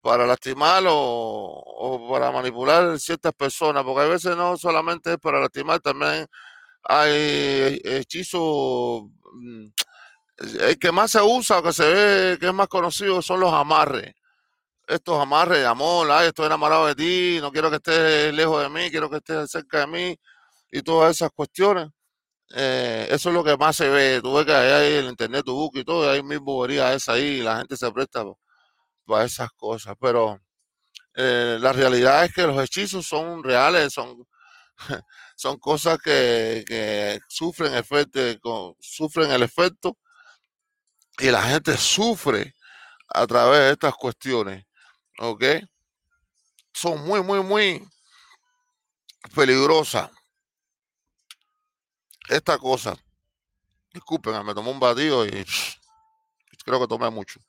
para 0.00 0.26
lastimar 0.26 0.84
o, 0.88 2.08
para 2.10 2.30
manipular 2.32 2.98
ciertas 2.98 3.32
personas, 3.34 3.84
porque 3.84 4.02
a 4.02 4.08
veces 4.08 4.36
no 4.36 4.56
solamente 4.56 5.12
es 5.14 5.18
para 5.18 5.40
lastimar, 5.40 5.80
también 5.80 6.26
hay 6.84 7.80
hechizos. 7.84 9.04
Mm, 9.34 9.68
el 10.60 10.78
que 10.78 10.92
más 10.92 11.10
se 11.12 11.20
usa, 11.22 11.62
que 11.62 11.72
se 11.72 11.84
ve 11.84 12.38
que 12.38 12.46
es 12.48 12.54
más 12.54 12.68
conocido, 12.68 13.20
son 13.22 13.40
los 13.40 13.52
amarres. 13.52 14.14
Estos 14.86 15.20
amarres 15.20 15.58
de 15.60 15.66
amor, 15.66 16.10
ay, 16.10 16.28
estoy 16.28 16.46
enamorado 16.46 16.86
de 16.86 16.94
ti, 16.94 17.38
no 17.40 17.52
quiero 17.52 17.70
que 17.70 17.76
estés 17.76 18.34
lejos 18.34 18.62
de 18.62 18.70
mí, 18.70 18.90
quiero 18.90 19.10
que 19.10 19.18
estés 19.18 19.50
cerca 19.50 19.80
de 19.80 19.86
mí, 19.88 20.16
y 20.72 20.82
todas 20.82 21.16
esas 21.16 21.30
cuestiones. 21.32 21.88
Eh, 22.50 23.06
eso 23.10 23.28
es 23.28 23.34
lo 23.34 23.44
que 23.44 23.56
más 23.56 23.76
se 23.76 23.88
ve. 23.88 24.20
Tú 24.22 24.34
ves 24.34 24.46
que 24.46 24.54
hay 24.54 24.94
en 24.94 25.04
el 25.04 25.10
internet 25.10 25.44
tu 25.44 25.54
book 25.54 25.72
y 25.76 25.84
todo, 25.84 26.04
y 26.04 26.16
hay 26.16 26.22
mil 26.22 26.40
boberías 26.40 26.94
esa 26.94 27.12
ahí, 27.14 27.38
y 27.38 27.42
la 27.42 27.58
gente 27.58 27.76
se 27.76 27.90
presta 27.92 28.24
para 29.06 29.24
esas 29.24 29.50
cosas. 29.52 29.94
Pero 30.00 30.40
eh, 31.14 31.58
la 31.60 31.72
realidad 31.72 32.24
es 32.24 32.34
que 32.34 32.46
los 32.46 32.62
hechizos 32.62 33.06
son 33.06 33.42
reales, 33.44 33.92
son, 33.92 34.26
son 35.36 35.58
cosas 35.58 35.98
que, 36.02 37.20
sufren, 37.28 37.74
efecto, 37.74 38.76
sufren 38.80 39.30
el 39.32 39.42
efecto 39.42 39.98
y 41.18 41.30
la 41.30 41.42
gente 41.42 41.76
sufre 41.76 42.54
a 43.08 43.26
través 43.26 43.60
de 43.60 43.72
estas 43.72 43.94
cuestiones. 43.94 44.64
¿Ok? 45.20 45.44
Son 46.72 47.04
muy, 47.04 47.22
muy, 47.22 47.42
muy 47.42 47.88
peligrosas 49.34 50.10
esta 52.28 52.58
cosa, 52.58 52.96
disculpen, 53.92 54.44
me 54.44 54.54
tomó 54.54 54.70
un 54.70 54.80
batido 54.80 55.26
y 55.26 55.44
creo 56.64 56.80
que 56.80 56.86
tomé 56.86 57.10
mucho. 57.10 57.40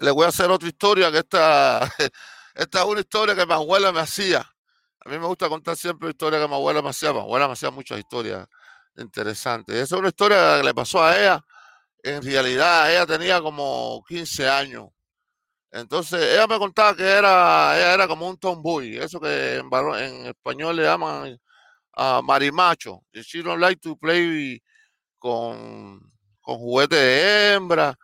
Les 0.00 0.12
voy 0.12 0.24
a 0.24 0.28
hacer 0.28 0.50
otra 0.50 0.68
historia 0.68 1.10
que 1.12 1.18
esta, 1.18 1.82
esta 2.54 2.78
es 2.80 2.84
una 2.84 3.00
historia 3.00 3.34
que 3.34 3.46
mi 3.46 3.52
abuela 3.52 3.92
me 3.92 4.00
hacía. 4.00 4.40
A 5.02 5.08
mí 5.08 5.18
me 5.18 5.26
gusta 5.26 5.48
contar 5.48 5.76
siempre 5.76 6.10
historias 6.10 6.42
que 6.42 6.48
mi 6.48 6.54
abuela 6.54 6.82
me 6.82 6.90
hacía. 6.90 7.12
Mi 7.12 7.20
abuela 7.20 7.46
me 7.46 7.54
hacía 7.54 7.70
muchas 7.70 7.98
historias 7.98 8.46
interesantes. 8.96 9.74
Esa 9.74 9.96
es 9.96 9.98
una 9.98 10.08
historia 10.08 10.58
que 10.58 10.64
le 10.64 10.74
pasó 10.74 11.02
a 11.02 11.18
ella. 11.18 11.44
En 12.02 12.22
realidad, 12.22 12.90
ella 12.90 13.06
tenía 13.06 13.40
como 13.40 14.02
15 14.08 14.48
años. 14.48 14.88
Entonces, 15.70 16.22
ella 16.34 16.46
me 16.46 16.58
contaba 16.58 16.96
que 16.96 17.04
era, 17.04 17.76
ella 17.76 17.94
era 17.94 18.08
como 18.08 18.28
un 18.28 18.36
tomboy, 18.38 18.96
eso 18.96 19.20
que 19.20 19.56
en, 19.56 19.70
en 19.72 20.26
español 20.26 20.76
le 20.76 20.82
llaman 20.82 21.40
uh, 21.96 22.22
marimacho. 22.22 23.02
She 23.14 23.42
don't 23.42 23.60
like 23.60 23.80
to 23.80 23.96
play 23.96 24.62
con, 25.18 26.00
con 26.40 26.58
juguetes 26.58 26.98
de 26.98 27.54
hembra, 27.54 27.96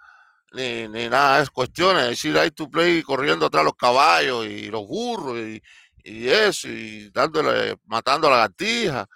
ni, 0.53 0.89
ni 0.89 1.09
nada 1.09 1.41
de 1.41 1.49
cuestiones. 1.51 2.19
She 2.19 2.31
like 2.31 2.55
to 2.57 2.69
play 2.69 3.03
corriendo 3.03 3.47
atrás 3.47 3.65
los 3.65 3.75
caballos 3.75 4.47
y 4.47 4.71
los 4.71 4.87
burros 4.87 5.39
y, 5.39 5.63
y 6.05 6.29
eso, 6.29 6.69
y 6.69 7.11
dándole, 7.11 7.77
matando 7.87 8.29
a 8.29 8.31
la 8.31 8.37
gatija 8.49 9.07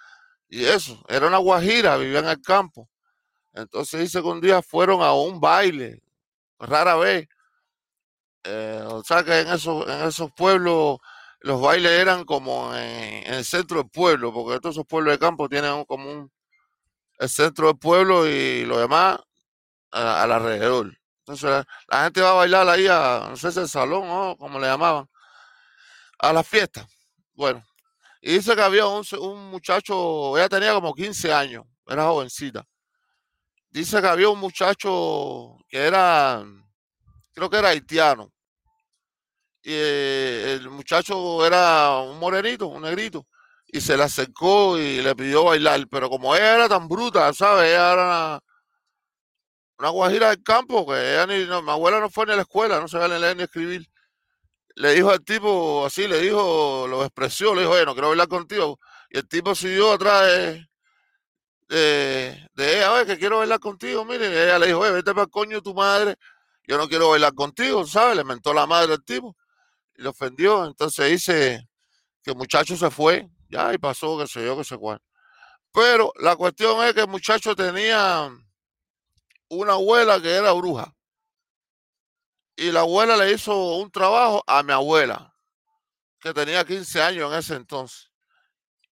y 0.49 0.65
eso. 0.65 1.03
Era 1.07 1.27
una 1.27 1.37
guajira, 1.37 1.97
vivía 1.97 2.19
en 2.19 2.27
el 2.27 2.41
campo. 2.41 2.89
Entonces 3.53 4.01
dice 4.01 4.21
que 4.21 4.27
un 4.27 4.41
día 4.41 4.61
fueron 4.61 5.01
a 5.01 5.13
un 5.13 5.39
baile, 5.39 6.01
rara 6.59 6.95
vez. 6.95 7.27
Eh, 8.43 8.81
o 8.87 9.03
sea 9.03 9.23
que 9.23 9.41
en 9.41 9.47
esos, 9.49 9.87
en 9.87 10.07
esos 10.07 10.31
pueblos 10.33 10.97
los 11.41 11.59
bailes 11.59 11.91
eran 11.91 12.23
como 12.23 12.75
en, 12.75 13.33
el 13.33 13.45
centro 13.45 13.77
del 13.81 13.89
pueblo, 13.89 14.33
porque 14.33 14.59
todos 14.59 14.75
esos 14.75 14.85
pueblos 14.85 15.13
de 15.13 15.19
campo 15.19 15.49
tienen 15.49 15.85
como 15.85 16.11
un, 16.11 16.31
el 17.19 17.29
centro 17.29 17.67
del 17.67 17.77
pueblo 17.77 18.27
y 18.27 18.65
lo 18.65 18.79
demás 18.79 19.19
al 19.91 20.31
alrededor. 20.31 20.97
Entonces 21.19 21.65
la, 21.87 22.03
gente 22.03 22.21
va 22.21 22.31
a 22.31 22.33
bailar 22.33 22.69
ahí 22.69 22.87
a, 22.87 23.27
no 23.29 23.37
sé 23.37 23.51
si 23.51 23.59
el 23.59 23.69
salón 23.69 24.03
o 24.07 24.37
como 24.37 24.59
le 24.59 24.67
llamaban, 24.67 25.09
a 26.19 26.33
la 26.33 26.43
fiesta. 26.43 26.87
Bueno, 27.33 27.63
y 28.21 28.33
dice 28.33 28.55
que 28.55 28.61
había 28.61 28.85
un, 28.85 29.03
un 29.19 29.49
muchacho, 29.49 30.37
ella 30.37 30.49
tenía 30.49 30.73
como 30.73 30.93
15 30.93 31.33
años, 31.33 31.65
era 31.87 32.05
jovencita. 32.05 32.65
Dice 33.69 34.01
que 34.01 34.07
había 34.07 34.29
un 34.29 34.39
muchacho 34.39 35.57
que 35.67 35.77
era, 35.77 36.43
creo 37.33 37.49
que 37.49 37.57
era 37.57 37.69
haitiano 37.69 38.31
y 39.63 39.71
eh, 39.73 40.53
el 40.53 40.69
muchacho 40.69 41.45
era 41.45 41.97
un 41.99 42.19
morenito, 42.19 42.67
un 42.67 42.81
negrito, 42.81 43.27
y 43.67 43.81
se 43.81 43.95
le 43.95 44.03
acercó 44.03 44.77
y 44.79 45.01
le 45.01 45.15
pidió 45.15 45.45
bailar, 45.45 45.87
pero 45.89 46.09
como 46.09 46.35
ella 46.35 46.55
era 46.55 46.69
tan 46.69 46.87
bruta, 46.87 47.31
¿sabes? 47.33 47.69
Ella 47.69 47.93
era 47.93 48.39
una, 49.77 49.89
guajira 49.89 50.29
del 50.29 50.43
campo, 50.43 50.85
que 50.87 50.93
ella 51.13 51.27
ni, 51.27 51.45
mi 51.45 51.71
abuela 51.71 51.99
no 51.99 52.09
fue 52.09 52.25
ni 52.25 52.33
a 52.33 52.35
la 52.37 52.41
escuela, 52.43 52.79
no 52.79 52.87
sabía 52.87 53.19
leer 53.19 53.37
ni 53.37 53.43
escribir. 53.43 53.87
Le 54.75 54.93
dijo 54.93 55.11
al 55.11 55.23
tipo, 55.23 55.85
así, 55.85 56.07
le 56.07 56.19
dijo, 56.21 56.87
lo 56.89 57.03
expresó, 57.03 57.53
le 57.55 57.61
dijo, 57.61 57.73
oye, 57.73 57.85
no 57.85 57.93
quiero 57.93 58.09
bailar 58.09 58.27
contigo. 58.27 58.79
Y 59.09 59.17
el 59.19 59.27
tipo 59.27 59.55
siguió 59.55 59.93
atrás 59.93 60.23
de, 60.27 60.67
de, 62.55 62.77
ella, 62.77 62.93
oye, 62.93 63.05
que 63.05 63.17
quiero 63.19 63.39
bailar 63.39 63.59
contigo, 63.59 64.05
mire, 64.05 64.27
y 64.29 64.37
ella 64.37 64.59
le 64.59 64.67
dijo, 64.67 64.79
oye, 64.79 64.91
vete 64.91 65.11
para 65.13 65.23
el 65.23 65.29
coño 65.29 65.57
de 65.57 65.61
tu 65.61 65.73
madre, 65.73 66.15
yo 66.67 66.77
no 66.77 66.87
quiero 66.87 67.09
bailar 67.09 67.33
contigo, 67.33 67.85
¿sabes? 67.85 68.17
Le 68.17 68.23
mentó 68.23 68.53
la 68.53 68.65
madre 68.67 68.93
al 68.93 69.03
tipo 69.03 69.35
le 70.01 70.09
ofendió. 70.09 70.65
Entonces 70.65 71.09
dice 71.09 71.69
que 72.23 72.31
el 72.31 72.37
muchacho 72.37 72.75
se 72.75 72.89
fue, 72.91 73.29
ya, 73.49 73.73
y 73.73 73.77
pasó, 73.77 74.17
que 74.17 74.27
sé 74.27 74.45
yo, 74.45 74.57
que 74.57 74.63
sé 74.63 74.77
cuál. 74.77 75.01
Pero 75.73 76.11
la 76.19 76.35
cuestión 76.35 76.83
es 76.85 76.93
que 76.93 77.01
el 77.01 77.07
muchacho 77.07 77.55
tenía 77.55 78.29
una 79.49 79.73
abuela 79.73 80.21
que 80.21 80.29
era 80.29 80.51
bruja. 80.51 80.93
Y 82.55 82.71
la 82.71 82.81
abuela 82.81 83.15
le 83.17 83.31
hizo 83.31 83.77
un 83.77 83.89
trabajo 83.89 84.43
a 84.45 84.61
mi 84.63 84.73
abuela, 84.73 85.33
que 86.19 86.33
tenía 86.33 86.65
15 86.65 87.01
años 87.01 87.31
en 87.31 87.39
ese 87.39 87.55
entonces. 87.55 88.11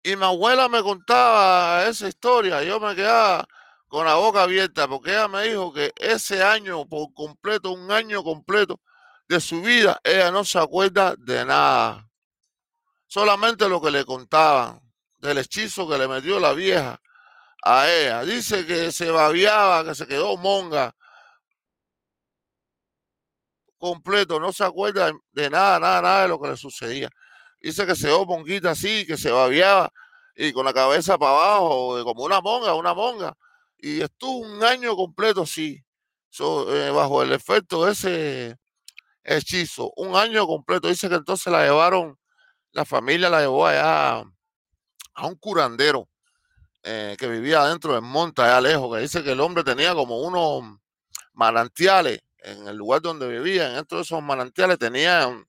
Y 0.01 0.15
mi 0.15 0.23
abuela 0.23 0.69
me 0.69 0.81
contaba 0.81 1.85
esa 1.85 2.07
historia. 2.07 2.63
Yo 2.63 2.79
me 2.79 2.95
quedaba 2.95 3.45
con 3.87 4.05
la 4.05 4.15
boca 4.15 4.43
abierta 4.43 4.87
porque 4.87 5.11
ella 5.11 5.27
me 5.27 5.43
dijo 5.43 5.73
que 5.73 5.91
ese 5.97 6.41
año 6.41 6.87
por 6.87 7.13
completo, 7.13 7.71
un 7.71 7.91
año 7.91 8.23
completo, 8.23 8.79
de 9.29 9.39
su 9.39 9.61
vida, 9.61 10.01
ella 10.03 10.31
no 10.31 10.43
se 10.43 10.57
acuerda 10.57 11.15
de 11.15 11.45
nada. 11.45 12.09
Solamente 13.07 13.69
lo 13.69 13.79
que 13.79 13.91
le 13.91 14.03
contaban, 14.03 14.81
del 15.17 15.37
hechizo 15.37 15.87
que 15.87 15.97
le 15.99 16.07
metió 16.07 16.39
la 16.39 16.53
vieja 16.53 16.99
a 17.63 17.89
ella. 17.89 18.23
Dice 18.23 18.65
que 18.65 18.91
se 18.91 19.11
babiaba, 19.11 19.85
que 19.85 19.93
se 19.95 20.07
quedó 20.07 20.35
monga 20.37 20.95
completo, 23.77 24.39
no 24.39 24.51
se 24.51 24.63
acuerda 24.63 25.11
de 25.31 25.49
nada, 25.49 25.79
nada, 25.79 26.01
nada 26.01 26.21
de 26.23 26.27
lo 26.27 26.39
que 26.41 26.49
le 26.49 26.57
sucedía. 26.57 27.09
Dice 27.61 27.85
que 27.85 27.95
se 27.95 28.07
quedó 28.07 28.25
monguita 28.25 28.71
así, 28.71 29.05
que 29.05 29.15
se 29.15 29.31
babiaba 29.31 29.91
y 30.35 30.51
con 30.53 30.65
la 30.65 30.73
cabeza 30.73 31.17
para 31.17 31.31
abajo, 31.33 32.03
como 32.03 32.23
una 32.23 32.41
monga, 32.41 32.73
una 32.73 32.93
monga. 32.93 33.33
Y 33.77 34.01
estuvo 34.01 34.39
un 34.39 34.63
año 34.63 34.95
completo 34.95 35.43
así, 35.43 35.83
eh, 36.39 36.91
bajo 36.93 37.21
el 37.23 37.31
efecto 37.31 37.85
de 37.85 37.91
ese 37.91 38.57
hechizo, 39.29 39.93
un 39.95 40.15
año 40.15 40.45
completo. 40.47 40.87
Dice 40.87 41.07
que 41.07 41.15
entonces 41.15 41.51
la 41.53 41.63
llevaron, 41.63 42.17
la 42.71 42.83
familia 42.83 43.29
la 43.29 43.41
llevó 43.41 43.67
allá 43.67 44.23
a 45.13 45.27
un 45.27 45.35
curandero 45.35 46.09
eh, 46.83 47.15
que 47.19 47.27
vivía 47.27 47.63
dentro 47.65 47.93
del 47.93 48.01
monte, 48.01 48.41
allá 48.41 48.59
lejos, 48.59 48.95
que 48.95 49.01
dice 49.01 49.23
que 49.23 49.31
el 49.33 49.39
hombre 49.39 49.63
tenía 49.63 49.93
como 49.93 50.19
unos 50.21 50.79
manantiales 51.33 52.21
en 52.39 52.67
el 52.67 52.75
lugar 52.75 53.01
donde 53.01 53.27
vivía, 53.27 53.69
dentro 53.69 53.97
de 53.97 54.03
esos 54.03 54.21
manantiales 54.23 54.79
tenían 54.79 55.45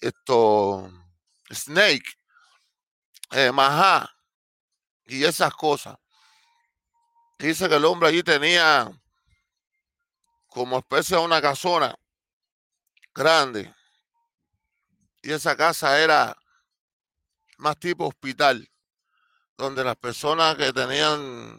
esto, 0.00 0.90
snake, 1.52 2.08
eh, 3.30 3.52
majá 3.52 4.10
y 5.04 5.22
esas 5.24 5.54
cosas. 5.54 5.96
Dice 7.38 7.68
que 7.68 7.76
el 7.76 7.84
hombre 7.84 8.08
allí 8.08 8.22
tenía 8.22 8.90
como 10.48 10.78
especie 10.78 11.16
de 11.16 11.24
una 11.24 11.40
casona 11.40 11.94
grande. 13.14 13.72
Y 15.22 15.32
esa 15.32 15.56
casa 15.56 16.00
era 16.00 16.36
más 17.58 17.78
tipo 17.78 18.06
hospital, 18.06 18.68
donde 19.56 19.84
las 19.84 19.96
personas 19.96 20.56
que 20.56 20.72
tenían 20.72 21.58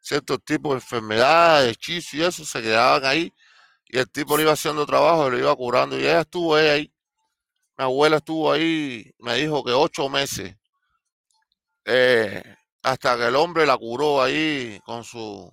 ciertos 0.00 0.42
tipos 0.44 0.72
de 0.72 0.76
enfermedades, 0.76 1.72
hechizos 1.72 2.14
y 2.14 2.22
eso, 2.22 2.44
se 2.44 2.62
quedaban 2.62 3.04
ahí. 3.04 3.32
Y 3.86 3.98
el 3.98 4.10
tipo 4.10 4.36
le 4.36 4.42
iba 4.42 4.52
haciendo 4.52 4.84
trabajo 4.86 5.30
lo 5.30 5.38
iba 5.38 5.54
curando. 5.56 5.98
Y 5.98 6.02
ella 6.02 6.20
estuvo 6.22 6.56
ahí. 6.56 6.92
Mi 7.76 7.84
abuela 7.84 8.16
estuvo 8.16 8.52
ahí, 8.52 9.14
me 9.18 9.34
dijo 9.36 9.64
que 9.64 9.72
ocho 9.72 10.08
meses. 10.08 10.56
Eh, 11.84 12.42
hasta 12.82 13.16
que 13.16 13.26
el 13.26 13.36
hombre 13.36 13.64
la 13.66 13.76
curó 13.78 14.20
ahí 14.22 14.80
con 14.84 15.04
su, 15.04 15.52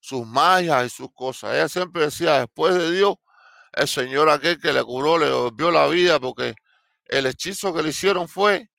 sus 0.00 0.26
magias 0.26 0.86
y 0.86 0.88
sus 0.90 1.12
cosas. 1.12 1.54
Ella 1.54 1.68
siempre 1.68 2.02
decía, 2.02 2.40
después 2.40 2.74
de 2.74 2.90
Dios, 2.90 3.16
el 3.72 3.88
señor 3.88 4.28
aquel 4.28 4.60
que 4.60 4.72
le 4.72 4.82
curó 4.84 5.18
le 5.18 5.30
volvió 5.30 5.70
la 5.70 5.86
vida 5.86 6.20
porque 6.20 6.54
el 7.06 7.26
hechizo 7.26 7.74
que 7.74 7.82
le 7.82 7.90
hicieron 7.90 8.28
fue 8.28 8.70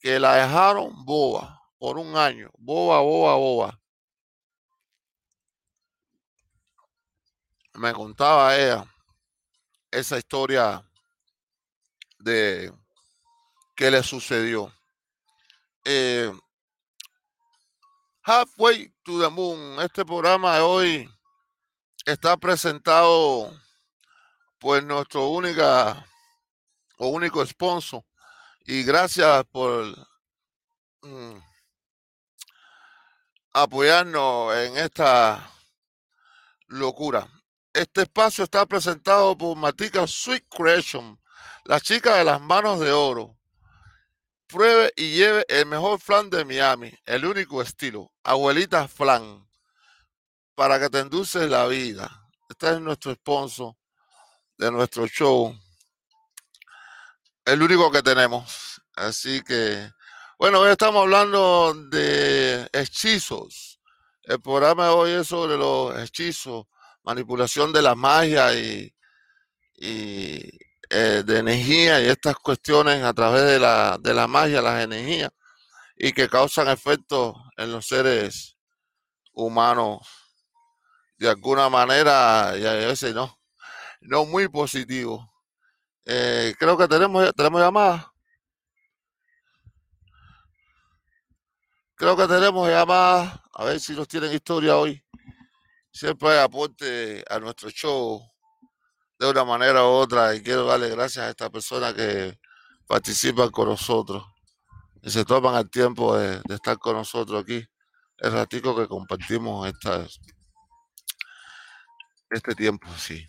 que 0.00 0.18
la 0.18 0.34
dejaron 0.34 1.04
boba 1.04 1.60
por 1.78 1.98
un 1.98 2.16
año, 2.16 2.50
boba, 2.58 3.00
boba, 3.00 3.36
boba. 3.36 3.80
Me 7.74 7.92
contaba 7.92 8.56
ella 8.56 8.84
esa 9.90 10.18
historia 10.18 10.84
de 12.18 12.72
qué 13.76 13.90
le 13.90 14.02
sucedió. 14.02 14.72
Eh, 15.84 16.32
Halfway 18.22 18.92
to 19.04 19.20
the 19.20 19.30
Moon, 19.30 19.80
este 19.80 20.04
programa 20.04 20.56
de 20.56 20.60
hoy 20.60 21.10
está 22.04 22.36
presentado 22.36 23.50
por 24.58 24.82
nuestro 24.82 25.28
única 25.28 26.06
o 26.98 27.08
único 27.08 27.44
sponsor 27.46 28.04
y 28.66 28.82
gracias 28.82 29.44
por 29.50 29.86
mm, 31.02 31.38
apoyarnos 33.52 34.56
en 34.56 34.76
esta 34.76 35.50
locura. 36.66 37.28
Este 37.72 38.02
espacio 38.02 38.44
está 38.44 38.66
presentado 38.66 39.36
por 39.38 39.56
Matica 39.56 40.06
Sweet 40.06 40.46
Creation, 40.48 41.18
la 41.64 41.80
chica 41.80 42.16
de 42.16 42.24
las 42.24 42.40
manos 42.40 42.80
de 42.80 42.92
oro. 42.92 43.36
Pruebe 44.48 44.92
y 44.96 45.14
lleve 45.14 45.44
el 45.48 45.66
mejor 45.66 46.00
flan 46.00 46.30
de 46.30 46.44
Miami, 46.44 46.92
el 47.04 47.26
único 47.26 47.60
estilo, 47.60 48.10
abuelita 48.22 48.88
flan, 48.88 49.46
para 50.54 50.80
que 50.80 50.88
te 50.88 51.00
endulces 51.00 51.48
la 51.48 51.66
vida. 51.66 52.10
Este 52.48 52.70
es 52.70 52.80
nuestro 52.80 53.14
sponsor 53.14 53.76
de 54.58 54.72
nuestro 54.72 55.06
show, 55.06 55.56
el 57.44 57.62
único 57.62 57.90
que 57.90 58.02
tenemos. 58.02 58.82
Así 58.96 59.40
que, 59.42 59.90
bueno, 60.38 60.60
hoy 60.60 60.70
estamos 60.70 61.02
hablando 61.02 61.74
de 61.74 62.68
hechizos. 62.72 63.80
El 64.24 64.40
programa 64.40 64.86
de 64.86 64.90
hoy 64.90 65.10
es 65.12 65.28
sobre 65.28 65.56
los 65.56 65.96
hechizos, 65.98 66.66
manipulación 67.04 67.72
de 67.72 67.82
la 67.82 67.94
magia 67.94 68.52
y, 68.52 68.92
eh, 69.80 71.22
de 71.24 71.38
energía 71.38 72.00
y 72.00 72.06
estas 72.06 72.36
cuestiones 72.36 73.02
a 73.04 73.14
través 73.14 73.44
de 73.44 73.60
la, 73.60 73.96
de 74.00 74.12
la 74.12 74.26
magia, 74.26 74.60
las 74.60 74.82
energías, 74.82 75.30
y 75.96 76.12
que 76.12 76.28
causan 76.28 76.68
efectos 76.68 77.36
en 77.56 77.70
los 77.72 77.86
seres 77.86 78.56
humanos 79.32 80.00
de 81.16 81.28
alguna 81.28 81.68
manera, 81.68 82.54
y 82.56 82.64
a 82.64 82.72
veces 82.74 83.14
no, 83.14 83.37
no 84.00 84.24
muy 84.24 84.48
positivo. 84.48 85.30
Eh, 86.04 86.54
creo 86.58 86.76
que 86.76 86.88
tenemos, 86.88 87.32
tenemos 87.34 87.60
llamadas. 87.60 88.06
Creo 91.94 92.16
que 92.16 92.26
tenemos 92.26 92.68
llamadas. 92.68 93.40
A 93.52 93.64
ver 93.64 93.80
si 93.80 93.94
nos 93.94 94.08
tienen 94.08 94.32
historia 94.32 94.76
hoy. 94.76 95.02
Siempre 95.90 96.40
aporte 96.40 97.24
a 97.28 97.38
nuestro 97.38 97.70
show 97.70 98.22
de 99.18 99.30
una 99.30 99.44
manera 99.44 99.84
u 99.84 99.88
otra. 99.88 100.34
Y 100.34 100.42
quiero 100.42 100.64
darle 100.64 100.88
gracias 100.90 101.26
a 101.26 101.30
esta 101.30 101.50
persona 101.50 101.94
que 101.94 102.38
participan 102.86 103.50
con 103.50 103.68
nosotros 103.68 104.24
y 105.02 105.10
se 105.10 105.24
toman 105.24 105.54
el 105.56 105.70
tiempo 105.70 106.16
de, 106.16 106.40
estar 106.48 106.78
con 106.78 106.96
nosotros 106.96 107.42
aquí. 107.42 107.64
El 108.18 108.32
ratico 108.32 108.74
que 108.74 108.88
compartimos 108.88 109.68
esta, 109.68 110.06
este 112.30 112.54
tiempo, 112.54 112.88
sí. 112.96 113.24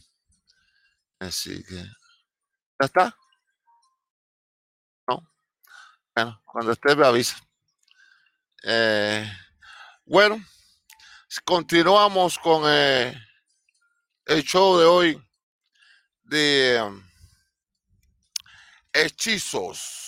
Así 1.19 1.63
que. 1.65 1.75
¿Ya 1.75 2.85
está? 2.85 3.15
No. 5.07 5.29
Bueno, 6.15 6.41
cuando 6.45 6.71
esté 6.71 6.95
me 6.95 7.05
avisa. 7.05 7.35
Eh, 8.63 9.29
bueno, 10.05 10.43
continuamos 11.45 12.39
con 12.39 12.63
eh, 12.65 13.13
el 14.25 14.43
show 14.43 14.77
de 14.77 14.85
hoy 14.85 15.29
de 16.23 16.81
um, 16.81 17.03
hechizos. 18.93 20.07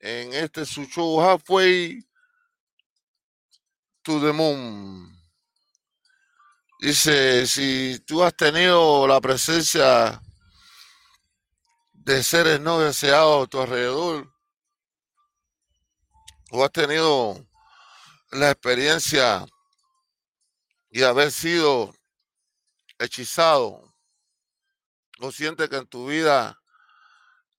En 0.00 0.32
este 0.32 0.64
su 0.64 0.84
show 0.84 1.20
Halfway 1.20 2.04
to 4.02 4.20
the 4.20 4.32
Moon. 4.32 5.17
Dice, 6.80 7.44
si 7.48 7.98
tú 8.06 8.22
has 8.22 8.36
tenido 8.36 9.04
la 9.08 9.20
presencia 9.20 10.22
de 11.92 12.22
seres 12.22 12.60
no 12.60 12.78
deseados 12.78 13.44
a 13.44 13.50
tu 13.50 13.60
alrededor, 13.60 14.32
o 16.52 16.64
has 16.64 16.70
tenido 16.70 17.44
la 18.30 18.52
experiencia 18.52 19.44
de 20.90 21.04
haber 21.04 21.32
sido 21.32 21.92
hechizado, 23.00 23.82
o 25.18 25.32
sientes 25.32 25.68
que 25.68 25.76
en 25.78 25.86
tu 25.88 26.06
vida 26.06 26.60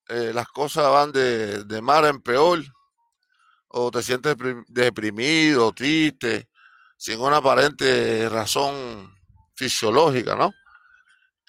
eh, 0.08 0.32
las 0.34 0.48
cosas 0.48 0.90
van 0.90 1.12
de, 1.12 1.66
de 1.66 1.82
mal 1.82 2.06
en 2.06 2.22
peor, 2.22 2.64
o 3.68 3.92
te 3.92 4.02
sientes 4.02 4.38
deprimido, 4.70 5.74
triste, 5.74 6.48
sin 7.00 7.22
una 7.22 7.38
aparente 7.38 8.28
razón 8.28 9.18
fisiológica, 9.56 10.36
¿no? 10.36 10.54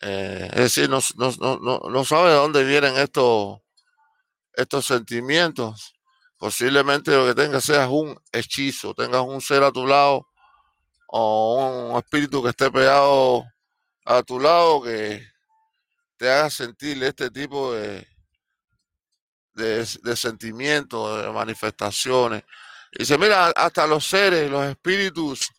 Eh, 0.00 0.48
es 0.52 0.60
decir, 0.60 0.88
no, 0.88 1.00
no, 1.16 1.58
no, 1.58 1.80
no 1.90 2.04
sabe 2.04 2.30
de 2.30 2.36
dónde 2.36 2.62
vienen 2.62 2.96
estos, 2.96 3.58
estos 4.54 4.86
sentimientos. 4.86 5.92
Posiblemente 6.38 7.10
lo 7.10 7.26
que 7.26 7.34
tengas 7.34 7.64
sea 7.64 7.88
un 7.88 8.16
hechizo, 8.30 8.94
tengas 8.94 9.22
un 9.22 9.40
ser 9.40 9.64
a 9.64 9.72
tu 9.72 9.88
lado 9.88 10.28
o 11.08 11.90
un 11.90 11.98
espíritu 11.98 12.40
que 12.44 12.50
esté 12.50 12.70
pegado 12.70 13.44
a 14.04 14.22
tu 14.22 14.38
lado 14.38 14.82
que 14.82 15.26
te 16.16 16.30
haga 16.30 16.48
sentir 16.48 17.02
este 17.02 17.28
tipo 17.28 17.74
de, 17.74 18.06
de, 19.54 19.84
de 20.00 20.16
sentimientos, 20.16 21.24
de 21.24 21.30
manifestaciones. 21.32 22.44
Dice, 22.92 23.18
mira, 23.18 23.48
hasta 23.48 23.86
los 23.86 24.06
seres, 24.06 24.50
los 24.50 24.66
espíritus 24.66 25.50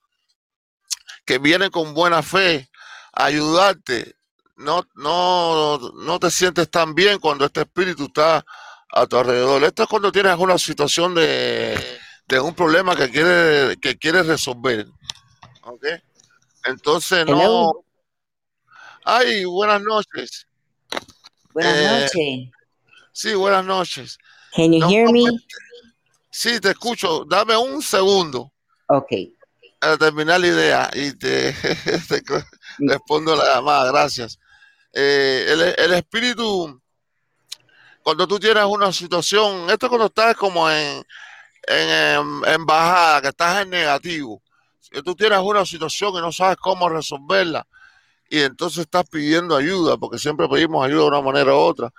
que 1.26 1.38
vienen 1.38 1.72
con 1.72 1.94
buena 1.94 2.22
fe 2.22 2.70
a 3.14 3.26
ayudarte, 3.26 4.16
no, 4.58 4.86
no, 4.96 5.78
no 5.78 6.20
te 6.20 6.30
sientes 6.30 6.70
tan 6.70 6.94
bien 6.94 7.20
cuando 7.20 7.46
este 7.46 7.62
espíritu 7.62 8.06
está 8.06 8.46
a 8.92 9.08
tu 9.08 9.18
alrededor. 9.18 9.64
Esto 9.64 9.84
es 9.84 9.90
cuando 9.90 10.12
tienes 10.12 10.38
una 10.38 10.58
situación 10.58 11.16
de, 11.16 12.00
de 12.28 12.40
un 12.40 12.54
problema 12.54 12.96
que 12.96 13.10
quieres 13.10 13.78
que 13.78 13.98
quieres 13.98 14.28
resolver. 14.28 14.88
¿Ok? 15.64 15.86
Entonces 16.66 17.26
no... 17.26 17.72
Ay, 19.04 19.46
buenas 19.46 19.82
noches. 19.82 20.48
Buenas 21.54 21.76
eh, 21.76 21.88
noches. 21.88 22.52
Sí, 23.14 23.34
buenas 23.34 23.66
noches. 23.66 24.18
Can 24.56 24.74
you 24.74 24.88
hear 24.88 25.12
me? 25.12 25.24
Sí, 26.32 26.62
te 26.62 26.70
escucho. 26.70 27.26
Dame 27.26 27.58
un 27.58 27.82
segundo. 27.82 28.52
Ok. 28.88 29.12
A 29.82 29.98
terminar 29.98 30.40
la 30.40 30.48
idea 30.48 30.90
y 30.94 31.12
te, 31.18 31.54
respondo 32.80 33.36
la 33.36 33.56
llamada. 33.56 33.92
Gracias. 33.92 34.40
Eh, 34.94 35.46
el, 35.50 35.62
el, 35.78 35.94
espíritu, 35.94 36.82
cuando 38.02 38.28
tú 38.28 38.40
tienes 38.40 38.64
una 38.64 38.92
situación, 38.94 39.70
esto 39.70 39.90
cuando 39.90 40.08
estás 40.08 40.36
como 40.36 40.70
en, 40.70 41.04
en, 41.68 42.42
en 42.46 42.66
bajada, 42.66 43.22
que 43.22 43.28
estás 43.30 43.62
en 43.64 43.70
negativo, 43.70 44.42
que 44.90 45.02
tú 45.02 45.16
tienes 45.16 45.40
una 45.40 45.66
situación 45.66 46.14
y 46.16 46.20
no 46.20 46.32
sabes 46.32 46.58
cómo 46.58 46.90
resolverla, 46.90 47.66
y 48.30 48.42
entonces 48.42 48.80
estás 48.80 49.06
pidiendo 49.10 49.56
ayuda, 49.56 49.98
porque 49.98 50.18
siempre 50.18 50.48
pedimos 50.50 50.86
ayuda 50.86 51.04
de 51.04 51.08
una 51.08 51.22
manera 51.22 51.54
u 51.54 51.58
otra 51.58 51.92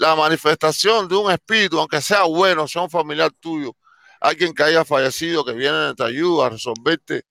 la 0.00 0.16
manifestación 0.16 1.06
de 1.08 1.14
un 1.14 1.30
espíritu, 1.30 1.78
aunque 1.78 2.00
sea 2.00 2.22
bueno, 2.22 2.66
sea 2.66 2.80
un 2.80 2.88
familiar 2.88 3.30
tuyo, 3.38 3.76
alguien 4.18 4.54
que 4.54 4.62
haya 4.62 4.82
fallecido, 4.82 5.44
que 5.44 5.52
viene 5.52 5.94
te 5.94 6.02
ayuda 6.02 6.46
a 6.46 6.48
resolverte 6.48 7.26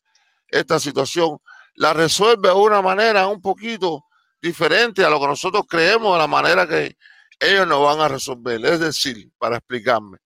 esta 0.47 0.79
situación, 0.79 1.39
la 1.73 1.93
resuelve 1.93 2.49
de 2.49 2.53
una 2.53 2.83
manera 2.83 3.25
un 3.25 3.41
poquito 3.41 4.05
diferente 4.39 5.03
a 5.03 5.09
lo 5.09 5.19
que 5.19 5.25
nosotros 5.25 5.63
creemos, 5.67 6.13
de 6.13 6.19
la 6.19 6.27
manera 6.27 6.67
que 6.67 6.95
ellos 7.39 7.65
nos 7.65 7.83
van 7.83 8.01
a 8.01 8.07
resolver. 8.07 8.63
Es 8.63 8.79
decir, 8.79 9.31
para 9.39 9.57
explicarme, 9.57 10.19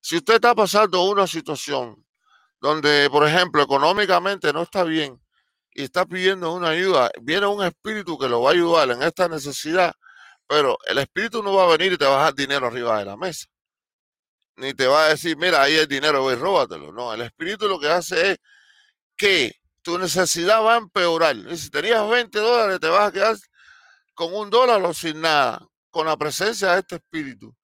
si 0.00 0.16
usted 0.16 0.34
está 0.34 0.56
pasando 0.56 1.04
una 1.04 1.28
situación 1.28 2.04
donde, 2.60 3.08
por 3.10 3.24
ejemplo, 3.28 3.62
económicamente 3.62 4.52
no 4.52 4.62
está 4.62 4.82
bien 4.82 5.22
y 5.72 5.84
está 5.84 6.04
pidiendo 6.04 6.52
una 6.52 6.70
ayuda, 6.70 7.12
viene 7.22 7.46
un 7.46 7.64
espíritu 7.64 8.18
que 8.18 8.28
lo 8.28 8.42
va 8.42 8.50
a 8.50 8.54
ayudar 8.54 8.90
en 8.90 9.04
esta 9.04 9.28
necesidad, 9.28 9.94
pero 10.46 10.78
el 10.86 10.98
espíritu 10.98 11.42
no 11.42 11.54
va 11.54 11.64
a 11.64 11.76
venir 11.76 11.92
y 11.92 11.98
te 11.98 12.04
va 12.04 12.14
a 12.14 12.18
dejar 12.18 12.34
dinero 12.34 12.66
arriba 12.66 12.98
de 12.98 13.04
la 13.04 13.16
mesa. 13.16 13.46
Ni 14.56 14.72
te 14.74 14.86
va 14.86 15.06
a 15.06 15.08
decir, 15.10 15.36
mira, 15.36 15.62
ahí 15.62 15.74
el 15.74 15.86
dinero, 15.86 16.22
voy, 16.22 16.34
róbatelo. 16.34 16.92
No, 16.92 17.12
el 17.12 17.20
espíritu 17.22 17.68
lo 17.68 17.78
que 17.78 17.88
hace 17.88 18.32
es 18.32 18.38
que 19.16 19.52
tu 19.82 19.98
necesidad 19.98 20.62
va 20.62 20.74
a 20.74 20.78
empeorar. 20.78 21.36
Y 21.36 21.56
si 21.56 21.70
tenías 21.70 22.08
20 22.08 22.38
dólares, 22.38 22.80
te 22.80 22.88
vas 22.88 23.08
a 23.08 23.12
quedar 23.12 23.36
con 24.14 24.34
un 24.34 24.48
dólar 24.48 24.82
o 24.82 24.94
sin 24.94 25.20
nada, 25.20 25.66
con 25.90 26.06
la 26.06 26.16
presencia 26.16 26.72
de 26.72 26.80
este 26.80 26.96
espíritu. 26.96 27.54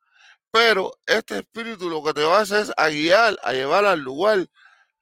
Pero 0.51 0.93
este 1.07 1.39
espíritu 1.39 1.89
lo 1.89 2.03
que 2.03 2.13
te 2.13 2.23
va 2.23 2.39
a 2.39 2.43
hacer 2.43 2.63
es 2.63 2.73
a 2.77 2.89
guiar, 2.89 3.39
a 3.43 3.53
llevar 3.53 3.87
al 3.87 4.01
lugar 4.01 4.47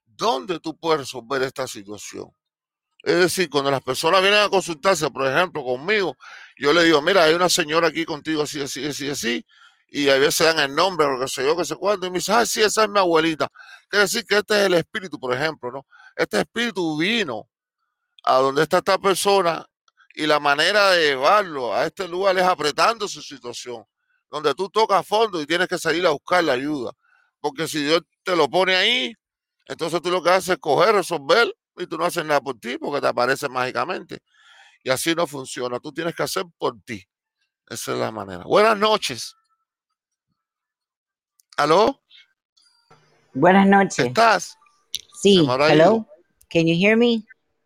donde 0.05 0.59
tú 0.59 0.77
puedes 0.77 1.01
resolver 1.01 1.41
esta 1.43 1.67
situación. 1.67 2.33
Es 3.03 3.15
decir, 3.15 3.49
cuando 3.49 3.69
las 3.69 3.81
personas 3.81 4.21
vienen 4.21 4.39
a 4.39 4.49
consultarse, 4.49 5.09
por 5.09 5.27
ejemplo, 5.27 5.63
conmigo, 5.63 6.15
Yo 6.61 6.73
le 6.73 6.83
digo, 6.83 7.01
mira, 7.01 7.23
hay 7.23 7.33
una 7.33 7.49
señora 7.49 7.87
aquí 7.87 8.05
contigo 8.05 8.43
así, 8.43 8.61
así, 8.61 8.85
así, 8.85 9.09
así, 9.09 9.43
y 9.87 10.09
a 10.09 10.19
veces 10.19 10.45
dan 10.45 10.59
el 10.59 10.75
nombre, 10.75 11.07
o 11.07 11.19
que 11.19 11.27
sé 11.27 11.43
yo, 11.43 11.57
que 11.57 11.65
sé 11.65 11.75
cuándo, 11.75 12.05
y 12.05 12.11
me 12.11 12.19
dice, 12.19 12.33
ah, 12.33 12.45
sí, 12.45 12.61
esa 12.61 12.83
es 12.83 12.89
mi 12.89 12.99
abuelita. 12.99 13.47
Quiere 13.89 14.03
decir 14.03 14.23
que 14.27 14.37
este 14.37 14.59
es 14.59 14.65
el 14.67 14.75
espíritu, 14.75 15.19
por 15.19 15.33
ejemplo, 15.33 15.71
¿no? 15.71 15.87
Este 16.15 16.39
espíritu 16.39 16.95
vino 16.99 17.49
a 18.23 18.35
donde 18.35 18.61
está 18.61 18.77
esta 18.77 18.99
persona 18.99 19.65
y 20.13 20.27
la 20.27 20.39
manera 20.39 20.91
de 20.91 21.07
llevarlo 21.07 21.73
a 21.73 21.87
este 21.87 22.07
lugar 22.07 22.37
es 22.37 22.43
apretando 22.43 23.07
su 23.07 23.23
situación, 23.23 23.83
donde 24.29 24.53
tú 24.53 24.69
tocas 24.69 25.03
fondo 25.07 25.41
y 25.41 25.47
tienes 25.47 25.67
que 25.67 25.79
salir 25.79 26.05
a 26.05 26.11
buscar 26.11 26.43
la 26.43 26.53
ayuda. 26.53 26.91
Porque 27.39 27.67
si 27.67 27.83
Dios 27.83 28.01
te 28.21 28.35
lo 28.35 28.47
pone 28.47 28.75
ahí, 28.75 29.15
entonces 29.65 29.99
tú 29.99 30.11
lo 30.11 30.21
que 30.21 30.29
haces 30.29 30.49
es 30.49 30.57
coger, 30.59 30.93
resolver 30.93 31.51
y 31.77 31.87
tú 31.87 31.97
no 31.97 32.05
haces 32.05 32.23
nada 32.23 32.39
por 32.39 32.59
ti 32.59 32.77
porque 32.77 33.01
te 33.01 33.07
aparece 33.07 33.49
mágicamente. 33.49 34.19
Y 34.83 34.89
así 34.89 35.13
no 35.13 35.27
funciona. 35.27 35.79
Tú 35.79 35.91
tienes 35.91 36.15
que 36.15 36.23
hacer 36.23 36.45
por 36.57 36.79
ti. 36.81 37.03
Esa 37.69 37.93
es 37.93 37.97
la 37.97 38.11
manera. 38.11 38.43
Buenas 38.43 38.77
noches. 38.77 39.35
¿Aló? 41.57 42.01
Buenas 43.33 43.67
noches. 43.67 44.07
¿Estás? 44.07 44.57
Sí. 45.21 45.47
Hello. 45.47 46.07
Can 46.49 46.67
you 46.67 46.75
hear 46.75 46.97
me? 46.97 47.23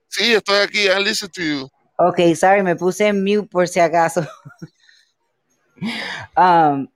Sí, 0.10 0.34
estoy 0.34 0.58
aquí. 0.58 0.88
I 0.88 1.04
listen 1.04 1.30
to 1.32 1.42
you. 1.42 1.70
Ok, 1.98 2.20
sorry, 2.36 2.62
me 2.62 2.76
puse 2.76 3.08
en 3.08 3.24
mute 3.24 3.48
por 3.48 3.68
si 3.68 3.80
acaso. 3.80 4.22
um, 6.38 6.88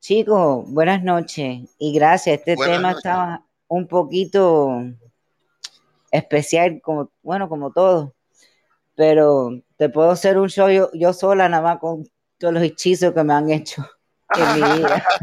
chicos, 0.00 0.70
buenas 0.70 1.02
noches 1.02 1.68
y 1.78 1.94
gracias. 1.94 2.38
Este 2.38 2.56
tema 2.56 2.92
estaba 2.92 3.44
un 3.66 3.88
poquito 3.88 4.84
especial, 6.10 6.80
como 6.82 7.10
bueno, 7.22 7.48
como 7.48 7.72
todo. 7.72 8.15
Pero 8.96 9.50
te 9.76 9.88
puedo 9.88 10.10
hacer 10.10 10.38
un 10.38 10.48
show 10.48 10.68
yo, 10.68 10.90
yo 10.94 11.12
sola, 11.12 11.48
nada 11.48 11.62
más 11.62 11.78
con 11.78 12.04
todos 12.38 12.54
los 12.54 12.62
hechizos 12.62 13.12
que 13.12 13.22
me 13.22 13.34
han 13.34 13.50
hecho 13.50 13.86
en 14.34 14.54
mi 14.54 14.78
vida. 14.78 15.04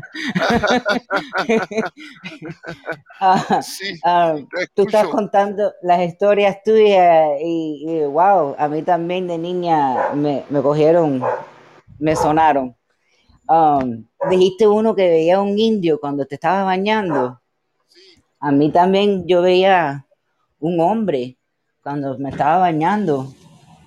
Ah, 3.20 3.62
ah, 4.04 4.36
tú 4.74 4.82
estás 4.84 5.08
contando 5.08 5.72
las 5.82 6.02
historias 6.02 6.62
tuyas 6.62 7.40
y, 7.42 8.02
wow, 8.04 8.56
a 8.58 8.68
mí 8.68 8.82
también 8.82 9.28
de 9.28 9.38
niña 9.38 10.14
me, 10.14 10.44
me 10.50 10.62
cogieron, 10.62 11.24
me 12.00 12.16
sonaron. 12.18 12.76
Um, 13.48 14.06
dijiste 14.30 14.68
uno 14.68 14.94
que 14.94 15.08
veía 15.08 15.40
un 15.40 15.58
indio 15.58 16.00
cuando 16.00 16.26
te 16.26 16.36
estabas 16.36 16.66
bañando. 16.66 17.40
A 18.40 18.52
mí 18.52 18.72
también 18.72 19.26
yo 19.26 19.42
veía 19.42 20.06
un 20.60 20.82
hombre 20.82 21.38
cuando 21.82 22.18
me 22.18 22.30
estaba 22.30 22.58
bañando 22.58 23.34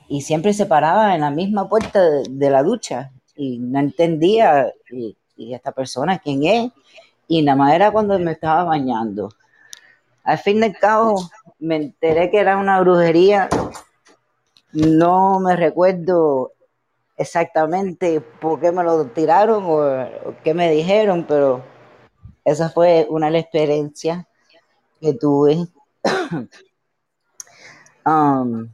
y 0.09 0.23
siempre 0.23 0.53
se 0.53 0.67
paraba 0.67 1.15
en 1.15 1.23
la 1.23 1.31
misma 1.31 1.69
puerta 1.69 2.01
de 2.29 2.51
la 2.51 2.63
ducha 2.63 3.11
y 3.35 3.59
no 3.59 3.81
entendía 3.81 4.73
y, 4.91 5.17
esta 5.37 5.73
persona 5.73 6.19
quién 6.19 6.45
es 6.45 6.73
y 7.29 7.43
nada 7.43 7.57
más 7.57 7.75
era 7.75 7.91
cuando 7.91 8.19
me 8.19 8.33
estaba 8.33 8.65
bañando. 8.65 9.29
Al 10.25 10.39
fin 10.39 10.65
al 10.65 10.77
cabo 10.79 11.31
me 11.59 11.77
enteré 11.77 12.31
que 12.31 12.39
era 12.39 12.57
una 12.57 12.81
brujería. 12.81 13.49
No 14.73 15.39
me 15.41 15.57
recuerdo 15.57 16.53
exactamente 17.17 18.21
por 18.21 18.61
qué 18.61 18.73
me 18.73 18.83
lo 18.83 19.07
tiraron 19.07 19.65
o, 19.67 20.35
qué 20.43 20.55
me 20.55 20.71
dijeron, 20.71 21.27
pero 21.29 21.63
esa 22.45 22.71
fue 22.71 23.07
una 23.11 23.27
de 23.27 23.33
las 23.33 23.43
experiencias 23.43 24.27
que 25.01 25.15
tuve. 25.15 25.67
Um, 28.09 28.69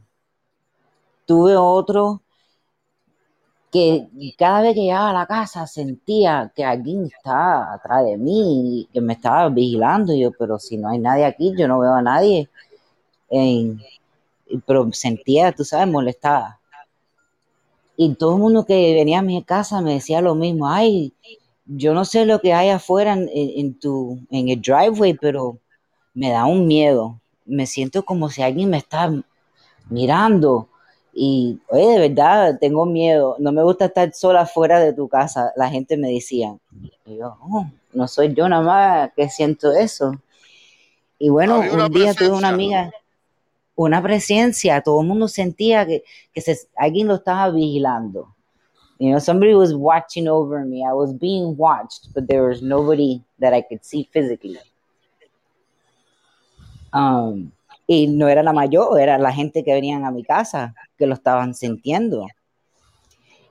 tuve 1.25 1.55
otro 1.55 2.21
que 3.73 4.07
cada 4.37 4.61
vez 4.61 4.75
que 4.75 4.81
llegaba 4.81 5.09
a 5.09 5.13
la 5.13 5.25
casa 5.25 5.65
sentía 5.65 6.51
que 6.55 6.63
alguien 6.63 7.05
estaba 7.05 7.73
atrás 7.73 8.05
de 8.05 8.17
mí, 8.17 8.87
que 8.93 9.01
me 9.01 9.13
estaba 9.13 9.49
vigilando. 9.49 10.13
yo, 10.13 10.31
pero 10.31 10.59
si 10.59 10.77
no 10.77 10.89
hay 10.89 10.99
nadie 10.99 11.25
aquí, 11.25 11.53
yo 11.57 11.67
no 11.67 11.79
veo 11.79 11.93
a 11.93 12.01
nadie. 12.03 12.49
pero 14.67 14.91
sentía, 14.93 15.51
tú 15.51 15.63
sabes, 15.65 15.87
molestaba. 15.87 16.59
Y 17.97 18.13
todo 18.15 18.35
el 18.35 18.41
mundo 18.41 18.65
que 18.65 18.93
venía 18.93 19.19
a 19.19 19.21
mi 19.23 19.41
casa 19.43 19.81
me 19.81 19.93
decía 19.95 20.21
lo 20.21 20.35
mismo. 20.35 20.69
Ay, 20.69 21.13
yo 21.65 21.95
no 21.95 22.05
sé 22.05 22.25
lo 22.25 22.39
que 22.41 22.53
hay 22.53 22.69
afuera 22.69 23.17
en, 23.17 23.79
tu, 23.79 24.19
en 24.29 24.49
el 24.49 24.61
driveway, 24.61 25.15
pero 25.15 25.57
me 26.13 26.29
da 26.29 26.45
un 26.45 26.67
miedo. 26.67 27.19
Me 27.45 27.65
siento 27.65 28.03
como 28.03 28.29
si 28.29 28.43
alguien 28.43 28.69
me 28.69 28.77
está 28.77 29.11
mirando 29.89 30.69
y, 31.13 31.59
oye, 31.69 31.87
de 31.87 32.09
verdad, 32.09 32.57
tengo 32.59 32.85
miedo, 32.85 33.35
no 33.37 33.51
me 33.51 33.61
gusta 33.61 33.85
estar 33.85 34.11
sola 34.13 34.45
fuera 34.47 34.79
de 34.79 34.93
tu 34.93 35.07
casa, 35.07 35.51
la 35.55 35.69
gente 35.69 35.95
me 35.95 36.09
decía. 36.09 36.57
Y 37.05 37.17
yo, 37.17 37.37
oh, 37.41 37.67
no 37.93 38.07
soy 38.07 38.33
yo 38.33 38.49
nada 38.49 38.63
más 38.63 39.11
que 39.15 39.29
siento 39.29 39.71
eso. 39.73 40.15
Y 41.19 41.29
bueno, 41.29 41.59
un 41.59 41.91
día 41.91 42.13
tuve 42.15 42.31
una 42.31 42.49
amiga, 42.49 42.91
una 43.75 44.01
presencia, 44.01 44.81
todo 44.81 45.01
el 45.01 45.07
mundo 45.07 45.27
sentía 45.27 45.85
que, 45.85 46.03
que 46.33 46.41
se, 46.41 46.57
alguien 46.75 47.07
lo 47.07 47.15
estaba 47.15 47.51
vigilando. 47.51 48.33
You 48.99 49.09
know, 49.09 49.19
somebody 49.19 49.53
was 49.53 49.73
watching 49.73 50.27
over 50.27 50.63
me. 50.65 50.85
I 50.85 50.93
was 50.93 51.13
being 51.13 51.57
watched, 51.57 52.13
but 52.13 52.27
there 52.27 52.43
was 52.43 52.61
nobody 52.61 53.21
that 53.39 53.53
I 53.53 53.61
could 53.61 53.83
see 53.83 54.07
physically. 54.11 54.59
Um, 56.93 57.51
y 57.87 58.07
no 58.07 58.27
era 58.29 58.43
la 58.43 58.53
mayor, 58.53 58.99
era 58.99 59.17
la 59.17 59.33
gente 59.33 59.63
que 59.63 59.73
venían 59.73 60.05
a 60.05 60.11
mi 60.11 60.23
casa 60.23 60.75
que 60.97 61.07
lo 61.07 61.13
estaban 61.13 61.53
sintiendo. 61.53 62.27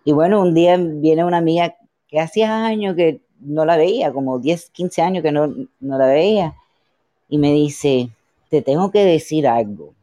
Y 0.05 0.13
bueno, 0.13 0.41
un 0.41 0.55
día 0.55 0.77
viene 0.77 1.25
una 1.25 1.39
amiga 1.39 1.77
que 2.09 2.21
hacía 2.21 2.65
años 2.65 2.97
que 2.97 3.21
no 3.41 3.65
la 3.65 3.77
veía, 3.77 4.13
como 4.13 4.39
10, 4.39 4.71
15 4.71 5.03
años 5.03 5.23
que 5.23 5.33
no, 5.33 5.49
no 5.81 5.99
la 5.99 6.07
veía, 6.07 6.55
y 7.29 7.39
me 7.39 7.53
dice, 7.53 8.11
te 8.49 8.63
tengo 8.63 8.91
que 8.91 9.05
decir 9.05 9.47
algo. 9.47 9.95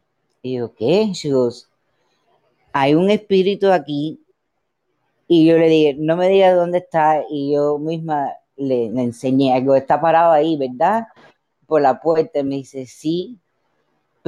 Y 0.42 0.58
yo, 0.58 0.74
¿qué? 0.74 1.12
She 1.14 1.32
hay 2.72 2.96
un 2.96 3.10
espíritu 3.10 3.72
aquí. 3.72 4.22
Y 5.28 5.46
yo 5.46 5.58
le 5.58 5.70
dije, 5.70 5.96
no 6.00 6.16
me 6.16 6.30
digas 6.30 6.56
dónde 6.56 6.80
está. 6.80 7.24
Y 7.30 7.54
yo 7.54 7.78
misma 7.78 8.34
le, 8.56 8.90
le 8.90 9.04
enseñé 9.04 9.54
algo, 9.54 9.76
está 9.76 10.02
parado 10.02 10.32
ahí, 10.32 10.58
¿verdad? 10.58 11.08
Por 11.68 11.82
la 11.82 12.00
puerta. 12.02 12.40
Y 12.40 12.44
me 12.44 12.56
dice, 12.56 12.86
sí, 12.86 13.40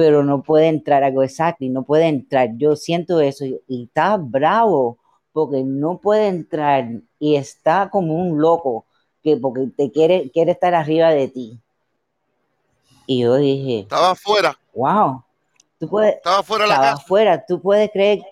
pero 0.02 0.24
no 0.24 0.42
puede 0.42 0.66
entrar 0.66 1.04
algo 1.04 1.22
exacto 1.22 1.64
y 1.64 1.68
no 1.68 1.84
puede 1.84 2.08
entrar. 2.08 2.48
Yo 2.56 2.74
siento 2.74 3.20
eso 3.20 3.44
y, 3.44 3.84
está 3.84 4.16
bravo 4.16 4.98
porque 5.32 5.62
no 5.62 5.98
puede 5.98 6.26
entrar 6.26 6.88
y 7.20 7.36
está 7.36 7.88
como 7.88 8.16
un 8.16 8.40
loco 8.40 8.84
que 9.22 9.36
porque 9.36 9.68
te 9.76 9.92
quiere, 9.92 10.28
quiere 10.32 10.50
estar 10.50 10.74
arriba 10.74 11.10
de 11.10 11.28
ti. 11.28 11.60
Y 13.06 13.20
yo 13.20 13.36
dije, 13.36 13.78
estaba 13.78 14.10
afuera. 14.10 14.58
Wow. 14.74 15.22
Tú 15.78 15.88
puedes, 15.88 16.16
estaba 16.16 16.42
fuera 16.42 16.64
estaba 16.64 16.84
la 16.84 16.92
afuera, 16.94 17.46
tú 17.46 17.60
puedes 17.60 17.88
creer, 17.92 18.22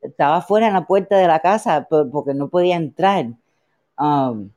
estaba 0.00 0.36
afuera 0.36 0.68
en 0.68 0.72
la 0.72 0.86
puerta 0.86 1.18
de 1.18 1.26
la 1.26 1.40
casa 1.40 1.86
porque 1.86 2.32
no 2.32 2.48
podía 2.48 2.76
entrar. 2.76 3.26
Um, 3.98 4.48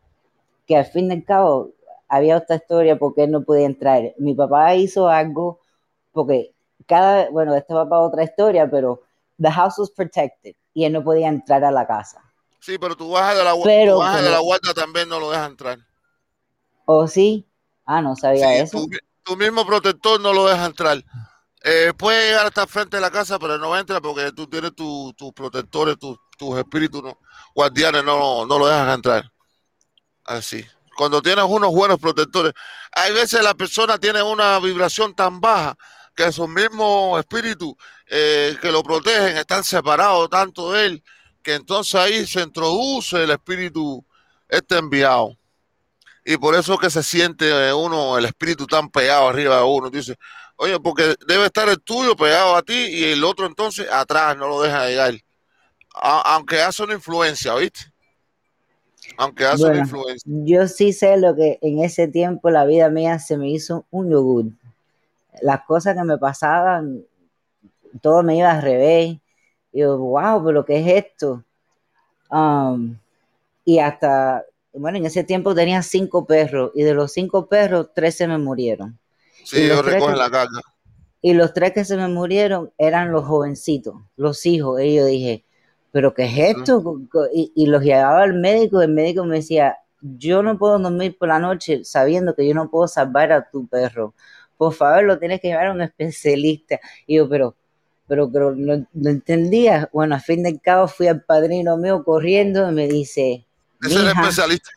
que 0.66 0.78
al 0.78 0.86
fin 0.86 1.12
y 1.12 1.16
al 1.16 1.26
cabo 1.26 1.72
había 2.08 2.38
otra 2.38 2.56
historia 2.56 2.98
porque 2.98 3.26
él 3.26 3.32
no 3.32 3.44
podía 3.44 3.66
entrar. 3.66 4.14
Mi 4.18 4.34
papá 4.34 4.76
hizo 4.76 5.10
algo 5.10 5.60
porque 6.18 6.52
cada, 6.88 7.30
bueno, 7.30 7.56
esto 7.56 7.76
va 7.76 7.88
para 7.88 8.02
otra 8.02 8.24
historia, 8.24 8.68
pero 8.70 9.04
the 9.40 9.52
house 9.52 9.78
was 9.78 9.92
protected 9.92 10.56
y 10.74 10.84
él 10.84 10.94
no 10.94 11.04
podía 11.04 11.28
entrar 11.28 11.64
a 11.64 11.72
la 11.72 11.86
casa. 11.86 12.22
Sí, 12.60 12.80
pero 12.80 12.98
tu 12.98 13.12
baja 13.12 13.36
de 13.36 13.44
la, 13.44 13.54
pero, 13.64 14.00
de 14.00 14.30
la 14.32 14.40
guarda 14.40 14.74
también 14.74 15.08
no 15.08 15.20
lo 15.20 15.30
deja 15.30 15.46
entrar. 15.46 15.78
¿Oh, 16.86 17.08
sí? 17.08 17.48
Ah, 17.86 18.02
no 18.02 18.16
sabía 18.16 18.56
eso. 18.56 18.88
Tu, 19.24 19.38
mismo 19.38 19.66
protector 19.66 20.20
no 20.20 20.34
lo 20.34 20.48
deja 20.48 20.66
entrar. 20.66 21.04
Eh, 21.64 21.94
puede 21.96 22.30
llegar 22.30 22.48
hasta 22.48 22.66
frente 22.66 22.98
de 22.98 23.02
la 23.02 23.12
casa, 23.12 23.38
pero 23.38 23.60
no 23.60 23.78
entra 23.78 24.02
porque 24.02 24.32
tú 24.32 24.48
tienes 24.48 24.74
tus 24.74 25.14
protectores, 25.36 25.98
tus 26.00 26.58
espíritus 26.58 27.04
guardianes, 27.54 28.04
no, 28.04 28.46
no 28.46 28.58
lo 28.58 28.68
dejan 28.68 28.90
entrar. 28.90 29.32
Así. 30.26 30.66
Cuando 30.98 31.22
tienes 31.22 31.46
unos 31.46 31.72
buenos 31.72 32.00
protectores, 32.00 32.54
hay 32.92 33.14
veces 33.14 33.44
la 33.44 33.54
persona 33.54 34.00
tiene 34.00 34.24
una 34.24 34.60
vibración 34.60 35.14
tan 35.14 35.40
baja 35.40 35.78
que 36.18 36.26
esos 36.26 36.50
mismos 36.50 37.20
espíritus 37.20 37.76
eh, 38.08 38.58
que 38.60 38.72
lo 38.72 38.82
protegen 38.82 39.38
están 39.38 39.64
separados 39.64 40.28
tanto 40.32 40.72
de 40.72 40.86
él, 40.88 41.04
que 41.44 41.54
entonces 41.54 41.94
ahí 41.94 42.26
se 42.26 42.42
introduce 42.42 43.24
el 43.24 43.30
espíritu 43.30 44.04
este 44.50 44.78
enviado. 44.80 45.38
Y 46.26 46.36
por 46.38 46.56
eso 46.56 46.78
que 46.78 46.90
se 46.90 47.04
siente 47.04 47.72
uno, 47.72 48.18
el 48.18 48.26
espíritu 48.26 48.66
tan 48.66 48.90
pegado 48.90 49.30
arriba 49.30 49.58
de 49.58 49.64
uno. 49.64 49.90
Dice, 49.92 50.18
oye, 50.58 50.80
porque 50.80 51.16
debe 51.28 51.46
estar 51.46 51.70
el 51.70 51.80
tuyo 51.82 52.16
pegado 52.16 52.56
a 52.56 52.64
ti 52.64 52.74
y 52.74 53.04
el 53.06 53.24
otro 53.24 53.46
entonces 53.46 53.88
atrás, 53.90 54.36
no 54.36 54.48
lo 54.48 54.62
deja 54.62 54.88
llegar. 54.88 55.14
aunque 55.94 56.62
hace 56.62 56.84
una 56.84 56.96
influencia, 56.96 57.54
¿viste? 57.56 57.82
Aunque 59.18 59.46
hace 59.46 59.66
una 59.66 59.80
influencia. 59.80 60.24
Yo 60.26 60.68
sí 60.68 60.92
sé 60.94 61.18
lo 61.18 61.36
que 61.36 61.60
en 61.62 61.84
ese 61.84 62.08
tiempo 62.08 62.50
la 62.50 62.66
vida 62.66 62.90
mía 62.90 63.20
se 63.20 63.38
me 63.38 63.50
hizo 63.50 63.86
un 63.92 64.10
yogur 64.10 64.57
las 65.42 65.62
cosas 65.66 65.96
que 65.96 66.04
me 66.04 66.18
pasaban, 66.18 67.04
todo 68.02 68.24
me 68.24 68.38
iba 68.38 68.52
al 68.52 68.62
revés. 68.62 69.18
Y 69.72 69.80
yo, 69.80 69.98
wow, 69.98 70.44
pero 70.46 70.66
¿qué 70.66 70.80
es 70.80 71.06
esto? 71.06 71.44
Um, 72.30 72.98
y 73.66 73.80
hasta, 73.80 74.44
bueno, 74.74 74.98
en 74.98 75.06
ese 75.06 75.24
tiempo 75.24 75.54
tenía 75.54 75.82
cinco 75.82 76.26
perros 76.26 76.72
y 76.74 76.84
de 76.84 76.94
los 76.94 77.12
cinco 77.12 77.48
perros, 77.48 77.90
tres 77.94 78.16
se 78.16 78.28
me 78.28 78.38
murieron. 78.38 78.98
Sí, 79.44 79.68
yo 79.68 79.82
recojo 79.82 80.12
la 80.12 80.30
carga. 80.30 80.62
Y 81.22 81.34
los 81.34 81.54
tres 81.54 81.74
que 81.74 81.84
se 81.84 81.98
me 81.98 82.08
murieron 82.08 82.72
eran 82.78 83.12
los 83.12 83.26
jovencitos, 83.26 83.96
los 84.16 84.46
hijos. 84.46 84.82
Y 84.82 84.96
yo 84.96 85.06
dije, 85.06 85.46
¿pero 85.92 86.14
qué 86.14 86.26
es 86.26 86.58
esto? 86.58 87.02
Y, 87.34 87.66
los 87.66 87.84
llevaba 87.84 88.24
al 88.24 88.34
médico. 88.34 88.82
El 88.82 88.92
médico 88.92 89.26
me 89.26 89.38
decía, 89.38 89.78
yo 90.02 90.44
no 90.44 90.58
puedo 90.58 90.78
dormir 90.78 91.18
por 91.18 91.30
la 91.30 91.40
noche 91.40 91.84
sabiendo 91.84 92.36
que 92.36 92.48
yo 92.48 92.54
no 92.54 92.70
puedo 92.70 92.88
salvar 92.88 93.32
a 93.32 93.50
tu 93.50 93.68
perro. 93.68 94.14
Por 94.58 94.74
favor, 94.74 95.04
lo 95.04 95.20
tienes 95.20 95.40
que 95.40 95.50
llevar 95.50 95.68
a 95.68 95.72
un 95.72 95.82
especialista. 95.82 96.80
Y 97.06 97.18
yo, 97.18 97.30
pero, 97.30 97.56
pero, 98.08 98.32
pero 98.32 98.56
no, 98.56 98.86
entendía. 98.94 99.90
Bueno, 99.94 100.16
a 100.16 100.20
fin 100.20 100.44
de 100.44 100.60
cabo 100.60 100.88
fui 100.88 101.08
al 101.08 101.22
padrino 101.22 101.78
mío 101.78 102.04
corriendo 102.04 102.70
y 102.70 102.74
me 102.74 102.88
dice... 102.88 103.46
Ese 103.82 103.94
es 103.94 104.02
el 104.02 104.08
especialista. 104.08 104.72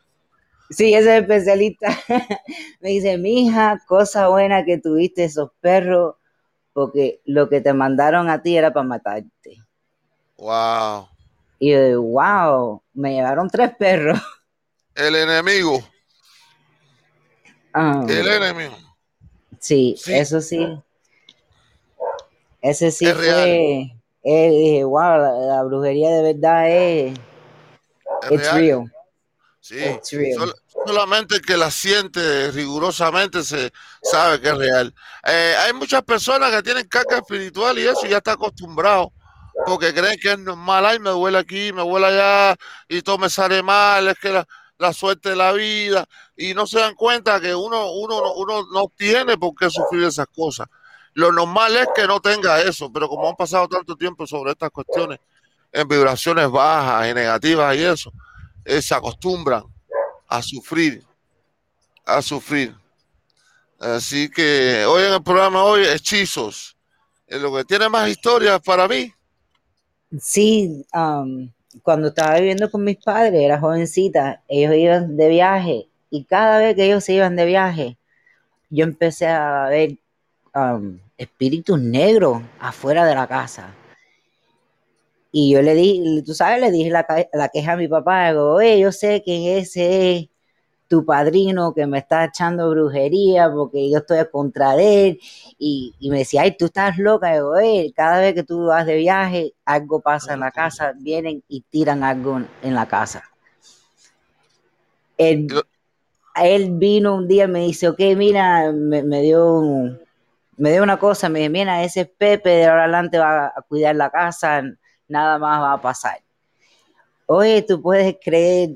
Sí, 0.70 0.94
ese 0.94 0.98
es 0.98 1.16
el 1.16 1.22
especialista. 1.22 1.88
me 2.80 2.90
dice, 2.90 3.18
mija, 3.18 3.80
cosa 3.86 4.28
buena 4.28 4.64
que 4.64 4.78
tuviste 4.78 5.24
esos 5.24 5.50
perros, 5.60 6.16
porque 6.72 7.20
lo 7.24 7.48
que 7.48 7.60
te 7.60 7.72
mandaron 7.72 8.28
a 8.28 8.42
ti 8.42 8.56
era 8.56 8.72
para 8.72 8.86
matarte. 8.86 9.64
Wow. 10.36 11.08
Y 11.58 11.72
yo, 11.72 12.02
wow, 12.02 12.82
me 12.94 13.14
llevaron 13.14 13.48
tres 13.48 13.74
perros. 13.76 14.20
El 14.94 15.16
enemigo. 15.16 15.82
Ah. 17.72 18.04
el 18.08 18.26
enemigo. 18.26 18.76
Sí, 19.60 19.94
eso 20.06 20.40
sí. 20.40 20.66
Ese 22.62 22.90
sí 22.90 23.06
fue. 23.06 23.92
Eh, 24.22 24.84
wow, 24.84 25.46
la, 25.46 25.62
brujería 25.62 26.10
de 26.10 26.34
verdad 26.34 26.70
es. 26.70 27.18
Es 28.30 28.52
real. 28.52 28.92
Sí, 29.60 29.78
solamente 30.86 31.36
el 31.36 31.42
que 31.42 31.56
la 31.56 31.70
siente 31.70 32.50
rigurosamente 32.50 33.42
se 33.42 33.70
sabe 34.02 34.40
que 34.40 34.48
es 34.48 34.56
real. 34.56 34.94
Eh, 35.26 35.54
hay 35.58 35.72
muchas 35.74 36.02
personas 36.02 36.50
que 36.50 36.62
tienen 36.62 36.88
caca 36.88 37.18
espiritual 37.18 37.78
y 37.78 37.86
eso 37.86 38.06
ya 38.06 38.16
está 38.16 38.32
acostumbrado 38.32 39.12
porque 39.66 39.92
creen 39.92 40.18
que 40.18 40.32
es 40.32 40.38
normal. 40.38 40.86
Ay, 40.86 40.98
me 40.98 41.10
duele 41.10 41.38
aquí, 41.38 41.72
me 41.72 41.82
duele 41.82 42.06
allá 42.06 42.56
y 42.88 43.02
todo 43.02 43.18
me 43.18 43.28
sale 43.28 43.62
mal. 43.62 44.08
Es 44.08 44.18
que 44.18 44.30
la, 44.30 44.46
la 44.80 44.94
suerte 44.94 45.28
de 45.28 45.36
la 45.36 45.52
vida 45.52 46.08
y 46.34 46.54
no 46.54 46.66
se 46.66 46.80
dan 46.80 46.94
cuenta 46.94 47.38
que 47.38 47.54
uno, 47.54 47.92
uno, 47.92 48.32
uno 48.32 48.66
no 48.72 48.90
tiene 48.96 49.36
por 49.36 49.54
qué 49.54 49.68
sufrir 49.68 50.04
esas 50.04 50.26
cosas. 50.28 50.68
Lo 51.12 51.30
normal 51.30 51.76
es 51.76 51.88
que 51.94 52.06
no 52.06 52.18
tenga 52.18 52.62
eso, 52.62 52.90
pero 52.90 53.06
como 53.06 53.28
han 53.28 53.36
pasado 53.36 53.68
tanto 53.68 53.94
tiempo 53.94 54.26
sobre 54.26 54.52
estas 54.52 54.70
cuestiones, 54.70 55.18
en 55.70 55.86
vibraciones 55.86 56.50
bajas 56.50 57.10
y 57.10 57.14
negativas 57.14 57.76
y 57.76 57.84
eso, 57.84 58.10
eh, 58.64 58.80
se 58.80 58.94
acostumbran 58.94 59.64
a 60.26 60.40
sufrir, 60.40 61.04
a 62.06 62.22
sufrir. 62.22 62.74
Así 63.78 64.30
que 64.30 64.86
hoy 64.86 65.04
en 65.04 65.12
el 65.12 65.22
programa 65.22 65.62
hoy, 65.62 65.84
hechizos. 65.84 66.74
Es 67.26 67.40
lo 67.40 67.54
que 67.54 67.64
tiene 67.64 67.88
más 67.88 68.08
historias 68.08 68.60
para 68.60 68.88
mí. 68.88 69.12
Sí, 70.18 70.84
um, 70.94 71.50
cuando 71.82 72.08
estaba 72.08 72.36
viviendo 72.36 72.70
con 72.70 72.84
mis 72.84 72.96
padres, 72.96 73.40
era 73.40 73.60
jovencita, 73.60 74.42
ellos 74.48 74.74
iban 74.74 75.16
de 75.16 75.28
viaje 75.28 75.88
y 76.10 76.24
cada 76.24 76.58
vez 76.58 76.74
que 76.74 76.86
ellos 76.86 77.04
se 77.04 77.14
iban 77.14 77.36
de 77.36 77.46
viaje, 77.46 77.96
yo 78.68 78.84
empecé 78.84 79.26
a 79.26 79.68
ver 79.68 79.98
um, 80.54 80.98
espíritus 81.16 81.80
negros 81.80 82.42
afuera 82.58 83.06
de 83.06 83.14
la 83.14 83.26
casa. 83.26 83.74
Y 85.32 85.52
yo 85.52 85.62
le 85.62 85.74
di, 85.74 86.22
tú 86.26 86.34
sabes, 86.34 86.60
le 86.60 86.72
dije 86.72 86.90
la, 86.90 87.06
la 87.32 87.48
queja 87.48 87.72
a 87.72 87.76
mi 87.76 87.86
papá, 87.86 88.30
digo, 88.30 88.60
yo 88.60 88.90
sé 88.90 89.22
que 89.24 89.58
ese 89.58 90.16
es 90.16 90.29
tu 90.90 91.04
padrino 91.04 91.72
que 91.72 91.86
me 91.86 91.98
está 91.98 92.24
echando 92.24 92.68
brujería 92.68 93.48
porque 93.48 93.88
yo 93.88 93.98
estoy 93.98 94.18
contra 94.28 94.74
él 94.74 95.20
y, 95.56 95.94
me 96.10 96.18
decía, 96.18 96.42
ay, 96.42 96.56
tú 96.56 96.64
estás 96.64 96.98
loca, 96.98 97.32
digo, 97.32 97.52
cada 97.94 98.18
vez 98.18 98.34
que 98.34 98.42
tú 98.42 98.66
vas 98.66 98.84
de 98.86 98.96
viaje, 98.96 99.54
algo 99.64 100.00
pasa 100.00 100.34
en 100.34 100.40
la 100.40 100.50
casa, 100.50 100.92
vienen 100.98 101.44
y 101.46 101.60
tiran 101.60 102.02
algo 102.02 102.42
en 102.60 102.74
la 102.74 102.88
casa. 102.88 103.22
Él, 105.16 105.46
él 106.34 106.70
vino 106.72 107.14
un 107.14 107.28
día 107.28 107.44
y 107.44 107.48
me 107.48 107.60
dice, 107.60 107.86
ok, 107.86 108.00
mira, 108.16 108.72
me, 108.72 109.22
dio 109.22 109.62
me 110.56 110.72
dio 110.72 110.82
una 110.82 110.98
cosa, 110.98 111.28
me 111.28 111.38
dice, 111.38 111.50
mira, 111.50 111.84
ese 111.84 112.04
Pepe 112.04 112.50
de 112.50 112.66
ahora 112.66 112.82
adelante 112.82 113.16
va 113.16 113.46
a 113.46 113.62
cuidar 113.68 113.94
la 113.94 114.10
casa, 114.10 114.64
nada 115.06 115.38
más 115.38 115.62
va 115.62 115.72
a 115.74 115.80
pasar. 115.80 116.20
Oye, 117.26 117.62
tú 117.62 117.80
puedes 117.80 118.16
creer 118.20 118.70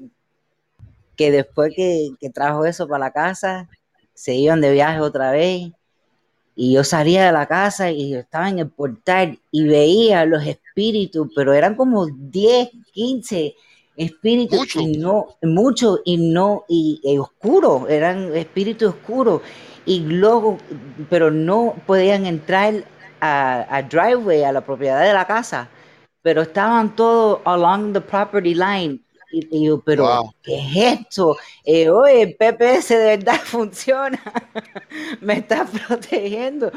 que 1.16 1.30
después 1.30 1.72
que, 1.74 2.12
trajo 2.32 2.64
eso 2.64 2.88
para 2.88 3.06
la 3.06 3.12
casa, 3.12 3.68
se 4.14 4.34
iban 4.34 4.60
de 4.60 4.72
viaje 4.72 5.00
otra 5.00 5.30
vez. 5.30 5.72
Y 6.56 6.74
yo 6.74 6.84
salía 6.84 7.26
de 7.26 7.32
la 7.32 7.46
casa 7.46 7.90
y 7.90 8.10
yo 8.10 8.20
estaba 8.20 8.48
en 8.48 8.60
el 8.60 8.70
portal 8.70 9.38
y 9.50 9.66
veía 9.66 10.24
los 10.24 10.46
espíritus, 10.46 11.28
pero 11.34 11.52
eran 11.52 11.74
como 11.74 12.06
10, 12.06 12.70
15 12.92 13.54
espíritus 13.96 14.76
y 14.76 14.98
no, 14.98 15.36
mucho 15.42 15.98
y 16.04 16.16
no, 16.16 16.64
y, 16.68 17.00
oscuros, 17.18 17.90
eran 17.90 18.34
espíritus 18.36 18.94
oscuros. 18.94 19.42
Y 19.84 20.00
luego, 20.00 20.58
pero 21.10 21.30
no 21.30 21.74
podían 21.86 22.24
entrar 22.26 22.84
a, 23.20 23.66
a 23.68 23.82
driveway, 23.82 24.44
a 24.44 24.52
la 24.52 24.64
propiedad 24.64 25.02
de 25.02 25.12
la 25.12 25.26
casa, 25.26 25.68
pero 26.22 26.42
estaban 26.42 26.94
todos 26.94 27.40
along 27.44 27.92
the 27.92 28.00
property 28.00 28.54
line 28.54 29.03
y, 29.50 29.66
yo, 29.66 29.80
pero 29.80 30.34
¿qué 30.42 30.58
es 30.58 31.00
esto? 31.00 31.36
Eh, 31.64 31.88
oye, 31.88 32.22
el 32.22 32.36
PPS 32.36 32.88
de 32.90 33.16
verdad 33.16 33.40
funciona, 33.44 34.20
me 35.20 35.38
está 35.38 35.66
protegiendo. 35.66 36.70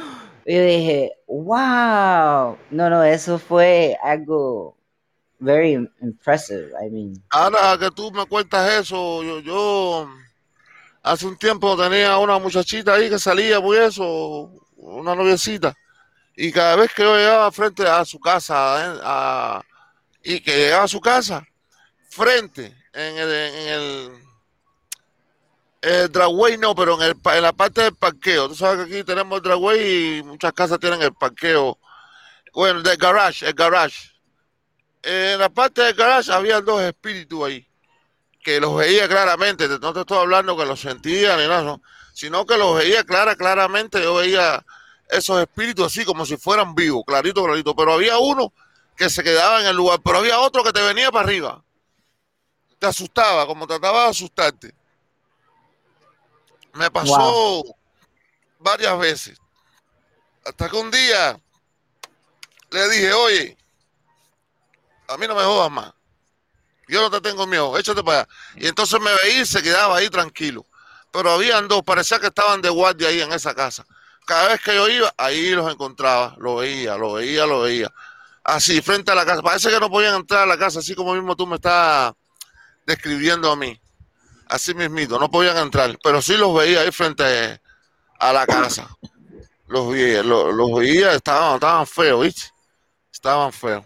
Y 0.45 0.55
yo 0.55 0.61
dije, 0.63 1.11
wow, 1.27 2.57
no, 2.71 2.89
no, 2.89 3.03
eso 3.03 3.37
fue 3.37 3.97
algo 4.01 4.77
very 5.39 5.73
impressive. 6.01 6.71
I 6.81 6.89
mean, 6.89 7.23
ahora 7.29 7.77
que 7.77 7.91
tú 7.91 8.11
me 8.11 8.25
cuentas 8.25 8.71
eso, 8.81 9.23
yo, 9.23 9.39
yo 9.39 10.09
hace 11.03 11.27
un 11.27 11.37
tiempo 11.37 11.77
tenía 11.77 12.17
una 12.17 12.39
muchachita 12.39 12.93
ahí 12.93 13.09
que 13.09 13.19
salía 13.19 13.61
por 13.61 13.75
eso, 13.75 14.51
una 14.77 15.15
noviecita, 15.15 15.75
y 16.35 16.51
cada 16.51 16.75
vez 16.75 16.93
que 16.93 17.03
yo 17.03 17.15
llegaba 17.15 17.51
frente 17.51 17.87
a 17.87 18.03
su 18.05 18.19
casa, 18.19 19.63
y 20.23 20.39
que 20.39 20.55
llegaba 20.55 20.83
a 20.83 20.87
su 20.87 20.99
casa, 20.99 21.45
frente, 22.17 22.75
en 22.93 23.17
el, 23.17 23.31
en 23.31 24.11
el, 25.81 26.11
dragway 26.11 26.57
no, 26.57 26.73
pero 26.73 26.95
en, 26.95 27.11
el, 27.11 27.15
en 27.35 27.43
la 27.43 27.53
parte 27.53 27.83
del 27.83 27.95
parqueo. 27.95 28.49
Tú 28.49 28.55
sabes 28.55 28.87
que 28.87 28.95
aquí 28.95 29.03
tenemos 29.03 29.37
el 29.37 29.43
dragway 29.43 30.17
y 30.17 30.23
muchas 30.23 30.51
casas 30.53 30.79
tienen 30.79 31.01
el 31.03 31.13
parqueo. 31.13 31.77
Bueno, 32.53 32.81
del 32.81 32.97
garage, 32.97 33.47
el 33.47 33.53
garage. 33.53 34.11
En 35.03 35.39
la 35.39 35.49
parte 35.49 35.83
del 35.83 35.93
garage 35.93 36.33
había 36.33 36.59
dos 36.59 36.81
espíritus 36.81 37.45
ahí, 37.45 37.67
que 38.43 38.59
los 38.59 38.75
veía 38.75 39.07
claramente. 39.07 39.67
No 39.67 39.93
te 39.93 39.99
estoy 39.99 40.17
hablando 40.17 40.57
que 40.57 40.65
los 40.65 40.81
sentía 40.81 41.37
ni 41.37 41.47
nada, 41.47 41.79
sino 42.13 42.45
que 42.47 42.57
los 42.57 42.75
veía 42.77 43.03
clara, 43.03 43.35
claramente. 43.35 44.01
Yo 44.01 44.15
veía 44.15 44.65
esos 45.09 45.39
espíritus 45.39 45.85
así 45.85 46.03
como 46.03 46.25
si 46.25 46.35
fueran 46.35 46.73
vivos, 46.73 47.03
clarito, 47.05 47.43
clarito. 47.43 47.75
Pero 47.75 47.93
había 47.93 48.17
uno 48.17 48.51
que 48.97 49.11
se 49.11 49.23
quedaba 49.23 49.61
en 49.61 49.67
el 49.67 49.75
lugar, 49.75 49.99
pero 50.03 50.17
había 50.17 50.39
otro 50.39 50.63
que 50.63 50.73
te 50.73 50.81
venía 50.81 51.11
para 51.11 51.25
arriba 51.25 51.63
te 52.79 52.87
asustaba, 52.87 53.45
como 53.45 53.67
trataba 53.67 54.03
de 54.03 54.09
asustarte. 54.09 54.75
Me 56.73 56.91
pasó 56.91 57.63
varias 58.59 58.97
veces. 58.99 59.37
Hasta 60.45 60.69
que 60.69 60.75
un 60.75 60.91
día 60.91 61.39
le 62.69 62.89
dije, 62.89 63.13
oye, 63.13 63.57
a 65.07 65.17
mí 65.17 65.27
no 65.27 65.35
me 65.35 65.43
jodas 65.43 65.71
más. 65.71 65.93
Yo 66.87 67.01
no 67.01 67.09
te 67.09 67.19
tengo 67.19 67.45
miedo, 67.47 67.77
échate 67.77 68.03
para 68.03 68.19
allá. 68.19 68.29
Y 68.55 68.67
entonces 68.67 68.99
me 69.01 69.13
veía 69.23 69.41
y 69.41 69.45
se 69.45 69.61
quedaba 69.61 69.97
ahí 69.97 70.09
tranquilo. 70.09 70.65
Pero 71.11 71.31
habían 71.31 71.67
dos, 71.67 71.83
parecía 71.83 72.19
que 72.19 72.27
estaban 72.27 72.61
de 72.61 72.69
guardia 72.69 73.09
ahí 73.09 73.21
en 73.21 73.33
esa 73.33 73.53
casa. 73.53 73.85
Cada 74.25 74.49
vez 74.49 74.61
que 74.61 74.75
yo 74.75 74.87
iba, 74.87 75.13
ahí 75.17 75.51
los 75.51 75.71
encontraba, 75.71 76.35
lo 76.37 76.57
veía, 76.57 76.97
lo 76.97 77.13
veía, 77.13 77.45
lo 77.45 77.61
veía. 77.61 77.91
Así, 78.43 78.81
frente 78.81 79.11
a 79.11 79.15
la 79.15 79.25
casa. 79.25 79.41
Parece 79.41 79.69
que 79.69 79.79
no 79.79 79.89
podían 79.89 80.15
entrar 80.15 80.43
a 80.43 80.45
la 80.45 80.57
casa, 80.57 80.79
así 80.79 80.95
como 80.95 81.13
mismo 81.13 81.35
tú 81.35 81.47
me 81.47 81.55
estás 81.55 82.13
describiendo 82.87 83.51
a 83.51 83.55
mí. 83.55 83.79
Así 84.47 84.73
mismito, 84.73 85.19
no 85.19 85.29
podían 85.29 85.57
entrar, 85.57 85.99
pero 86.01 86.21
sí 86.21 86.37
los 86.37 86.55
veía 86.55 86.81
ahí 86.81 86.91
frente 86.91 87.61
a 88.17 88.33
la 88.33 88.47
casa. 88.47 88.87
Los 89.67 89.91
veía, 89.91 90.23
los, 90.23 90.73
veía, 90.79 91.11
estaban, 91.11 91.55
estaban 91.55 91.85
feos, 91.85 92.23
¿viste? 92.23 92.43
Estaban 93.11 93.51
feos. 93.51 93.85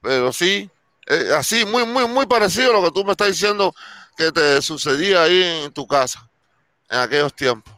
Pero 0.00 0.32
sí, 0.32 0.68
eh, 1.06 1.28
así, 1.36 1.66
muy, 1.66 1.84
muy, 1.84 2.08
muy 2.08 2.24
parecido 2.24 2.70
a 2.70 2.80
lo 2.80 2.84
que 2.84 2.90
tú 2.90 3.04
me 3.04 3.12
estás 3.12 3.28
diciendo 3.28 3.74
que 4.16 4.32
te 4.32 4.62
sucedía 4.62 5.24
ahí 5.24 5.42
en 5.64 5.72
tu 5.72 5.86
casa, 5.86 6.26
en 6.88 7.00
aquellos 7.00 7.34
tiempos. 7.34 7.74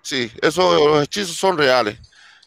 Sí, 0.00 0.30
eso, 0.40 0.88
los 0.88 1.02
hechizos 1.02 1.36
son 1.36 1.58
reales. 1.58 1.98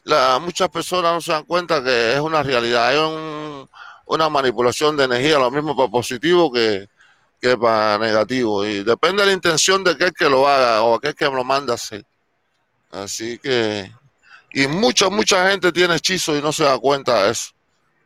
La, 0.04 0.40
muchas 0.40 0.70
personas 0.70 1.14
no 1.14 1.22
se 1.22 1.34
dan 1.34 1.44
cuenta 1.44 1.84
que 1.84 2.14
es 2.14 2.20
una 2.22 2.42
realidad. 2.42 2.88
Hay 2.88 2.98
un, 2.98 3.70
una 4.06 4.30
manipulación 4.30 4.96
de 4.96 5.04
energía, 5.04 5.38
lo 5.38 5.52
mismo 5.52 5.76
para 5.76 5.90
positivo 5.90 6.50
que, 6.52 6.88
que 7.42 7.58
para 7.58 7.98
negativo. 7.98 8.66
Y 8.66 8.84
depende 8.84 9.24
de 9.24 9.28
la 9.28 9.34
intención 9.34 9.84
de 9.84 9.92
aquel 9.92 10.14
que 10.14 10.30
lo 10.30 10.48
haga 10.48 10.84
o 10.84 10.96
aquel 10.96 11.16
que 11.16 11.26
lo 11.26 11.44
manda 11.44 11.74
a 11.74 11.76
hacer. 11.76 12.06
Así 12.92 13.40
que, 13.40 13.92
y 14.54 14.68
mucha, 14.68 15.10
mucha 15.10 15.50
gente 15.50 15.72
tiene 15.72 15.96
hechizo 15.96 16.38
y 16.38 16.42
no 16.42 16.52
se 16.52 16.64
da 16.64 16.78
cuenta 16.78 17.24
de 17.24 17.32
eso. 17.32 17.52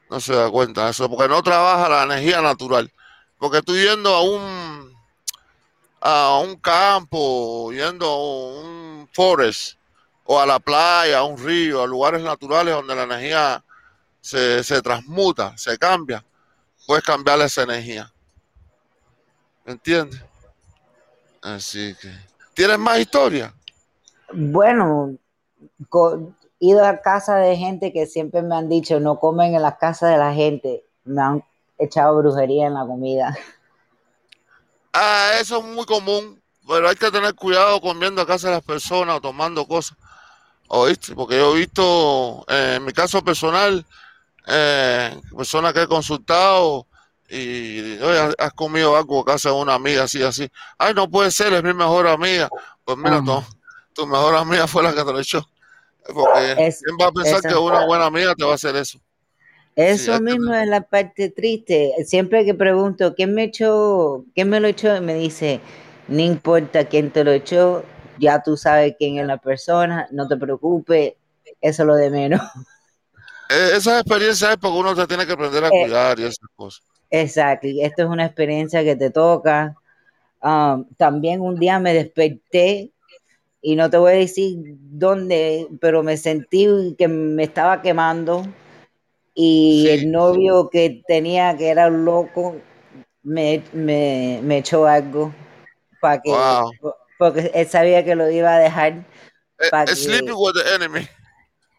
No 0.10 0.20
se 0.20 0.34
da 0.34 0.50
cuenta 0.50 0.86
de 0.86 0.92
eso, 0.92 1.10
porque 1.10 1.28
no 1.28 1.42
trabaja 1.44 1.90
la 1.90 2.04
energía 2.04 2.42
natural. 2.42 2.92
Porque 3.38 3.58
estoy 3.58 3.84
yendo 3.84 4.14
a 4.14 4.22
un 4.22 4.96
a 6.08 6.38
un 6.38 6.56
campo, 6.58 7.72
yendo 7.72 8.06
a 8.06 8.62
un 8.62 9.10
forest, 9.12 9.76
o 10.24 10.40
a 10.40 10.46
la 10.46 10.60
playa, 10.60 11.20
a 11.20 11.24
un 11.24 11.38
río, 11.44 11.82
a 11.82 11.88
lugares 11.88 12.22
naturales 12.22 12.76
donde 12.76 12.96
la 12.96 13.04
energía 13.04 13.64
se, 14.22 14.64
se 14.64 14.82
transmuta, 14.84 15.58
se 15.58 15.78
cambia, 15.80 16.24
puedes 16.86 17.04
cambiar 17.04 17.42
esa 17.42 17.64
energía. 17.64 18.12
¿Entiendes? 19.66 20.22
Así 21.42 21.96
que. 22.02 22.12
¿Tienes 22.54 22.80
más 22.80 23.00
historia? 23.00 23.54
Bueno, 24.34 25.18
he 25.80 26.66
ido 26.66 26.86
a 26.86 27.02
casa 27.02 27.38
de 27.38 27.58
gente 27.58 27.92
que 27.92 28.06
siempre 28.06 28.42
me 28.42 28.56
han 28.56 28.70
dicho 28.70 29.00
no 29.00 29.20
comen 29.20 29.56
en 29.56 29.62
las 29.62 29.78
casas 29.78 30.12
de 30.12 30.18
la 30.18 30.34
gente. 30.34 30.84
Me 31.04 31.22
han 31.22 31.44
echado 31.78 32.18
brujería 32.18 32.68
en 32.68 32.76
la 32.76 32.86
comida. 32.86 33.38
Ah, 34.98 35.32
eso 35.42 35.58
es 35.58 35.66
muy 35.66 35.86
común, 35.86 36.42
pero 36.66 36.88
hay 36.88 36.96
que 36.96 37.12
tener 37.12 37.36
cuidado 37.36 37.82
comiendo 37.82 38.22
a 38.22 38.26
casa 38.26 38.48
de 38.48 38.54
las 38.54 38.64
personas 38.64 39.18
o 39.18 39.20
tomando 39.20 39.68
cosas. 39.68 39.98
¿Oíste? 40.70 41.14
Porque 41.14 41.36
yo 41.36 41.54
he 41.54 41.60
visto, 41.60 42.46
eh, 42.48 42.76
en 42.78 42.86
mi 42.86 42.94
caso 42.94 43.22
personal, 43.22 43.86
eh, 44.48 45.20
personas 45.36 45.74
que 45.74 45.82
he 45.82 45.88
consultado 45.88 46.88
y, 47.30 47.98
oye, 48.02 48.36
has 48.38 48.54
comido 48.54 48.96
algo 48.96 49.22
a 49.22 49.26
casa 49.26 49.50
de 49.50 49.56
una 49.56 49.74
amiga 49.74 50.04
así, 50.04 50.22
así. 50.22 50.48
Ay, 50.78 50.94
no 50.94 51.10
puede 51.10 51.32
ser, 51.32 51.54
es 51.54 51.64
mi 51.64 51.74
mejor 51.74 52.08
amiga. 52.08 52.50
Pues 52.84 52.98
mira, 52.98 53.22
tu 53.94 54.06
mejor 54.06 54.36
amiga 54.36 54.68
fue 54.68 54.84
la 54.84 54.94
que 54.94 55.04
te 55.04 55.12
lo 55.12 55.20
echó. 55.20 55.48
Porque 56.14 56.56
¿quién 56.56 56.98
va 57.02 57.08
a 57.08 57.12
pensar 57.12 57.42
que 57.42 57.56
una 57.56 57.86
buena 57.86 58.06
amiga 58.06 58.36
te 58.36 58.46
va 58.46 58.52
a 58.52 58.56
hacer 58.56 58.76
eso? 58.76 59.00
Eso 59.76 60.22
mismo 60.22 60.54
es 60.54 60.68
la 60.68 60.82
parte 60.82 61.30
triste. 61.30 61.94
Siempre 62.06 62.46
que 62.46 62.54
pregunto, 62.54 63.16
¿quién 63.16 63.34
me 63.34 63.46
echó? 63.46 64.24
¿Quién 64.34 64.50
me 64.50 64.60
lo 64.60 64.68
echó? 64.68 65.02
Me 65.02 65.16
dice, 65.16 65.60
no 66.08 66.22
importa 66.22 66.86
quién 66.86 67.12
te 67.12 67.24
lo 67.24 67.32
echó, 67.32 67.84
ya 68.20 68.42
tú 68.42 68.56
sabes 68.56 68.96
quién 68.98 69.18
es 69.18 69.26
la 69.26 69.38
persona, 69.38 70.08
no 70.12 70.28
te 70.28 70.38
preocupes, 70.38 71.14
eso 71.60 71.84
es 71.84 71.88
lo 71.88 71.96
de 71.96 72.10
menos. 72.10 72.42
E, 73.50 73.76
esas 73.76 74.02
experiencias 74.02 74.52
es 74.52 74.58
porque 74.58 74.78
uno 74.78 74.96
se 74.96 75.08
tiene 75.08 75.26
que 75.26 75.34
aprender 75.34 75.64
a 75.64 75.68
eh, 75.68 75.84
cuidar 75.84 76.20
y 76.20 76.24
esas 76.24 76.50
cosas. 76.56 76.86
Exacto, 77.10 77.68
esto 77.68 78.04
es 78.04 78.10
una 78.10 78.26
experiencia 78.26 78.84
que 78.84 78.96
te 78.96 79.10
toca. 79.10 79.76
Um, 80.42 80.86
también 80.98 81.42
un 81.42 81.56
día 81.56 81.80
me 81.80 81.94
desperté 81.94 82.92
y 83.62 83.76
no 83.76 83.90
te 83.90 83.98
voy 83.98 84.14
a 84.14 84.16
decir 84.16 84.58
dónde, 84.60 85.68
pero 85.82 86.04
me 86.04 86.18
sentí 86.18 86.96
que 86.98 87.08
me 87.08 87.44
estaba 87.44 87.82
quemando 87.82 88.46
y 89.34 89.88
el 89.90 90.12
novio 90.12 90.70
que 90.70 91.04
tenía, 91.08 91.58
que 91.58 91.68
era 91.68 91.88
un 91.88 92.06
loco, 92.06 92.56
me, 93.22 93.62
me, 93.74 94.58
echó 94.58 94.86
algo 94.88 95.34
para 96.00 96.22
que, 96.22 96.32
porque 97.20 97.52
él 97.54 97.68
sabía 97.68 98.06
que 98.06 98.16
lo 98.16 98.32
iba 98.32 98.56
a 98.56 98.60
dejar. 98.60 98.94
Eh, 99.60 99.70
para 99.70 99.94
sleeping 99.94 100.36
with 100.36 100.54
the 100.54 100.74
enemy. 100.74 101.08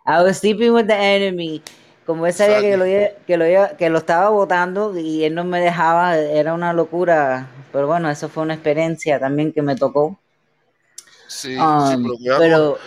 I 0.06 0.22
was 0.22 0.38
sleeping 0.38 0.72
with 0.72 0.86
the 0.86 0.94
enemy. 0.94 1.62
Como 2.06 2.26
él 2.26 2.32
sabía 2.32 2.60
que 2.60 2.76
lo, 2.76 2.84
que, 2.84 3.36
lo, 3.36 3.76
que 3.76 3.90
lo 3.90 3.98
estaba 3.98 4.30
votando 4.30 4.96
y 4.96 5.24
él 5.24 5.34
no 5.34 5.44
me 5.44 5.60
dejaba, 5.60 6.16
era 6.16 6.54
una 6.54 6.72
locura. 6.72 7.48
Pero 7.72 7.88
bueno, 7.88 8.08
eso 8.08 8.28
fue 8.28 8.44
una 8.44 8.54
experiencia 8.54 9.18
también 9.18 9.52
que 9.52 9.60
me 9.60 9.74
tocó. 9.74 10.18
Sí, 11.26 11.54
sí 11.54 11.58
um, 11.58 12.08
pero 12.38 12.78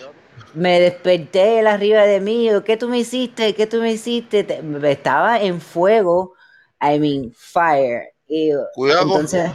me 0.54 0.80
desperté 0.80 1.60
él 1.60 1.66
arriba 1.66 2.02
de 2.06 2.20
mí, 2.20 2.48
¿qué 2.64 2.76
tú 2.76 2.88
me 2.88 2.98
hiciste? 2.98 3.54
¿Qué 3.54 3.66
tú 3.66 3.78
me 3.78 3.92
hiciste? 3.92 4.46
Estaba 4.84 5.40
en 5.40 5.60
fuego, 5.60 6.34
I 6.80 6.98
mean, 6.98 7.32
fire. 7.36 8.14
Y, 8.26 8.52
Cuidado. 8.74 9.02
Entonces, 9.02 9.50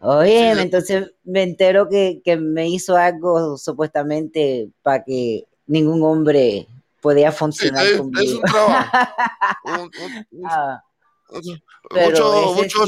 oye, 0.00 0.50
entonces 0.50 1.12
me 1.24 1.42
entero 1.42 1.88
que, 1.88 2.20
me 2.38 2.68
hizo 2.68 2.96
algo 2.96 3.56
supuestamente 3.56 4.68
para 4.82 5.02
que 5.04 5.44
ningún 5.66 6.02
hombre 6.02 6.66
podía 7.00 7.32
funcionar 7.32 7.86
es, 7.86 7.98
conmigo. 7.98 8.22
Es 8.22 8.32
un 8.34 8.42
trabajo. 8.42 8.90
Ah. 10.46 10.82
mucho, 11.90 12.54
mucho, 12.54 12.84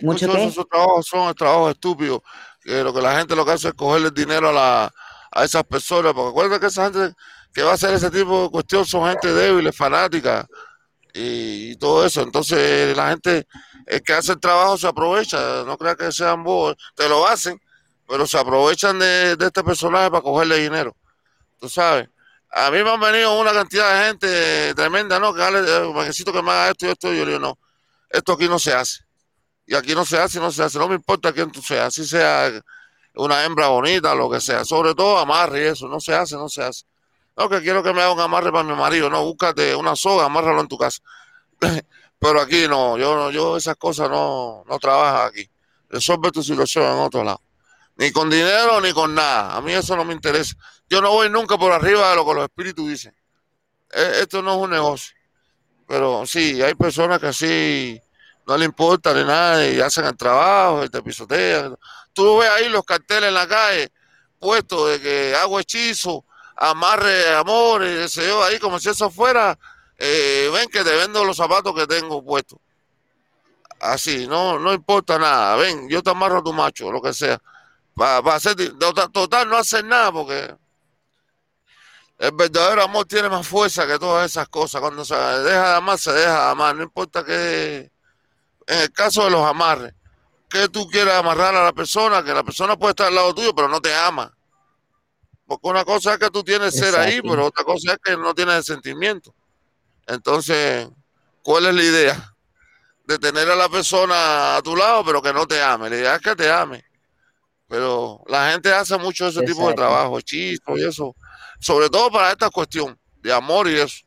muchos 0.00 0.32
de 0.34 0.44
esos 0.44 0.68
trabajos 0.68 1.06
son 1.06 1.34
trabajos 1.34 1.70
estúpidos 1.72 2.20
que 2.62 2.82
lo 2.82 2.92
que 2.92 3.02
la 3.02 3.18
gente 3.18 3.36
lo 3.36 3.44
que 3.44 3.52
hace 3.52 3.68
es 3.68 3.74
cogerle 3.74 4.10
dinero 4.10 4.48
a, 4.48 4.52
la, 4.52 4.94
a 5.30 5.44
esas 5.44 5.64
personas, 5.64 6.12
porque 6.12 6.30
acuérdate 6.30 6.60
que 6.60 6.66
esa 6.66 6.84
gente 6.90 7.14
que 7.52 7.62
va 7.62 7.72
a 7.72 7.74
hacer 7.74 7.92
ese 7.94 8.10
tipo 8.10 8.44
de 8.44 8.50
cuestión 8.50 8.84
son 8.86 9.08
gente 9.08 9.32
débil, 9.32 9.72
fanática 9.72 10.46
y, 11.12 11.76
todo 11.76 12.06
eso. 12.06 12.22
Entonces 12.22 12.96
la 12.96 13.10
gente 13.10 13.46
el 13.86 14.02
que 14.02 14.12
hace 14.12 14.32
el 14.32 14.40
trabajo 14.40 14.78
se 14.78 14.86
aprovecha, 14.86 15.64
no 15.64 15.76
crea 15.76 15.96
que 15.96 16.12
sean 16.12 16.42
bobos, 16.44 16.76
te 16.94 17.08
lo 17.08 17.26
hacen, 17.26 17.60
pero 18.06 18.26
se 18.26 18.38
aprovechan 18.38 18.98
de, 18.98 19.32
este 19.32 19.64
personaje 19.64 20.10
para 20.10 20.22
cogerle 20.22 20.58
dinero. 20.58 20.96
Tú 21.62 21.68
sabes. 21.68 22.08
A 22.50 22.72
mí 22.72 22.82
me 22.82 22.90
han 22.90 22.98
venido 22.98 23.38
una 23.38 23.52
cantidad 23.52 23.96
de 23.96 24.06
gente 24.08 24.74
tremenda, 24.74 25.20
¿no? 25.20 25.32
Que 25.32 25.42
dale, 25.42 25.62
necesito 25.62 26.32
que 26.32 26.42
me 26.42 26.50
haga 26.50 26.70
esto 26.70 26.86
y 26.86 26.88
esto. 26.90 27.14
Y 27.14 27.18
yo 27.18 27.24
le 27.24 27.30
digo, 27.30 27.40
no, 27.40 27.58
esto 28.10 28.32
aquí 28.32 28.48
no 28.48 28.58
se 28.58 28.74
hace. 28.74 29.04
Y 29.64 29.76
aquí 29.76 29.94
no 29.94 30.04
se 30.04 30.18
hace, 30.18 30.40
no 30.40 30.50
se 30.50 30.64
hace. 30.64 30.76
No 30.80 30.88
me 30.88 30.96
importa 30.96 31.32
quién 31.32 31.52
tú 31.52 31.62
seas, 31.62 31.94
si 31.94 32.04
sea 32.04 32.50
una 33.14 33.44
hembra 33.44 33.68
bonita, 33.68 34.12
lo 34.16 34.28
que 34.28 34.40
sea. 34.40 34.64
Sobre 34.64 34.92
todo 34.96 35.18
amarre 35.18 35.60
y 35.60 35.66
eso. 35.68 35.86
No 35.86 36.00
se 36.00 36.16
hace, 36.16 36.34
no 36.34 36.48
se 36.48 36.64
hace. 36.64 36.82
No, 37.36 37.48
que 37.48 37.60
quiero 37.60 37.80
que 37.80 37.92
me 37.92 38.02
haga 38.02 38.12
un 38.12 38.20
amarre 38.20 38.50
para 38.50 38.64
mi 38.64 38.74
marido. 38.74 39.08
No, 39.08 39.22
búscate 39.22 39.76
una 39.76 39.94
soga, 39.94 40.24
amárralo 40.24 40.62
en 40.62 40.68
tu 40.68 40.76
casa. 40.76 41.00
Pero 42.18 42.40
aquí 42.40 42.66
no, 42.66 42.98
yo 42.98 43.30
yo 43.30 43.56
esas 43.56 43.76
cosas 43.76 44.10
no, 44.10 44.64
no 44.68 44.78
trabajo 44.80 45.28
aquí. 45.28 45.48
Resuelve 45.90 46.32
tu 46.32 46.42
situación 46.42 46.86
en 46.86 46.98
otro 46.98 47.22
lado. 47.22 47.40
Ni 47.96 48.10
con 48.10 48.28
dinero 48.28 48.80
ni 48.80 48.92
con 48.92 49.14
nada. 49.14 49.56
A 49.56 49.60
mí 49.60 49.72
eso 49.72 49.94
no 49.94 50.04
me 50.04 50.12
interesa. 50.12 50.56
Yo 50.88 51.00
no 51.00 51.10
voy 51.10 51.30
nunca 51.30 51.56
por 51.56 51.72
arriba 51.72 52.10
de 52.10 52.16
lo 52.16 52.26
que 52.26 52.34
los 52.34 52.44
espíritus 52.44 52.88
dicen. 52.88 53.14
E, 53.92 54.20
esto 54.20 54.42
no 54.42 54.54
es 54.54 54.60
un 54.62 54.70
negocio. 54.70 55.14
Pero 55.86 56.26
sí, 56.26 56.62
hay 56.62 56.74
personas 56.74 57.18
que 57.18 57.26
así 57.28 58.00
no 58.46 58.56
le 58.56 58.64
importa 58.64 59.14
ni 59.14 59.24
nada 59.24 59.66
y 59.66 59.80
hacen 59.80 60.04
el 60.04 60.16
trabajo 60.16 60.84
y 60.84 60.88
te 60.88 61.02
pisotean. 61.02 61.76
Tú 62.12 62.38
ves 62.38 62.50
ahí 62.50 62.68
los 62.68 62.84
carteles 62.84 63.28
en 63.28 63.34
la 63.34 63.46
calle 63.46 63.92
puestos 64.42 64.90
de 64.90 65.00
que 65.00 65.36
hago 65.36 65.60
hechizo, 65.60 66.24
amarre 66.56 67.32
amor, 67.32 67.84
y 67.84 68.06
yo, 68.08 68.42
ahí 68.42 68.58
como 68.58 68.80
si 68.80 68.88
eso 68.88 69.08
fuera, 69.08 69.56
eh, 69.96 70.50
ven 70.52 70.68
que 70.68 70.82
te 70.82 70.96
vendo 70.96 71.24
los 71.24 71.36
zapatos 71.36 71.72
que 71.76 71.86
tengo 71.86 72.24
puestos. 72.24 72.58
Así, 73.80 74.26
no, 74.26 74.58
no 74.58 74.72
importa 74.72 75.16
nada, 75.16 75.54
ven, 75.56 75.88
yo 75.88 76.02
te 76.02 76.10
amarro 76.10 76.42
tu 76.42 76.52
macho, 76.52 76.90
lo 76.90 77.00
que 77.00 77.12
sea. 77.12 77.40
Para, 77.94 78.34
hacer, 78.34 78.56
total, 79.12 79.48
no 79.48 79.56
hacer 79.56 79.84
nada 79.84 80.10
porque 80.10 80.56
el 82.18 82.32
verdadero 82.32 82.82
amor 82.82 83.06
tiene 83.06 83.28
más 83.28 83.46
fuerza 83.46 83.86
que 83.86 83.98
todas 83.98 84.30
esas 84.30 84.48
cosas. 84.48 84.80
Cuando 84.80 85.04
se 85.04 85.14
deja 85.14 85.70
de 85.70 85.76
amar, 85.76 85.98
se 85.98 86.12
deja 86.12 86.44
de 86.44 86.50
amar, 86.50 86.76
no 86.76 86.82
importa 86.82 87.24
qué 87.24 87.90
en 88.66 88.80
el 88.80 88.92
caso 88.92 89.24
de 89.24 89.30
los 89.30 89.44
amarres, 89.44 89.94
que 90.48 90.68
tú 90.68 90.86
quieras 90.88 91.14
amarrar 91.14 91.54
a 91.54 91.64
la 91.64 91.72
persona, 91.72 92.22
que 92.22 92.32
la 92.32 92.44
persona 92.44 92.76
puede 92.76 92.90
estar 92.90 93.08
al 93.08 93.14
lado 93.14 93.34
tuyo, 93.34 93.54
pero 93.54 93.68
no 93.68 93.80
te 93.80 93.94
ama. 93.94 94.32
Porque 95.46 95.68
una 95.68 95.84
cosa 95.84 96.14
es 96.14 96.18
que 96.18 96.30
tú 96.30 96.42
tienes 96.42 96.74
ser 96.74 96.94
ahí, 96.96 97.20
pero 97.22 97.46
otra 97.46 97.64
cosa 97.64 97.92
es 97.92 97.98
que 98.02 98.16
no 98.16 98.34
tienes 98.34 98.56
el 98.56 98.64
sentimiento. 98.64 99.34
Entonces, 100.06 100.88
¿cuál 101.42 101.66
es 101.66 101.74
la 101.74 101.82
idea? 101.82 102.34
De 103.04 103.18
tener 103.18 103.50
a 103.50 103.56
la 103.56 103.68
persona 103.68 104.56
a 104.56 104.62
tu 104.62 104.76
lado, 104.76 105.04
pero 105.04 105.20
que 105.20 105.32
no 105.32 105.46
te 105.46 105.60
ame. 105.60 105.90
La 105.90 105.96
idea 105.96 106.14
es 106.16 106.22
que 106.22 106.36
te 106.36 106.50
ame. 106.50 106.84
Pero 107.68 108.22
la 108.26 108.52
gente 108.52 108.72
hace 108.72 108.96
mucho 108.98 109.28
ese 109.28 109.42
tipo 109.42 109.68
de 109.68 109.74
trabajo, 109.74 110.18
hechizos 110.18 110.78
y 110.78 110.84
eso. 110.84 111.16
Sobre 111.62 111.88
todo 111.88 112.10
para 112.10 112.32
esta 112.32 112.50
cuestión 112.50 112.98
de 113.22 113.32
amor 113.32 113.68
y 113.68 113.78
eso. 113.78 114.04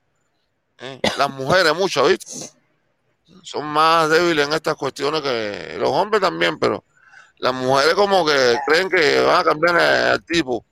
¿Eh? 0.78 1.00
Las 1.18 1.30
mujeres, 1.30 1.74
mucho, 1.74 2.06
¿viste? 2.06 2.50
son 3.44 3.66
más 3.66 4.10
débiles 4.10 4.48
en 4.48 4.54
estas 4.54 4.76
cuestiones 4.76 5.22
que 5.22 5.78
los 5.80 5.90
hombres 5.90 6.22
también, 6.22 6.60
pero 6.60 6.84
las 7.38 7.54
mujeres 7.54 7.94
como 7.94 8.26
que 8.26 8.58
creen 8.68 8.90
que 8.90 9.22
van 9.22 9.40
a 9.40 9.44
cambiar 9.44 9.78
al 9.78 10.26
tipo. 10.26 10.66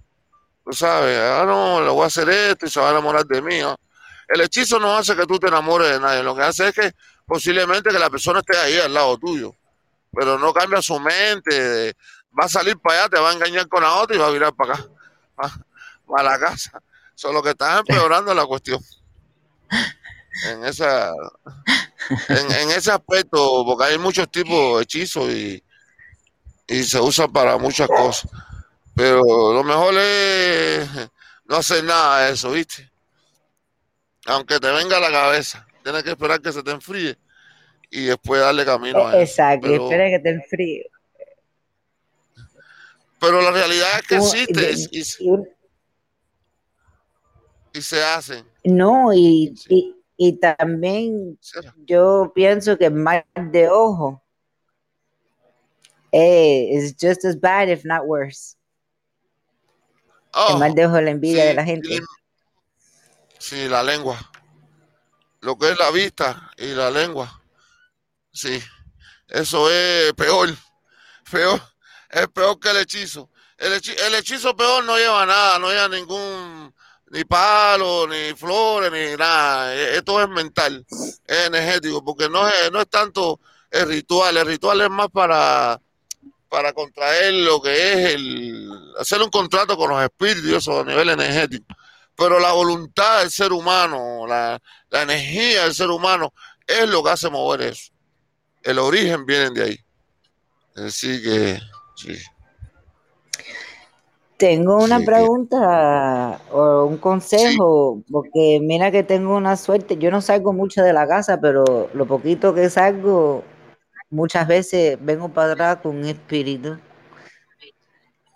Tú 0.65 0.73
sabes, 0.73 1.17
ah, 1.19 1.45
no, 1.45 1.81
le 1.81 1.89
voy 1.89 2.03
a 2.03 2.07
hacer 2.07 2.27
esto 2.29 2.65
y 2.65 2.69
se 2.69 2.79
va 2.79 2.89
a 2.89 2.91
enamorar 2.91 3.25
de 3.25 3.41
mí. 3.41 3.59
El 4.27 4.41
hechizo 4.41 4.77
no 4.79 4.97
hace 4.97 5.15
que 5.15 5.25
tú 5.25 5.39
te 5.39 5.47
enamores 5.47 5.89
de 5.91 5.99
nadie, 5.99 6.21
lo 6.21 6.36
que 6.36 6.41
hace 6.41 6.69
es 6.69 6.75
que 6.75 6.91
posiblemente 7.25 7.91
que 7.91 7.99
la 7.99 8.09
persona 8.09 8.39
esté 8.39 8.57
ahí 8.57 8.77
al 8.77 8.93
lado 8.93 9.17
tuyo, 9.17 9.55
pero 10.11 10.38
no 10.38 10.51
cambia 10.51 10.81
su 10.81 10.99
mente, 10.99 11.93
va 12.38 12.45
a 12.45 12.49
salir 12.49 12.77
para 12.77 13.01
allá, 13.01 13.09
te 13.09 13.19
va 13.19 13.29
a 13.29 13.34
engañar 13.34 13.67
con 13.67 13.84
la 13.84 13.93
otra 13.95 14.15
y 14.15 14.19
va 14.19 14.27
a 14.27 14.31
virar 14.31 14.53
para 14.53 14.73
acá, 14.73 14.88
para, 16.07 16.31
la 16.31 16.39
casa. 16.39 16.81
Solo 17.15 17.41
que 17.41 17.51
estás 17.51 17.79
empeorando 17.79 18.33
la 18.33 18.45
cuestión. 18.45 18.79
en 20.49 20.65
esa 20.65 21.11
en, 22.29 22.71
ese 22.71 22.91
aspecto, 22.91 23.63
porque 23.65 23.85
hay 23.85 23.97
muchos 23.97 24.29
tipos 24.29 24.77
de 24.77 24.83
hechizos 24.83 25.29
y, 25.29 25.63
y 26.67 26.83
se 26.83 26.99
usan 26.99 27.31
para 27.31 27.57
muchas 27.57 27.87
cosas. 27.87 28.29
Pero 28.95 29.21
lo 29.53 29.63
mejor 29.63 29.95
es 29.97 30.89
no 31.45 31.57
hacer 31.57 31.83
nada 31.83 32.25
de 32.25 32.33
eso, 32.33 32.51
¿viste? 32.51 32.91
Aunque 34.25 34.59
te 34.59 34.71
venga 34.71 34.97
a 34.97 35.01
la 35.01 35.11
cabeza, 35.11 35.67
tienes 35.83 36.03
que 36.03 36.11
esperar 36.11 36.41
que 36.41 36.51
se 36.51 36.63
te 36.63 36.71
enfríe 36.71 37.17
y 37.89 38.05
después 38.05 38.41
darle 38.41 38.65
camino 38.65 39.07
a 39.07 39.21
Exacto, 39.21 39.69
y 39.69 39.73
espera 39.73 40.09
que 40.09 40.19
te 40.19 40.29
enfríe. 40.29 40.89
Pero 43.19 43.41
la 43.41 43.51
realidad 43.51 43.87
es 43.99 44.07
que 44.07 44.15
existe 44.15 44.73
y, 44.91 45.03
se 47.82 48.03
hacen. 48.03 48.45
No, 48.63 49.13
y, 49.13 49.53
y, 50.17 50.39
también 50.39 51.38
yo 51.86 52.32
pienso 52.34 52.78
que 52.78 52.89
mal 52.89 53.26
de 53.51 53.69
ojo 53.69 54.24
eh, 56.11 56.69
es 56.71 56.95
just 56.99 57.26
as 57.26 57.39
bad, 57.39 57.69
if 57.69 57.84
not 57.84 58.03
worse. 58.05 58.55
el 60.49 60.57
mal 60.57 60.74
de 60.74 60.86
ojo 60.86 61.01
la 61.01 61.11
envidia 61.11 61.45
de 61.45 61.53
la 61.53 61.63
gente. 61.63 61.99
Sí, 63.39 63.67
la 63.67 63.84
lengua. 63.84 64.17
Lo 65.41 65.57
que 65.57 65.71
es 65.71 65.78
la 65.78 65.91
vista 65.91 66.51
y 66.57 66.67
la 66.67 66.89
lengua. 66.89 67.41
Sí, 68.32 68.61
eso 69.28 69.69
es 69.69 70.13
peor. 70.13 70.49
Peor. 71.32 71.59
Es 72.09 72.28
peor 72.28 72.59
que 72.59 72.69
el 72.69 72.78
hechizo. 72.78 73.30
El, 73.57 73.74
hechizo, 73.74 74.55
peor 74.55 74.84
no 74.84 74.97
lleva 74.97 75.26
nada, 75.26 75.57
no 75.57 75.69
lleva 75.69 75.88
ningún 75.88 76.74
ni 77.14 77.24
palo, 77.24 78.07
ni 78.07 78.34
flores, 78.34 78.91
ni 78.91 79.16
nada. 79.16 79.74
E, 79.74 79.97
esto 79.97 80.22
es 80.22 80.28
mental, 80.28 80.86
es 81.26 81.47
energético, 81.47 82.03
porque 82.03 82.28
no 82.28 82.47
es, 82.47 82.72
no 82.72 82.82
es 82.82 82.89
tanto 82.89 83.39
el 83.72 83.88
ritual. 83.88 84.36
El 84.36 84.47
ritual 84.47 84.82
es 84.82 84.89
más 84.89 85.09
para, 85.09 85.80
para 86.49 86.74
contraer 86.74 87.34
lo 87.34 87.61
que 87.61 87.72
es 87.72 88.16
el 88.16 88.70
hacer 88.99 89.22
un 89.22 89.30
contrato 89.30 89.78
con 89.78 89.89
los 89.89 90.03
espíritus 90.03 90.68
a 90.68 90.84
nivel 90.84 91.09
energético 91.09 91.74
pero 92.16 92.39
la 92.39 92.51
voluntad 92.51 93.22
del 93.22 93.32
ser 93.32 93.51
humano, 93.51 94.26
la, 94.28 94.61
energía 94.91 95.64
del 95.64 95.74
ser 95.74 95.89
humano 95.89 96.34
es 96.68 96.88
lo 96.88 97.03
que 97.03 97.09
hace 97.09 97.30
mover 97.30 97.61
eso. 97.61 97.91
El 98.61 98.80
origen 98.80 99.26
viene 99.26 99.49
de 99.49 99.64
ahí. 99.64 99.80
Así 100.76 101.22
que, 101.22 101.59
sí. 101.95 102.18
Tengo 104.43 104.75
una 104.83 104.99
pregunta 104.99 106.37
o 106.51 106.83
un 106.83 106.97
consejo, 106.97 108.03
porque 108.11 108.59
mira 108.61 108.91
que 108.91 109.01
tengo 109.01 109.37
una 109.37 109.55
suerte. 109.55 109.95
Yo 109.95 110.11
no 110.11 110.19
salgo 110.19 110.51
mucho 110.51 110.83
de 110.83 110.91
la 110.91 111.07
casa, 111.07 111.39
pero 111.39 111.89
lo 111.93 112.05
poquito 112.05 112.53
que 112.53 112.69
salgo, 112.69 113.41
muchas 114.09 114.45
veces 114.45 114.97
vengo 114.99 115.29
para 115.29 115.53
atrás 115.53 115.77
con 115.77 115.95
un 115.95 116.03
espíritu. 116.03 116.77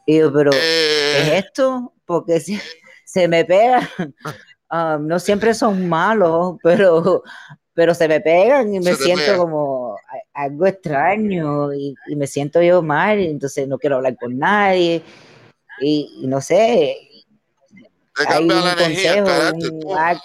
Y 0.05 0.19
yo, 0.19 0.31
pero 0.31 0.51
¿es 0.51 0.57
eh. 0.61 1.39
esto? 1.39 1.91
Porque 2.05 2.39
si, 2.39 2.57
se 3.03 3.27
me 3.27 3.43
pega. 3.43 3.89
Um, 4.71 5.07
no 5.07 5.19
siempre 5.19 5.53
son 5.53 5.89
malos, 5.89 6.55
pero, 6.63 7.21
pero 7.73 7.93
se 7.93 8.07
me 8.07 8.21
pegan 8.21 8.73
y 8.73 8.79
me 8.79 8.93
siento 8.95 9.37
como 9.37 9.97
algo 10.33 10.67
extraño 10.67 11.73
y, 11.73 11.97
me 12.15 12.27
siento 12.27 12.61
yo 12.61 12.81
mal, 12.81 13.19
entonces 13.19 13.67
no 13.67 13.77
quiero 13.77 13.97
hablar 13.97 14.15
con 14.15 14.37
nadie 14.37 15.03
y, 15.79 16.25
no 16.27 16.41
sé. 16.41 16.97
hay 18.15 18.43
un 18.43 18.47
la 18.47 18.75
consejo, 18.75 18.79
energía, 18.81 20.21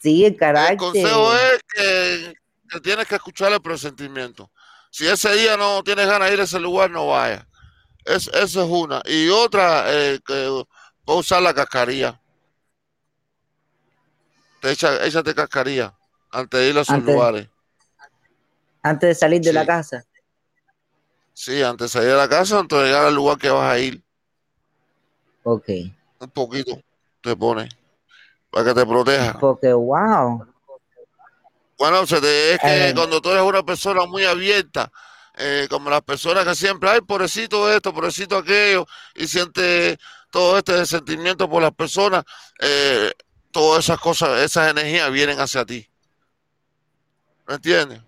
sí, 0.00 0.24
el 0.24 0.36
carácter. 0.36 0.72
El 0.72 0.78
consejo 0.78 1.34
es 1.34 1.60
que, 1.74 2.80
tienes 2.80 3.06
que 3.06 3.14
escuchar 3.16 3.52
el 3.52 3.60
presentimiento. 3.60 4.50
Si 4.90 5.06
ese 5.06 5.32
día 5.34 5.56
no 5.56 5.82
tienes 5.84 6.06
ganas 6.06 6.28
de 6.28 6.34
ir 6.34 6.40
a 6.40 6.44
ese 6.44 6.58
lugar, 6.58 6.90
no 6.90 7.08
vayas. 7.08 7.44
Es, 8.04 8.28
esa 8.28 8.64
es 8.64 8.68
una. 8.68 9.02
Y 9.04 9.28
otra, 9.28 9.84
eh, 9.86 10.20
que 10.24 10.64
usar 11.04 11.42
la 11.42 11.54
cascarilla. 11.54 12.20
Te 14.60 14.72
echa, 14.72 15.04
échate 15.06 15.34
cascarilla 15.34 15.94
antes 16.30 16.60
de 16.60 16.68
ir 16.68 16.78
a 16.78 16.82
esos 16.82 17.02
lugares. 17.02 17.48
Antes 18.82 19.08
de 19.08 19.14
salir 19.14 19.40
de 19.40 19.52
la 19.52 19.64
casa. 19.64 20.04
Sí, 21.32 21.62
antes 21.62 21.86
de 21.86 21.88
salir 21.88 22.10
de 22.10 22.16
la 22.16 22.28
casa, 22.28 22.58
antes 22.58 22.78
de 22.78 22.84
llegar 22.86 23.06
al 23.06 23.14
lugar 23.14 23.38
que 23.38 23.50
vas 23.50 23.72
a 23.72 23.78
ir. 23.78 24.02
Ok. 25.42 25.68
Un 26.18 26.30
poquito 26.30 26.78
te 27.22 27.34
pone 27.34 27.68
para 28.50 28.66
que 28.66 28.74
te 28.74 28.86
proteja. 28.86 29.38
Porque, 29.38 29.72
wow. 29.72 30.46
Bueno, 31.78 32.02
es 32.02 32.10
que 32.60 32.92
cuando 32.94 33.22
tú 33.22 33.30
eres 33.30 33.42
una 33.42 33.62
persona 33.62 34.04
muy 34.04 34.24
abierta, 34.24 34.92
eh, 35.38 35.66
como 35.70 35.88
las 35.88 36.02
personas 36.02 36.44
que 36.44 36.54
siempre, 36.54 36.90
ay, 36.90 37.00
pobrecito 37.00 37.72
esto, 37.72 37.94
pobrecito 37.94 38.36
aquello, 38.36 38.86
y 39.14 39.26
siente 39.26 39.98
todo 40.30 40.58
este 40.58 40.84
sentimiento 40.84 41.48
por 41.48 41.62
las 41.62 41.72
personas, 41.72 42.24
eh, 42.60 43.12
todas 43.50 43.84
esas 43.84 43.98
cosas, 43.98 44.40
esas 44.40 44.70
energías 44.70 45.10
vienen 45.10 45.40
hacia 45.40 45.64
ti. 45.64 45.88
¿Me 47.46 47.54
entiendes? 47.54 48.02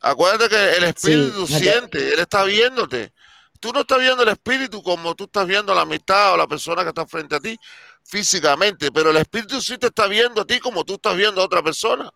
Acuérdate 0.00 0.48
que 0.48 0.76
el 0.76 0.84
espíritu 0.84 1.46
siente, 1.46 2.14
él 2.14 2.20
está 2.20 2.44
viéndote. 2.44 3.12
Tú 3.60 3.72
no 3.72 3.80
estás 3.80 3.98
viendo 3.98 4.22
el 4.22 4.28
espíritu 4.28 4.82
como 4.82 5.14
tú 5.14 5.24
estás 5.24 5.46
viendo 5.46 5.74
la 5.74 5.80
amistad 5.80 6.34
o 6.34 6.36
la 6.36 6.46
persona 6.46 6.82
que 6.82 6.90
está 6.90 7.06
frente 7.06 7.34
a 7.34 7.40
ti 7.40 7.58
físicamente, 8.04 8.92
pero 8.92 9.10
el 9.10 9.16
espíritu 9.16 9.60
sí 9.60 9.76
te 9.78 9.88
está 9.88 10.06
viendo 10.06 10.42
a 10.42 10.46
ti 10.46 10.60
como 10.60 10.84
tú 10.84 10.94
estás 10.94 11.16
viendo 11.16 11.40
a 11.40 11.44
otra 11.44 11.62
persona. 11.62 12.10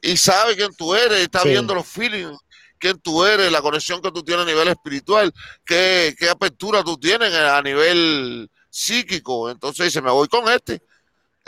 Y 0.00 0.16
sabe 0.16 0.56
quién 0.56 0.74
tú 0.74 0.94
eres, 0.94 1.20
está 1.20 1.44
viendo 1.44 1.74
los 1.74 1.86
feelings 1.86 2.38
quién 2.78 2.98
tú 3.00 3.24
eres, 3.24 3.50
la 3.50 3.60
conexión 3.60 4.00
que 4.00 4.10
tú 4.10 4.22
tienes 4.22 4.44
a 4.44 4.48
nivel 4.48 4.68
espiritual, 4.68 5.32
qué, 5.64 6.14
qué 6.18 6.30
apertura 6.30 6.82
tú 6.82 6.96
tienes 6.96 7.32
a 7.34 7.60
nivel 7.60 8.50
psíquico. 8.70 9.50
Entonces 9.50 9.86
dice, 9.86 10.00
me 10.00 10.10
voy 10.10 10.28
con 10.28 10.48
este. 10.48 10.82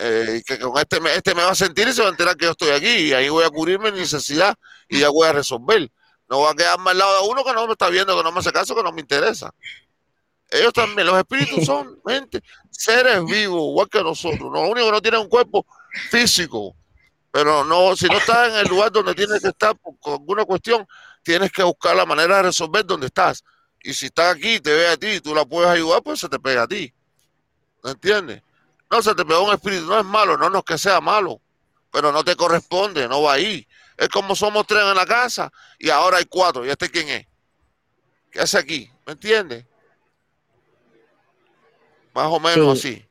Eh, 0.03 0.43
que 0.47 0.59
con 0.59 0.79
este, 0.79 0.99
este 1.15 1.35
me 1.35 1.43
va 1.43 1.51
a 1.51 1.55
sentir 1.55 1.87
y 1.87 1.93
se 1.93 2.01
va 2.01 2.09
a 2.09 2.11
enterar 2.11 2.35
que 2.35 2.47
yo 2.47 2.53
estoy 2.53 2.71
aquí 2.71 2.89
y 2.89 3.13
ahí 3.13 3.29
voy 3.29 3.45
a 3.45 3.51
cubrirme 3.51 3.93
mi 3.93 3.99
necesidad 3.99 4.55
y 4.89 5.01
ya 5.01 5.11
voy 5.11 5.29
a 5.29 5.33
resolver. 5.33 5.91
No 6.27 6.39
voy 6.39 6.51
a 6.51 6.55
quedarme 6.55 6.93
al 6.93 6.99
lado 6.99 7.23
de 7.23 7.29
uno 7.29 7.45
que 7.45 7.53
no 7.53 7.67
me 7.67 7.73
está 7.73 7.91
viendo, 7.91 8.17
que 8.17 8.23
no 8.23 8.33
me 8.33 8.39
hace 8.39 8.51
caso, 8.51 8.75
que 8.75 8.83
no 8.83 8.93
me 8.93 9.03
interesa. 9.03 9.53
Ellos 10.49 10.73
también, 10.73 11.07
los 11.07 11.19
espíritus 11.19 11.67
son 11.67 12.01
gente, 12.09 12.43
seres 12.71 13.23
vivos, 13.27 13.61
igual 13.61 13.91
que 13.91 14.03
nosotros. 14.03 14.51
Lo 14.51 14.63
único 14.63 14.87
que 14.87 14.93
no 14.93 15.03
tienen 15.03 15.21
un 15.21 15.29
cuerpo 15.29 15.67
físico. 16.11 16.75
Pero 17.31 17.63
no, 17.63 17.95
si 17.95 18.07
no 18.07 18.17
estás 18.17 18.49
en 18.49 18.55
el 18.57 18.69
lugar 18.69 18.91
donde 18.91 19.15
tienes 19.15 19.43
que 19.43 19.49
estar 19.49 19.77
por, 19.77 20.15
alguna 20.15 20.47
cuestión, 20.47 20.87
tienes 21.23 21.53
que 21.53 21.63
buscar 21.63 21.95
la 21.95 22.07
manera 22.07 22.39
de 22.39 22.45
resolver 22.45 22.87
donde 22.87 23.09
estás. 23.09 23.45
Y 23.83 23.93
si 23.93 24.07
estás 24.07 24.35
aquí 24.35 24.61
te 24.61 24.73
ve 24.73 24.89
a 24.89 24.97
ti 24.97 25.09
y 25.09 25.21
tú 25.21 25.35
la 25.35 25.45
puedes 25.45 25.71
ayudar, 25.71 26.03
pues 26.03 26.21
se 26.21 26.29
te 26.29 26.39
pega 26.39 26.63
a 26.63 26.67
ti. 26.67 26.91
¿Me 27.83 27.91
entiendes? 27.91 28.43
No 28.91 29.03
se 29.03 29.15
te 29.15 29.25
pega 29.25 29.41
un 29.41 29.53
espíritu, 29.53 29.87
no 29.87 29.99
es 29.99 30.05
malo, 30.05 30.37
no, 30.37 30.59
es 30.59 30.65
que 30.65 30.77
sea 30.77 31.01
malo, 31.01 31.41
pero 31.91 32.11
no 32.13 32.25
te 32.25 32.35
corresponde, 32.35 33.09
no 33.09 33.23
va 33.23 33.35
ahí. 33.35 33.67
Es 33.97 34.09
como 34.09 34.35
somos 34.35 34.67
tres 34.67 34.83
en 34.83 34.95
la 34.95 35.07
casa 35.07 35.53
y 35.79 35.91
ahora 35.91 36.19
hay 36.19 36.25
cuatro. 36.25 36.65
¿Y 36.65 36.71
este 36.71 36.91
quién 36.91 37.09
es? 37.09 37.27
¿Qué 38.31 38.41
hace 38.41 38.59
aquí? 38.59 38.91
¿Me 39.07 39.13
entiendes? 39.13 39.65
Más 42.15 42.27
o 42.27 42.41
menos 42.41 42.79
así. 42.79 43.07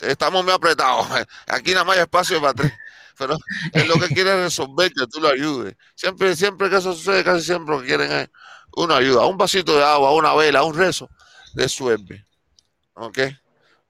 Estamos 0.00 0.44
muy 0.44 0.52
apretados. 0.52 1.06
Aquí 1.46 1.70
nada 1.72 1.84
más 1.84 1.96
hay 1.96 2.02
espacio 2.02 2.40
para 2.40 2.54
tres 2.54 2.72
pero 3.16 3.36
es 3.72 3.86
lo 3.86 3.94
que 3.94 4.08
quiere 4.08 4.36
resolver 4.42 4.92
que 4.92 5.06
tú 5.06 5.20
lo 5.20 5.28
ayudes. 5.28 5.76
Siempre, 5.94 6.34
siempre 6.36 6.68
que 6.68 6.76
eso 6.76 6.92
sucede, 6.92 7.24
casi 7.24 7.44
siempre 7.44 7.74
lo 7.74 7.80
que 7.80 7.88
quieren 7.88 8.10
es 8.10 8.30
una 8.76 8.96
ayuda, 8.96 9.26
un 9.26 9.36
vasito 9.36 9.76
de 9.76 9.84
agua, 9.84 10.12
una 10.12 10.34
vela, 10.34 10.64
un 10.64 10.74
rezo, 10.74 11.08
resuelve. 11.54 12.24
¿Ok? 12.94 13.18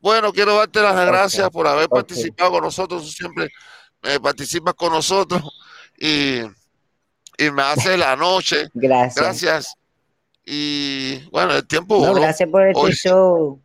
Bueno, 0.05 0.35
quiero 0.35 0.55
darte 0.57 0.83
las 0.83 0.95
gracias 1.07 1.49
por 1.49 1.67
haber 1.67 1.89
participado 1.89 2.51
con 2.51 2.65
nosotros. 2.65 3.11
siempre 3.11 3.49
me 4.03 4.21
participas 4.21 4.75
con 4.75 4.93
nosotros 4.93 5.43
y, 5.99 6.41
y 7.39 7.51
me 7.51 7.63
hace 7.63 7.97
la 7.97 8.15
noche. 8.17 8.69
Gracias. 8.75 9.17
Gracias. 9.17 9.75
Y 10.45 11.27
bueno, 11.31 11.55
el 11.55 11.67
tiempo. 11.67 12.13
gracias 12.13 12.47
por 12.51 12.67
este 12.67 12.93
show. 12.93 13.63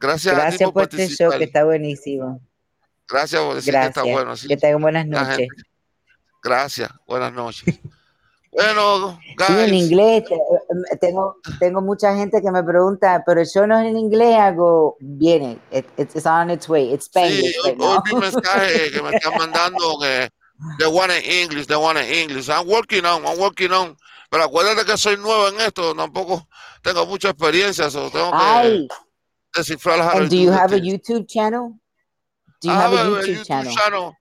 Gracias, 0.00 0.34
gracias 0.34 0.72
por, 0.72 0.84
este 0.84 1.08
show 1.10 1.30
que 1.36 1.44
está 1.44 1.64
buenísimo. 1.64 2.40
Gracias 3.06 3.42
por 3.42 3.54
decir 3.56 3.74
que 3.74 3.84
está 3.84 4.02
bueno. 4.02 4.32
Que 4.48 4.56
tengan 4.56 4.80
buenas 4.80 5.06
noches. 5.06 5.48
Gracias, 6.42 6.90
buenas 7.06 7.34
noches. 7.34 7.78
Bueno, 8.52 9.18
guys. 9.38 9.48
Sí, 9.48 9.54
en 9.58 9.74
inglés. 9.74 10.24
Eh, 10.30 10.96
tengo, 11.00 11.36
tengo 11.58 11.80
mucha 11.80 12.14
gente 12.14 12.42
que 12.42 12.50
me 12.50 12.62
pregunta, 12.62 13.22
pero 13.24 13.42
yo 13.42 13.66
no 13.66 13.80
en 13.80 13.96
inglés, 13.96 14.36
hago, 14.36 14.96
viene, 15.00 15.58
it's 15.70 16.26
on 16.26 16.50
its 16.50 16.68
way, 16.68 16.92
it's 16.92 17.06
Spanish. 17.06 17.40
Sí, 17.40 17.54
hoy 17.64 17.98
vi 18.04 18.14
mensaje 18.14 18.90
que 18.90 19.02
me 19.02 19.16
están 19.16 19.32
mandando 19.38 19.98
que 19.98 20.28
they 20.78 20.86
want 20.86 21.10
it 21.10 21.26
English, 21.26 21.66
they 21.66 21.76
want 21.76 21.98
it 21.98 22.10
English. 22.10 22.50
I'm 22.50 22.68
working 22.68 23.06
on, 23.06 23.24
I'm 23.24 23.38
working 23.38 23.72
on. 23.72 23.96
Pero 24.30 24.44
acuérdate 24.44 24.84
que 24.84 24.98
soy 24.98 25.16
nuevo 25.16 25.48
en 25.48 25.60
esto, 25.60 25.94
tampoco 25.94 26.46
tengo 26.82 27.06
mucha 27.06 27.30
experiencia, 27.30 27.90
so 27.90 28.10
tengo 28.10 28.32
que 28.32 28.88
descifrar 29.54 29.98
las 29.98 30.14
And 30.14 30.28
do 30.28 30.36
you 30.36 30.52
have 30.52 30.74
a 30.74 30.78
YouTube 30.78 31.26
channel? 31.26 31.78
Do 32.60 32.68
you 32.68 32.74
have, 32.74 32.94
a 32.94 33.04
YouTube, 33.04 33.44
channel? 33.44 34.12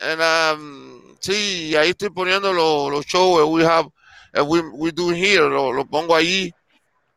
And 0.00 0.20
um, 0.20 1.16
sí, 1.20 1.74
ahí 1.76 1.90
estoy 1.90 2.10
poniendo 2.10 2.52
los 2.52 2.90
lo 2.90 3.02
shows 3.02 3.48
we 3.48 3.64
have, 3.64 3.88
we, 4.46 4.60
we 4.74 4.92
do 4.92 5.10
here, 5.10 5.48
lo, 5.48 5.72
lo 5.72 5.86
pongo 5.86 6.14
ahí. 6.14 6.52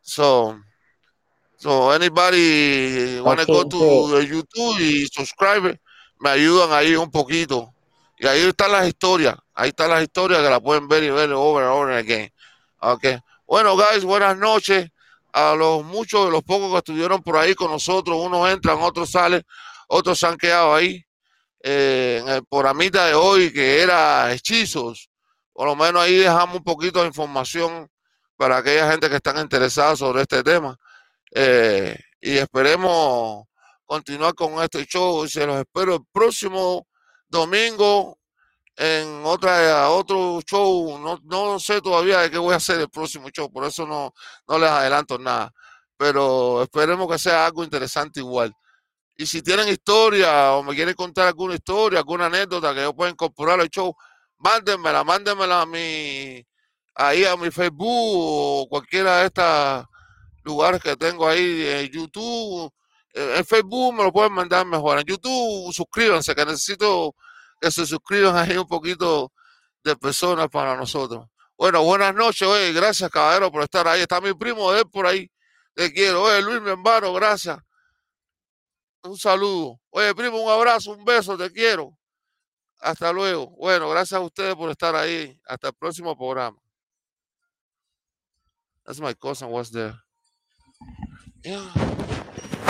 So, 0.00 0.58
so 1.56 1.92
anybody 1.92 3.20
wanna 3.20 3.44
go 3.44 3.64
to 3.64 4.22
YouTube 4.22 4.80
y 4.80 5.06
subscribe, 5.08 5.78
me 6.18 6.30
ayudan 6.30 6.72
ahí 6.72 6.96
un 6.96 7.10
poquito. 7.10 7.74
Y 8.18 8.26
ahí 8.26 8.40
están 8.40 8.72
las 8.72 8.86
historias, 8.86 9.36
ahí 9.54 9.68
están 9.68 9.90
las 9.90 10.02
historias 10.02 10.42
que 10.42 10.50
la 10.50 10.60
pueden 10.60 10.88
ver 10.88 11.02
y 11.02 11.10
ver 11.10 11.32
over 11.32 11.64
and 11.64 11.72
over 11.72 11.92
again. 11.92 12.30
Okay. 12.80 13.18
Bueno, 13.46 13.76
guys, 13.76 14.04
buenas 14.04 14.36
noches. 14.38 14.88
A 15.32 15.54
los 15.54 15.84
muchos 15.84 16.24
de 16.24 16.30
los 16.32 16.42
pocos 16.42 16.72
que 16.72 16.78
estuvieron 16.78 17.22
por 17.22 17.36
ahí 17.36 17.54
con 17.54 17.70
nosotros, 17.70 18.16
unos 18.18 18.48
entran, 18.50 18.78
otros 18.80 19.10
salen, 19.10 19.42
otros 19.86 20.18
se 20.18 20.26
han 20.26 20.36
quedado 20.36 20.74
ahí. 20.74 21.04
En 21.62 22.28
el 22.28 22.44
programita 22.46 23.06
de 23.06 23.14
hoy, 23.14 23.52
que 23.52 23.82
era 23.82 24.32
hechizos, 24.32 25.10
por 25.52 25.66
lo 25.66 25.76
menos 25.76 26.02
ahí 26.02 26.16
dejamos 26.16 26.56
un 26.56 26.64
poquito 26.64 27.00
de 27.00 27.08
información 27.08 27.88
para 28.36 28.58
aquella 28.58 28.90
gente 28.90 29.10
que 29.10 29.16
están 29.16 29.38
interesada 29.38 29.94
sobre 29.94 30.22
este 30.22 30.42
tema. 30.42 30.76
Eh, 31.32 31.94
y 32.20 32.38
esperemos 32.38 33.44
continuar 33.84 34.34
con 34.34 34.62
este 34.62 34.86
show. 34.86 35.28
Se 35.28 35.46
los 35.46 35.58
espero 35.58 35.96
el 35.96 36.00
próximo 36.12 36.86
domingo 37.28 38.18
en 38.76 39.22
otra 39.24 39.90
otro 39.90 40.40
show. 40.42 40.98
No, 40.98 41.18
no 41.24 41.58
sé 41.60 41.80
todavía 41.82 42.20
de 42.20 42.30
qué 42.30 42.38
voy 42.38 42.54
a 42.54 42.56
hacer 42.56 42.80
el 42.80 42.88
próximo 42.88 43.28
show, 43.30 43.52
por 43.52 43.64
eso 43.64 43.86
no, 43.86 44.14
no 44.48 44.58
les 44.58 44.70
adelanto 44.70 45.18
nada. 45.18 45.52
Pero 45.96 46.62
esperemos 46.62 47.06
que 47.10 47.18
sea 47.18 47.46
algo 47.46 47.62
interesante 47.62 48.20
igual. 48.20 48.54
Y 49.20 49.26
si 49.26 49.42
tienen 49.42 49.68
historia 49.68 50.54
o 50.54 50.62
me 50.62 50.74
quieren 50.74 50.94
contar 50.94 51.26
alguna 51.26 51.54
historia, 51.54 51.98
alguna 51.98 52.24
anécdota 52.24 52.74
que 52.74 52.80
yo 52.80 52.96
pueda 52.96 53.10
incorporar 53.10 53.60
al 53.60 53.68
show, 53.68 53.94
mándenmela, 54.38 55.04
mándenmela 55.04 55.60
a 55.60 55.66
mi, 55.66 56.42
ahí 56.94 57.26
a 57.26 57.36
mi 57.36 57.50
Facebook 57.50 57.84
o 57.86 58.66
cualquiera 58.70 59.18
de 59.18 59.26
estos 59.26 59.84
lugares 60.42 60.80
que 60.80 60.96
tengo 60.96 61.28
ahí 61.28 61.66
en 61.66 61.90
YouTube. 61.90 62.72
En 63.12 63.44
Facebook 63.44 63.94
me 63.94 64.04
lo 64.04 64.10
pueden 64.10 64.32
mandar 64.32 64.64
mejor. 64.64 65.00
En 65.00 65.04
YouTube 65.04 65.70
suscríbanse, 65.74 66.34
que 66.34 66.46
necesito 66.46 67.14
que 67.60 67.70
se 67.70 67.84
suscriban 67.84 68.34
ahí 68.38 68.56
un 68.56 68.66
poquito 68.66 69.32
de 69.84 69.96
personas 69.96 70.48
para 70.48 70.74
nosotros. 70.76 71.26
Bueno, 71.58 71.82
buenas 71.82 72.14
noches, 72.14 72.48
oye, 72.48 72.72
gracias 72.72 73.10
caballero 73.10 73.52
por 73.52 73.64
estar 73.64 73.86
ahí. 73.86 74.00
Está 74.00 74.18
mi 74.22 74.32
primo 74.32 74.72
de 74.72 74.78
él 74.78 74.88
por 74.90 75.06
ahí. 75.06 75.30
Te 75.74 75.92
quiero. 75.92 76.22
Oye, 76.22 76.40
Luis, 76.40 76.62
mi 76.62 76.70
hermano, 76.70 77.12
gracias. 77.12 77.58
Un 79.02 79.16
saludo. 79.16 79.80
Oye, 79.90 80.14
primo, 80.14 80.40
un 80.42 80.50
abrazo, 80.50 80.92
un 80.92 81.04
beso, 81.04 81.36
te 81.36 81.50
quiero. 81.50 81.96
Hasta 82.80 83.12
luego. 83.12 83.48
Bueno, 83.58 83.88
gracias 83.90 84.20
a 84.20 84.24
ustedes 84.24 84.54
por 84.54 84.70
estar 84.70 84.94
ahí. 84.94 85.38
Hasta 85.46 85.68
el 85.68 85.74
próximo 85.74 86.16
programa. 86.16 86.58
That's 88.84 89.00
my 89.00 89.14
cousin 89.14 89.50
was 89.50 89.70
there. 89.70 89.94
Yeah. 91.44 92.69